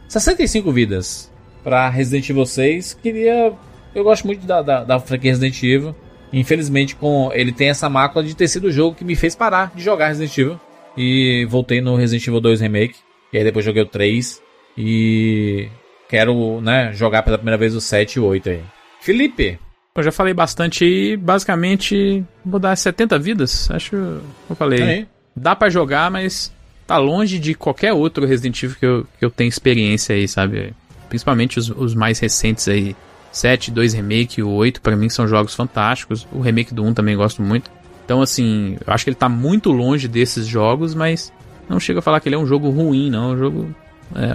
[0.09, 1.31] 65 vidas
[1.63, 2.95] pra Resident Evil 6.
[3.03, 3.53] Queria.
[3.95, 5.95] Eu gosto muito da, da, da franquia Resident Evil.
[6.33, 9.73] Infelizmente, com ele tem essa mácula de ter sido o jogo que me fez parar
[9.75, 10.61] de jogar Resident Evil.
[10.97, 12.97] E voltei no Resident Evil 2 Remake.
[13.33, 14.43] E aí depois joguei o 3.
[14.79, 15.69] E
[16.09, 18.61] quero, né, jogar pela primeira vez o 7 e o 8 aí.
[19.01, 19.59] Felipe,
[19.95, 24.83] Eu já falei bastante aí, basicamente vou dar 70 vidas, acho que eu falei.
[24.83, 25.07] aí.
[25.35, 26.53] Dá pra jogar, mas
[26.87, 30.75] tá longe de qualquer outro Resident Evil que eu, que eu tenho experiência aí, sabe?
[31.09, 32.97] Principalmente os, os mais recentes aí.
[33.33, 36.27] 7, 2 Remake e o 8, pra mim são jogos fantásticos.
[36.33, 37.71] O remake do 1 também gosto muito.
[38.07, 41.33] Então, assim, eu acho que ele tá muito longe desses jogos, mas
[41.69, 43.33] não chega a falar que ele é um jogo ruim, não.
[43.33, 43.75] É um jogo
[44.15, 44.29] é,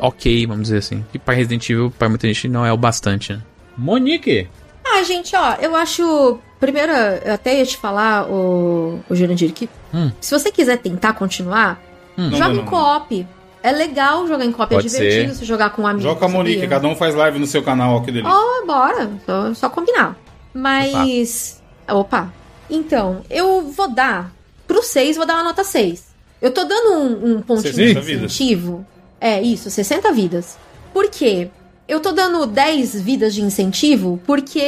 [0.00, 1.04] ok, vamos dizer assim.
[1.12, 3.42] E pra Resident Evil, pra muita gente, não é o bastante, né?
[3.76, 4.48] Monique.
[4.82, 6.38] Ah, gente, ó, eu acho.
[6.58, 10.10] Primeiro, eu até ia te falar, o, o Jurandir, que Hum.
[10.20, 11.80] se você quiser tentar continuar,
[12.16, 13.26] Não, joga em co-op.
[13.62, 15.38] É legal jogar em co-op, é divertido ser.
[15.40, 16.02] se jogar com um amigo.
[16.02, 16.68] Joga com a Monique, sabia?
[16.70, 18.34] cada um faz live no seu canal, ó, que delícia.
[18.34, 19.10] Oh, bora.
[19.26, 20.16] Só, só combinar.
[20.54, 21.62] Mas.
[21.88, 22.32] Opa.
[22.70, 24.32] Então, eu vou dar.
[24.66, 26.08] Pro 6, vou dar uma nota 6.
[26.40, 28.24] Eu tô dando um, um pontinho de 60 vidas.
[28.32, 28.86] incentivo.
[29.20, 30.56] É, isso, 60 vidas.
[30.92, 31.50] Por quê?
[31.88, 34.62] Eu tô dando 10 vidas de incentivo porque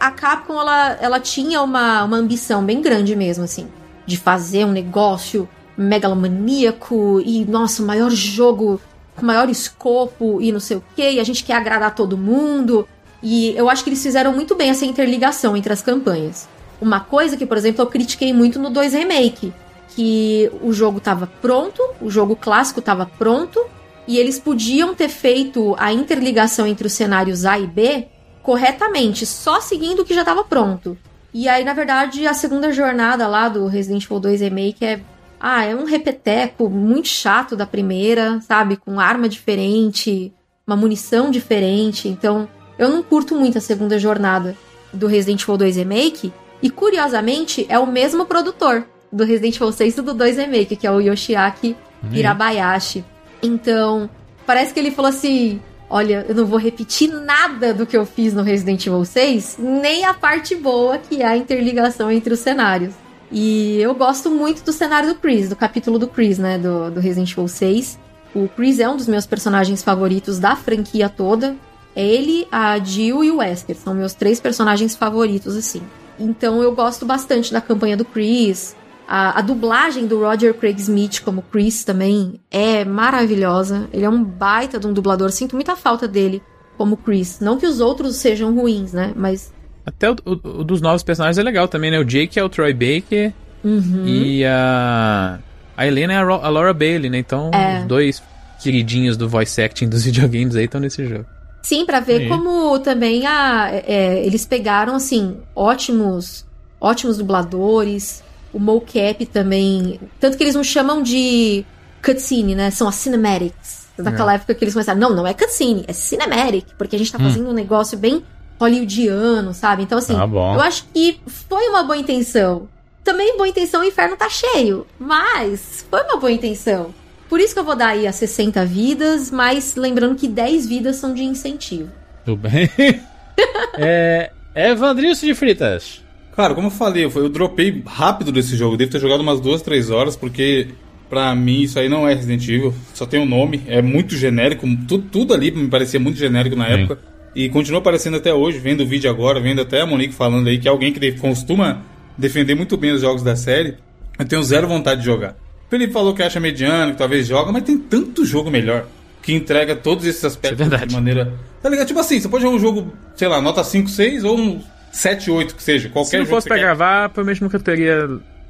[0.00, 3.68] a Capcom, ela, ela tinha uma, uma ambição bem grande mesmo, assim.
[4.06, 8.80] De fazer um negócio megalomaníaco e, nossa, o maior jogo
[9.14, 11.12] com maior escopo e não sei o quê.
[11.12, 12.88] E a gente quer agradar todo mundo.
[13.22, 16.48] E eu acho que eles fizeram muito bem essa interligação entre as campanhas.
[16.82, 19.52] Uma coisa que, por exemplo, eu critiquei muito no 2 Remake,
[19.94, 23.64] que o jogo estava pronto, o jogo clássico estava pronto,
[24.08, 28.08] e eles podiam ter feito a interligação entre os cenários A e B
[28.42, 30.98] corretamente, só seguindo o que já estava pronto.
[31.32, 35.00] E aí, na verdade, a segunda jornada lá do Resident Evil 2 Remake é
[35.38, 38.76] ah, é um repeteco muito chato da primeira, sabe?
[38.76, 40.32] Com arma diferente,
[40.66, 42.08] uma munição diferente.
[42.08, 44.56] Então, eu não curto muito a segunda jornada
[44.92, 46.32] do Resident Evil 2 Remake.
[46.62, 50.86] E, curiosamente, é o mesmo produtor do Resident Evil 6 e do 2 Remake, que
[50.86, 51.76] é o Yoshiaki
[52.10, 53.04] Hirabayashi.
[53.42, 54.08] Então,
[54.46, 55.60] parece que ele falou assim:
[55.90, 60.06] Olha, eu não vou repetir nada do que eu fiz no Resident Evil 6, nem
[60.06, 62.94] a parte boa que é a interligação entre os cenários.
[63.30, 67.00] E eu gosto muito do cenário do Chris, do capítulo do Chris, né, do, do
[67.00, 67.98] Resident Evil 6.
[68.34, 71.56] O Chris é um dos meus personagens favoritos da franquia toda.
[71.94, 73.76] É ele, a Jill e o Wesker.
[73.76, 75.82] São meus três personagens favoritos, assim.
[76.18, 78.76] Então eu gosto bastante da campanha do Chris.
[79.06, 83.88] A, a, dublagem do Roger Craig Smith como Chris também é maravilhosa.
[83.92, 85.30] Ele é um baita de um dublador.
[85.30, 86.42] Sinto muita falta dele
[86.78, 87.40] como Chris.
[87.40, 89.12] Não que os outros sejam ruins, né?
[89.14, 89.52] Mas.
[89.84, 91.98] Até o, o, o dos novos personagens é legal também, né?
[91.98, 93.32] O Jake é o Troy Baker.
[93.64, 94.04] Uhum.
[94.06, 95.38] E a.
[95.76, 97.18] A Helena é a, Ro a Laura Bailey, né?
[97.18, 97.80] Então, É.
[97.80, 98.22] os dois
[98.62, 101.26] queridinhos do voice acting dos videogames aí estão nesse jogo.
[101.62, 102.28] Sim, pra ver Sim.
[102.28, 106.44] como também a, é, eles pegaram, assim, ótimos,
[106.80, 108.22] ótimos dubladores.
[108.52, 109.98] O mocap também.
[110.20, 111.64] Tanto que eles não chamam de
[112.04, 112.70] cutscene, né?
[112.70, 113.82] São as cinematics.
[113.96, 117.18] Naquela época que eles começaram, não, não é cutscene, é cinematic, porque a gente tá
[117.18, 118.22] fazendo um negócio bem
[118.58, 119.82] hollywoodiano, sabe?
[119.82, 122.68] Então, assim, Tá eu acho que foi uma boa intenção.
[123.04, 124.86] Também boa intenção, o inferno tá cheio.
[124.98, 126.94] Mas foi uma boa intenção.
[127.32, 130.96] Por isso que eu vou dar aí as 60 vidas, mas lembrando que 10 vidas
[130.96, 131.88] são de incentivo.
[132.26, 132.68] Tudo bem.
[133.78, 134.30] é.
[134.54, 136.02] Evandrilson de Fritas.
[136.36, 138.76] Cara, como eu falei, eu, eu dropei rápido desse jogo.
[138.76, 140.68] Devo ter jogado umas duas, três horas, porque
[141.08, 142.74] pra mim isso aí não é Resident Evil.
[142.92, 144.66] Só tem o nome, é muito genérico.
[144.86, 146.82] Tudo, tudo ali me parecia muito genérico na Sim.
[146.82, 146.98] época.
[147.34, 150.58] E continua aparecendo até hoje, vendo o vídeo agora, vendo até a Monique falando aí
[150.58, 151.80] que é alguém que de- costuma
[152.18, 153.78] defender muito bem os jogos da série.
[154.18, 155.34] Eu tenho zero vontade de jogar.
[155.72, 158.84] Felipe falou que acha mediano, que talvez joga, mas tem tanto jogo melhor
[159.22, 161.32] que entrega todos esses aspectos é de maneira.
[161.62, 161.86] Tá ligado?
[161.86, 164.60] Tipo assim, você pode jogar um jogo, sei lá, nota 5, 6 ou um
[164.92, 165.88] 7, 8 que seja.
[165.88, 166.62] Qualquer Se não jogo fosse que pra quer.
[166.64, 168.06] gravar, provavelmente nunca teria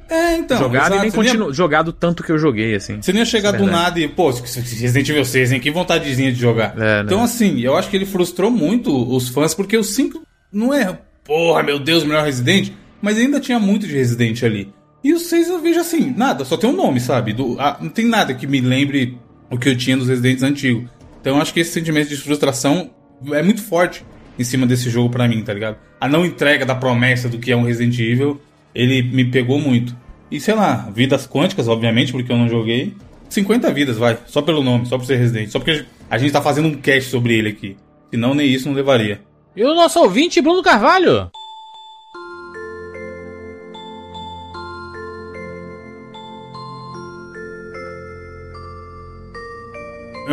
[0.09, 0.57] É, então.
[0.57, 0.95] jogado exato.
[0.95, 1.53] e nem nem ia- continu...
[1.53, 3.01] jogado tanto que eu joguei, assim.
[3.01, 5.59] Você nem ia chegar é do nada e, pô, Resident Evil 6, hein?
[5.61, 6.73] Que vontadezinha de jogar.
[6.75, 7.01] É, né?
[7.05, 10.21] Então, assim, eu acho que ele frustrou muito os fãs, porque o 5
[10.51, 12.71] não é, porra, meu Deus, melhor Resident,
[13.01, 14.73] mas ainda tinha muito de Resident ali.
[15.03, 17.33] E o 6 eu vejo assim, nada, só tem um nome, sabe?
[17.33, 19.17] Do, ah, não tem nada que me lembre
[19.49, 20.89] o que eu tinha dos Residentes antigos.
[21.19, 22.89] Então eu acho que esse sentimento de frustração
[23.31, 24.05] é muito forte
[24.37, 25.77] em cima desse jogo pra mim, tá ligado?
[25.99, 28.41] A não entrega da promessa do que é um Resident Evil,
[28.73, 29.95] ele me pegou muito.
[30.31, 32.95] E sei lá, vidas quânticas, obviamente, porque eu não joguei.
[33.29, 34.17] 50 vidas, vai.
[34.25, 35.49] Só pelo nome, só por ser Resident.
[35.49, 37.77] Só porque a gente tá fazendo um cast sobre ele aqui.
[38.09, 39.21] Senão nem isso não levaria.
[39.55, 41.29] E o nosso ouvinte, Bruno Carvalho.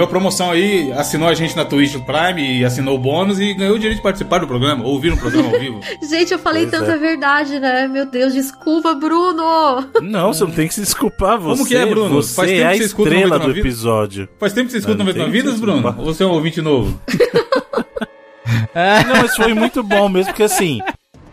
[0.00, 3.74] Ganhou promoção aí, assinou a gente na Twitch Prime e assinou o bônus e ganhou
[3.74, 5.78] o direito de participar do programa, ouvir um programa ao vivo.
[6.08, 6.96] Gente, eu falei Pois tanta é.
[6.96, 7.86] verdade, né?
[7.86, 9.90] Meu Deus, desculpa, Bruno!
[10.00, 11.38] Não, você não tem que se desculpar.
[11.38, 12.14] Você, Como que é, Bruno?
[12.14, 14.28] Você Faz tempo é a que você escuta estrela 99 do episódio.
[14.38, 15.94] Faz tempo que você escuta Não 99 tem Vidas, que Bruno?
[15.98, 16.98] Ou você é um ouvinte novo?
[19.06, 20.80] Não, mas foi muito bom mesmo, porque assim,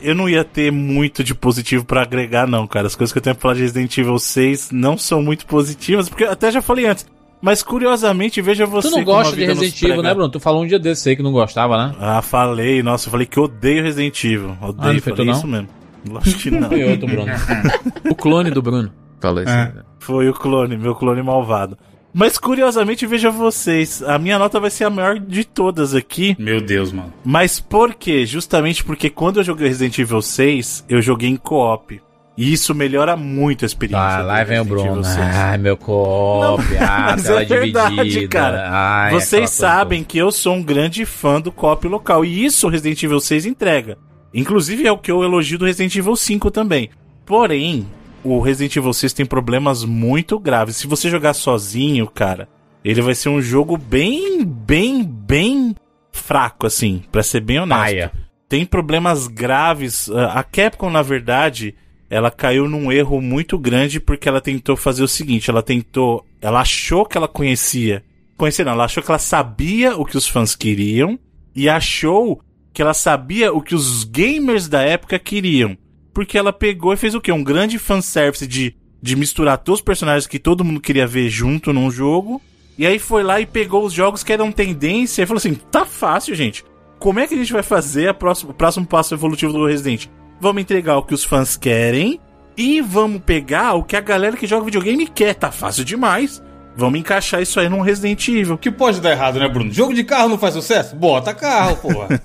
[0.01, 2.87] eu não ia ter muito de positivo pra agregar, não, cara.
[2.87, 6.09] As coisas que eu tenho pra falar de Resident Evil 6 não são muito positivas,
[6.09, 7.05] porque eu até já falei antes.
[7.41, 8.89] Mas curiosamente, veja você.
[8.89, 10.29] Tu não gosta de Resident Evil, né, Bruno?
[10.29, 11.95] Tu falou um dia desse aí que não gostava, né?
[11.99, 14.57] Ah, falei, nossa, eu falei que odeio Resident Evil.
[14.61, 15.37] Ah, Odeio, não foi tu, falei não?
[15.37, 15.67] isso mesmo.
[16.09, 16.69] Lógico que não.
[16.69, 17.31] Foi outro, Bruno.
[18.09, 18.91] O clone do Bruno.
[19.19, 19.51] Falou isso.
[19.51, 19.73] É.
[19.99, 21.77] Foi o clone, meu clone malvado.
[22.13, 26.35] Mas curiosamente, veja vocês, a minha nota vai ser a maior de todas aqui.
[26.39, 27.13] Meu Deus, mano.
[27.23, 28.25] Mas por quê?
[28.25, 32.01] Justamente porque quando eu joguei Resident Evil 6, eu joguei em co-op.
[32.37, 34.05] E isso melhora muito a experiência.
[34.19, 35.03] Ah, lá vem o Bruno.
[35.03, 35.17] 6.
[35.17, 36.61] Ai, meu copo.
[36.79, 38.27] Ah, mas tela é verdade, dividida.
[38.27, 38.69] cara.
[38.71, 42.23] Ai, Vocês coisa sabem que eu sou um grande fã do co-op local.
[42.23, 43.97] E isso o Resident Evil 6 entrega.
[44.33, 46.91] Inclusive é o que eu elogio do Resident Evil 5 também.
[47.25, 47.87] Porém,
[48.23, 50.77] o Resident Evil 6 tem problemas muito graves.
[50.77, 52.47] Se você jogar sozinho, cara,
[52.85, 55.75] ele vai ser um jogo bem, bem, bem
[56.11, 57.81] fraco, assim, pra ser bem honesto.
[57.81, 58.11] Paia.
[58.47, 60.07] Tem problemas graves.
[60.11, 61.73] Ah, A Capcom, na verdade,
[62.09, 66.25] ela caiu num erro muito grande porque ela tentou fazer o seguinte: ela tentou.
[66.41, 68.03] Ela achou que ela conhecia.
[68.37, 71.17] Conhecia não, ela achou que ela sabia o que os fãs queriam
[71.55, 72.39] e achou
[72.71, 75.75] que ela sabia o que os gamers da época queriam.
[76.13, 77.31] Porque ela pegou e fez o quê?
[77.31, 81.73] Um grande fanservice de, de misturar todos os personagens que todo mundo queria ver junto
[81.73, 82.39] num jogo.
[82.77, 85.85] E aí foi lá e pegou os jogos que eram tendência e falou assim: tá
[85.85, 86.63] fácil, gente.
[86.99, 90.07] Como é que a gente vai fazer próxima, o próximo passo evolutivo do Resident?
[90.39, 92.19] Vamos entregar o que os fãs querem
[92.55, 95.33] e vamos pegar o que a galera que joga videogame quer.
[95.35, 96.41] Tá fácil demais.
[96.75, 98.53] Vamos encaixar isso aí num Resident Evil.
[98.53, 99.73] O que pode dar errado, né, Bruno?
[99.73, 100.95] Jogo de carro não faz sucesso?
[100.95, 102.21] Bota carro, porra.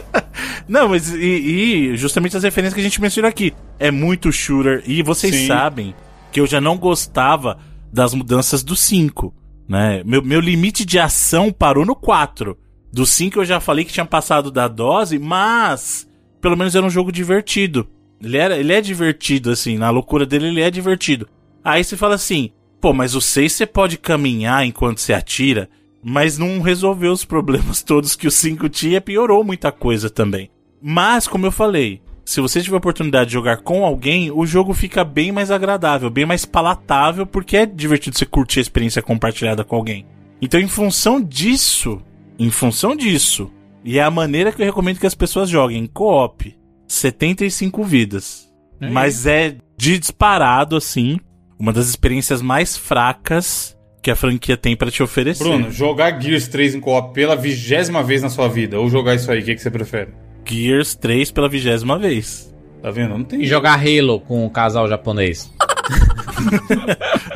[0.66, 3.52] Não, mas e, e justamente as referências que a gente mencionou aqui.
[3.78, 4.82] É muito shooter.
[4.86, 5.46] E vocês Sim.
[5.48, 5.94] sabem
[6.30, 7.58] que eu já não gostava
[7.92, 9.34] das mudanças do 5.
[9.68, 10.02] Né?
[10.04, 12.56] Meu, meu limite de ação parou no 4.
[12.92, 16.08] Do 5 eu já falei que tinha passado da dose, mas
[16.40, 17.86] pelo menos era um jogo divertido.
[18.22, 21.28] Ele, era, ele é divertido, assim, na loucura dele ele é divertido.
[21.64, 22.50] Aí você fala assim,
[22.80, 25.68] pô, mas o 6 você pode caminhar enquanto você atira,
[26.02, 30.50] mas não resolveu os problemas todos que o 5 tinha, piorou muita coisa também.
[30.82, 34.72] Mas, como eu falei, se você tiver a oportunidade de jogar com alguém, o jogo
[34.72, 39.64] fica bem mais agradável, bem mais palatável, porque é divertido você curtir a experiência compartilhada
[39.64, 40.06] com alguém.
[40.40, 42.00] Então, em função disso,
[42.38, 43.50] em função disso,
[43.84, 48.48] e é a maneira que eu recomendo que as pessoas joguem, co-op, 75 vidas.
[48.80, 51.18] Mas é de disparado, assim,
[51.58, 55.44] uma das experiências mais fracas que a franquia tem pra te oferecer.
[55.44, 59.30] Bruno, jogar Gears 3 em co-op pela vigésima vez na sua vida, ou jogar isso
[59.30, 60.12] aí, o que, que você prefere?
[60.44, 62.50] Gears 3 pela vigésima vez.
[62.80, 63.10] Tá vendo?
[63.10, 65.52] Não tem E jogar Halo com o casal japonês.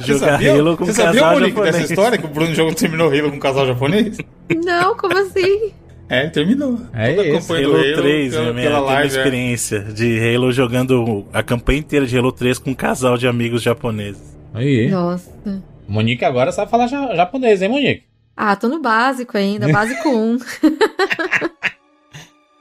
[0.01, 1.75] Você Jogar sabia, Halo com você casal sabia, Monique, japonês.
[1.77, 4.17] dessa história que o Bruno jogou, terminou Halo com um casal japonês?
[4.65, 5.73] Não, como assim?
[6.09, 6.79] É, terminou.
[6.93, 7.49] É isso.
[7.49, 9.03] do Halo 3, pela, minha, pela teve uma live.
[9.03, 9.07] é.
[9.07, 13.63] experiência de Halo jogando a campanha inteira de Halo 3 com um casal de amigos
[13.63, 14.37] japoneses.
[14.53, 14.89] Aí.
[14.91, 15.31] Nossa.
[15.89, 18.05] Monique agora sabe falar ja- japonês, hein, Monique?
[18.37, 20.39] Ah, tô no básico ainda, básico 1.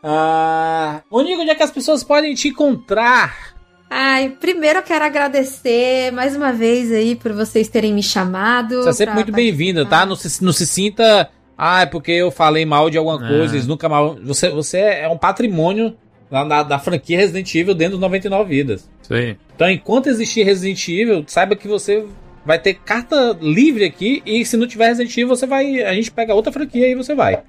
[0.05, 3.53] Ah, Monique, onde é que as pessoas podem te encontrar?
[3.89, 8.83] Ai, primeiro eu quero agradecer mais uma vez aí por vocês terem me chamado.
[8.83, 10.05] Você é sempre muito bem-vinda, tá?
[10.05, 11.29] Não se, não se sinta.
[11.65, 13.27] Ah, é porque eu falei mal de alguma É.
[13.37, 14.17] coisa, eles nunca mal.
[14.23, 15.95] Você, você é um patrimônio
[16.29, 18.89] da, da, da franquia Resident Evil dentro dos 99 vidas.
[19.09, 19.37] Aí.
[19.55, 22.05] Então, enquanto existir Resident Evil, saiba que você
[22.45, 25.81] vai ter carta livre aqui e se não tiver Resident Evil, você vai.
[25.83, 27.39] A gente pega outra franquia e você vai.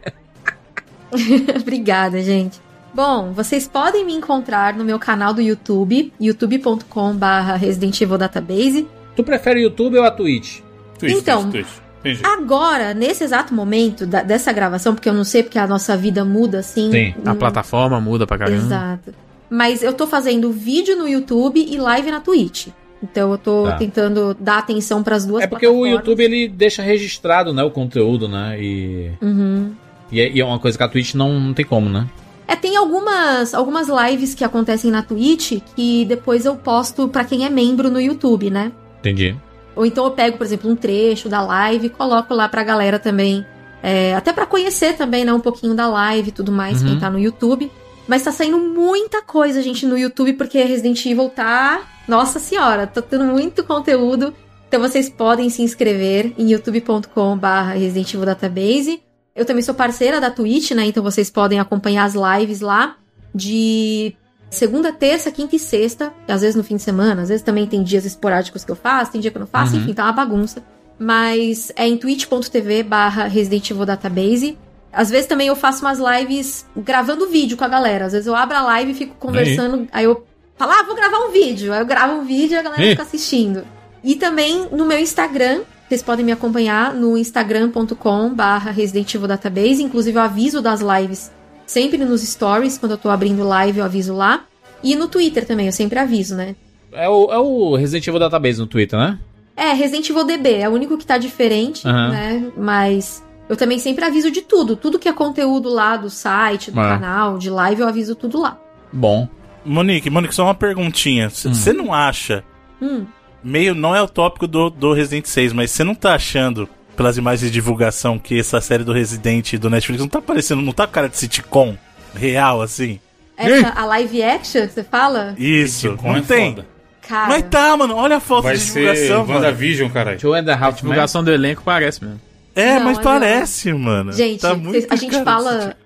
[1.60, 2.60] Obrigada, gente.
[2.92, 8.86] Bom, vocês podem me encontrar no meu canal do YouTube, youtube.com/barra Resident Evil Database.
[9.16, 10.60] Tu prefere o YouTube ou a Twitch?
[10.98, 11.83] Twitch, Então, Twitch, Twitch.
[12.04, 12.20] Entendi.
[12.24, 16.24] Agora, nesse exato momento da- dessa gravação, porque eu não sei porque a nossa vida
[16.24, 16.90] muda assim.
[16.90, 18.56] Sim, A hum, plataforma muda pra caramba.
[18.62, 19.14] Exato.
[19.48, 22.68] Mas eu tô fazendo vídeo no YouTube e live na Twitch.
[23.02, 23.76] Então eu tô Tá.
[23.76, 25.86] tentando dar atenção pras duas É porque o.
[25.86, 28.56] YouTube ele deixa registrado, né, o conteúdo, né?
[28.60, 29.72] E, Uhum.
[30.10, 32.06] e, é, e é uma coisa que a Twitch não, não tem como, né?
[32.48, 37.44] É, tem algumas, algumas lives que acontecem na Twitch que depois eu posto pra quem
[37.46, 38.70] é membro no YouTube, né?
[39.00, 39.34] Entendi.
[39.76, 42.98] Ou então eu pego, por exemplo, um trecho da live e coloco lá pra galera
[42.98, 43.44] também.
[43.86, 46.88] é, até pra conhecer também, né, um pouquinho da live e tudo mais, Uhum.
[46.88, 47.70] quem tá no YouTube.
[48.08, 51.82] Mas tá saindo muita coisa, gente, no YouTube, porque Resident Evil tá.
[52.08, 54.32] Nossa senhora, tá tendo muito conteúdo.
[54.68, 59.02] Então vocês podem se inscrever em youtube.com/barra Resident Evil Database.
[59.36, 60.86] Eu também sou parceira da Twitch, né?
[60.86, 62.96] Então vocês podem acompanhar as lives lá
[63.34, 64.14] de
[64.54, 66.12] segunda, terça, quinta e sexta.
[66.28, 69.12] Às vezes no fim de semana, às vezes também tem dias esporádicos que eu faço,
[69.12, 69.82] tem dia que eu não faço, Uhum.
[69.82, 70.62] enfim, tá uma bagunça.
[70.98, 74.56] Mas é em twitch.tv barra Resident Evil Database.
[74.92, 78.06] Às vezes também eu faço umas lives gravando vídeo com a galera.
[78.06, 79.88] Às vezes eu abro a live e fico conversando.
[79.90, 80.24] Aí, eu
[80.56, 81.72] falo, ah, vou gravar um vídeo.
[81.72, 83.64] Aí eu gravo um vídeo e a galera fica assistindo.
[84.04, 85.62] E também no meu Instagram.
[85.88, 89.82] Vocês podem me acompanhar no instagram.com barra Resident Evil Database.
[89.82, 91.30] Inclusive eu aviso das lives
[91.66, 92.78] sempre nos stories.
[92.78, 94.44] Quando eu tô abrindo live eu aviso lá.
[94.82, 96.54] E no Twitter também, eu sempre aviso, né?
[96.92, 99.18] É o, é o Resident Evil Database no Twitter, né?
[99.56, 102.10] É, Resident Evil DB, é o único que tá diferente, Aham.
[102.10, 102.52] né?
[102.56, 104.76] Mas eu também sempre aviso de tudo.
[104.76, 106.88] Tudo que é conteúdo lá do site, do É.
[106.88, 108.58] canal, de live, eu aviso tudo lá.
[108.92, 109.26] Bom.
[109.64, 111.30] Monique, Monique, só uma perguntinha.
[111.30, 112.44] Você não acha,
[112.82, 113.06] Hum.
[113.42, 117.16] meio, não é o tópico do, do Resident 6, mas você não tá achando, pelas
[117.18, 120.86] imagens de divulgação, que essa série do Resident do Netflix não tá parecendo, não tá
[120.86, 121.76] com cara de sitcom
[122.14, 123.00] real, assim?
[123.36, 125.34] Essa, a live action que você fala?
[125.36, 126.54] Isso, Sitcom não é tem.
[126.54, 126.66] foda.
[127.06, 127.28] Cara.
[127.28, 129.34] Mas tá, mano, olha a foto Vai de ser divulgação, mano.
[129.40, 130.18] WandaVision, caralho.
[130.18, 130.74] Two and a Half Men.
[130.76, 132.20] divulgação do elenco parece mesmo.
[132.54, 134.12] É, Não, mas é parece, mano.
[134.12, 135.76] Gente, tá cês- muito a gente fala.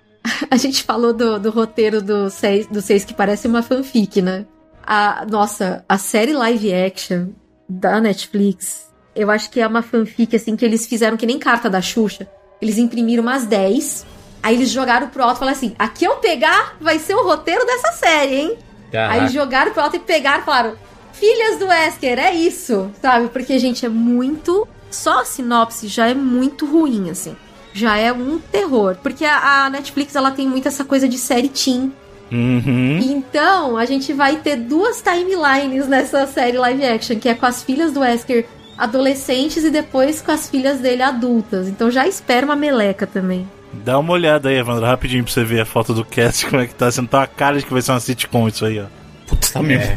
[0.51, 4.45] A gente falou do, do roteiro do seis, do seis que parece uma fanfic, né?
[4.85, 7.29] A, nossa, a série live action
[7.67, 8.88] da Netflix,
[9.19, 12.27] eu acho que é uma fanfic, assim, que eles fizeram que nem carta da Xuxa.
[12.61, 14.05] Eles imprimiram umas 10,
[14.41, 17.65] aí eles jogaram pro alto e falaram assim: aqui eu pegar vai ser o roteiro
[17.65, 18.57] dessa série, hein?
[18.91, 19.21] Caraca.
[19.21, 20.75] Aí jogaram pro alto e pegaram e falaram:
[21.13, 23.27] Filhas do Wesker, é isso, sabe?
[23.27, 24.67] Porque, gente, é muito.
[24.89, 27.35] Só a sinopse já é muito ruim, assim.
[27.73, 28.97] Já é um terror.
[29.03, 31.93] Porque a, a Netflix, ela tem muito essa coisa de série teen.
[32.31, 32.99] Uhum.
[32.99, 37.61] Então, a gente vai ter duas timelines nessa série live action, que é com as
[37.61, 38.45] filhas do Wesker
[38.79, 41.67] adolescentes e depois com as filhas dele adultas.
[41.67, 43.47] Então já espera uma meleca também.
[43.71, 46.67] Dá uma olhada aí, Evandro, rapidinho pra você ver a foto do cast, como é
[46.67, 46.89] que tá.
[46.91, 48.85] Você não tá uma cara de que vai ser uma sitcom isso aí, ó.
[49.27, 49.95] Putz, tá mesmo.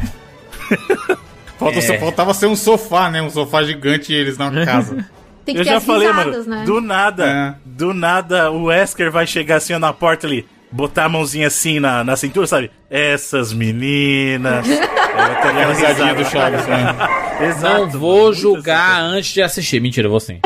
[1.57, 1.99] Falta, É.
[1.99, 3.21] Faltava ser um sofá, né?
[3.21, 5.05] Um sofá gigante e eles na casa.
[5.45, 6.59] Tem que Eu ter já as falei, risadas, mano.
[6.59, 6.65] né?
[6.65, 7.55] Do nada, É.
[7.65, 11.79] do nada, o Wesker vai chegar assim ó, na porta ali, botar a mãozinha assim
[11.79, 12.71] na, na cintura, sabe?
[12.89, 14.67] Essas meninas.
[14.67, 16.95] é, tá a risadinha do Chaves, né?
[17.47, 17.81] Exato.
[17.81, 19.79] Não vou mano, julgar antes de assistir.
[19.79, 20.39] Mentira, eu vou sim.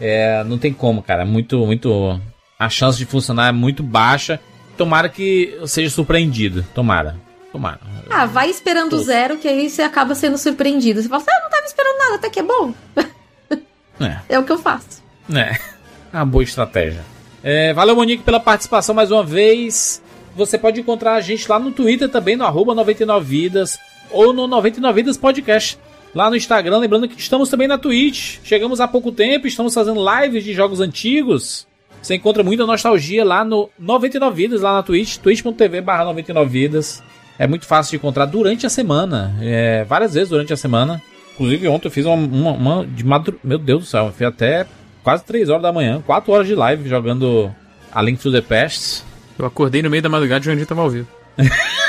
[0.00, 1.22] É, não tem como, cara.
[1.22, 2.20] É Muito, muito.
[2.58, 4.40] A chance de funcionar é muito baixa.
[4.76, 6.64] Tomara que eu seja surpreendido.
[6.74, 7.16] Tomara.
[7.52, 7.80] Tomara.
[8.10, 11.02] Ah, vai esperando zero, que aí você acaba sendo surpreendido.
[11.02, 12.72] Você fala, ah, eu não tava esperando nada, até que é bom.
[14.00, 14.18] É.
[14.28, 15.04] É o que eu faço.
[15.32, 15.56] É,
[16.12, 17.04] uma boa estratégia.
[17.46, 20.02] É, valeu, Monique, pela participação mais uma vez.
[20.34, 23.78] Você pode encontrar a gente lá no Twitter também, no arroba 99vidas
[24.10, 25.78] ou no 99vidas podcast.
[26.14, 28.38] Lá no Instagram, lembrando que estamos também na Twitch.
[28.44, 31.66] Chegamos há pouco tempo, estamos fazendo lives de jogos antigos.
[32.00, 37.02] Você encontra muita nostalgia lá no 99vidas, lá na Twitch, twitch.tv barra 99vidas.
[37.38, 41.02] É muito fácil de encontrar durante a semana, é, várias vezes durante a semana.
[41.34, 43.46] Inclusive ontem eu fiz uma, uma, uma de madrugada.
[43.46, 44.66] Meu Deus do céu, eu fiz até
[45.04, 47.54] quase 3 horas da manhã, 4 horas de live jogando
[47.92, 49.04] a Link to the Past.
[49.38, 51.06] Eu acordei no meio da madrugada e o Jandir tava ao vivo.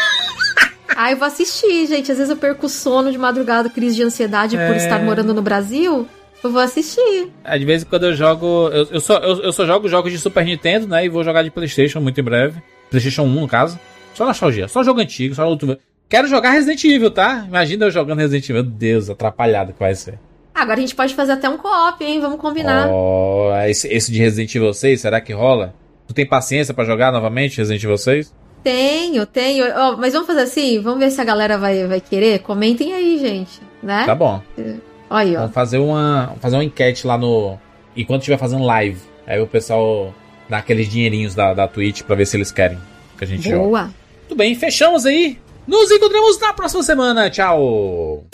[0.97, 2.09] Ah, eu vou assistir, gente.
[2.09, 4.77] Às vezes eu perco o sono de madrugada, crise de ansiedade por É.
[4.77, 6.07] estar morando no Brasil.
[6.41, 7.33] Eu vou assistir.
[7.43, 8.69] É, de vez em quando eu jogo.
[8.71, 11.05] Eu, eu, só, eu, eu só jogo jogos de Super Nintendo, né?
[11.05, 12.61] E vou jogar de PlayStation muito em breve.
[12.89, 13.77] PlayStation 1, no caso.
[14.13, 15.77] Só nostalgia, só jogo antigo, só outro.
[16.07, 17.43] Quero jogar Resident Evil, tá?
[17.45, 18.63] Imagina eu jogando Resident Evil.
[18.63, 20.17] Meu Deus, atrapalhado que vai ser.
[20.55, 22.21] Agora a gente pode fazer até um co-op, hein?
[22.21, 22.87] Vamos combinar.
[22.89, 25.75] Oh, esse, esse de Resident Evil 6, será que rola?
[26.07, 28.33] Tu tem paciência pra jogar novamente Resident Evil 6?
[28.63, 29.65] Tenho, tenho.
[29.75, 30.79] Ó, mas vamos fazer assim?
[30.79, 32.39] Vamos ver se a galera vai, vai querer?
[32.39, 33.61] Comentem aí, gente.
[33.83, 34.05] Né?
[34.05, 34.41] Tá bom.
[34.57, 34.79] Olha
[35.09, 35.41] aí, ó.
[35.41, 37.59] Vamos fazer uma, fazer uma enquete lá no.
[37.95, 38.99] Enquanto estiver fazendo live.
[39.27, 40.13] Aí o pessoal
[40.49, 42.77] dá aqueles dinheirinhos da, da Twitch pra ver se eles querem
[43.17, 43.65] que a gente jogue.
[43.65, 43.89] Boa.
[44.21, 45.37] Muito bem, fechamos aí.
[45.67, 47.29] Nos encontramos na próxima semana.
[47.29, 48.25] Tchau.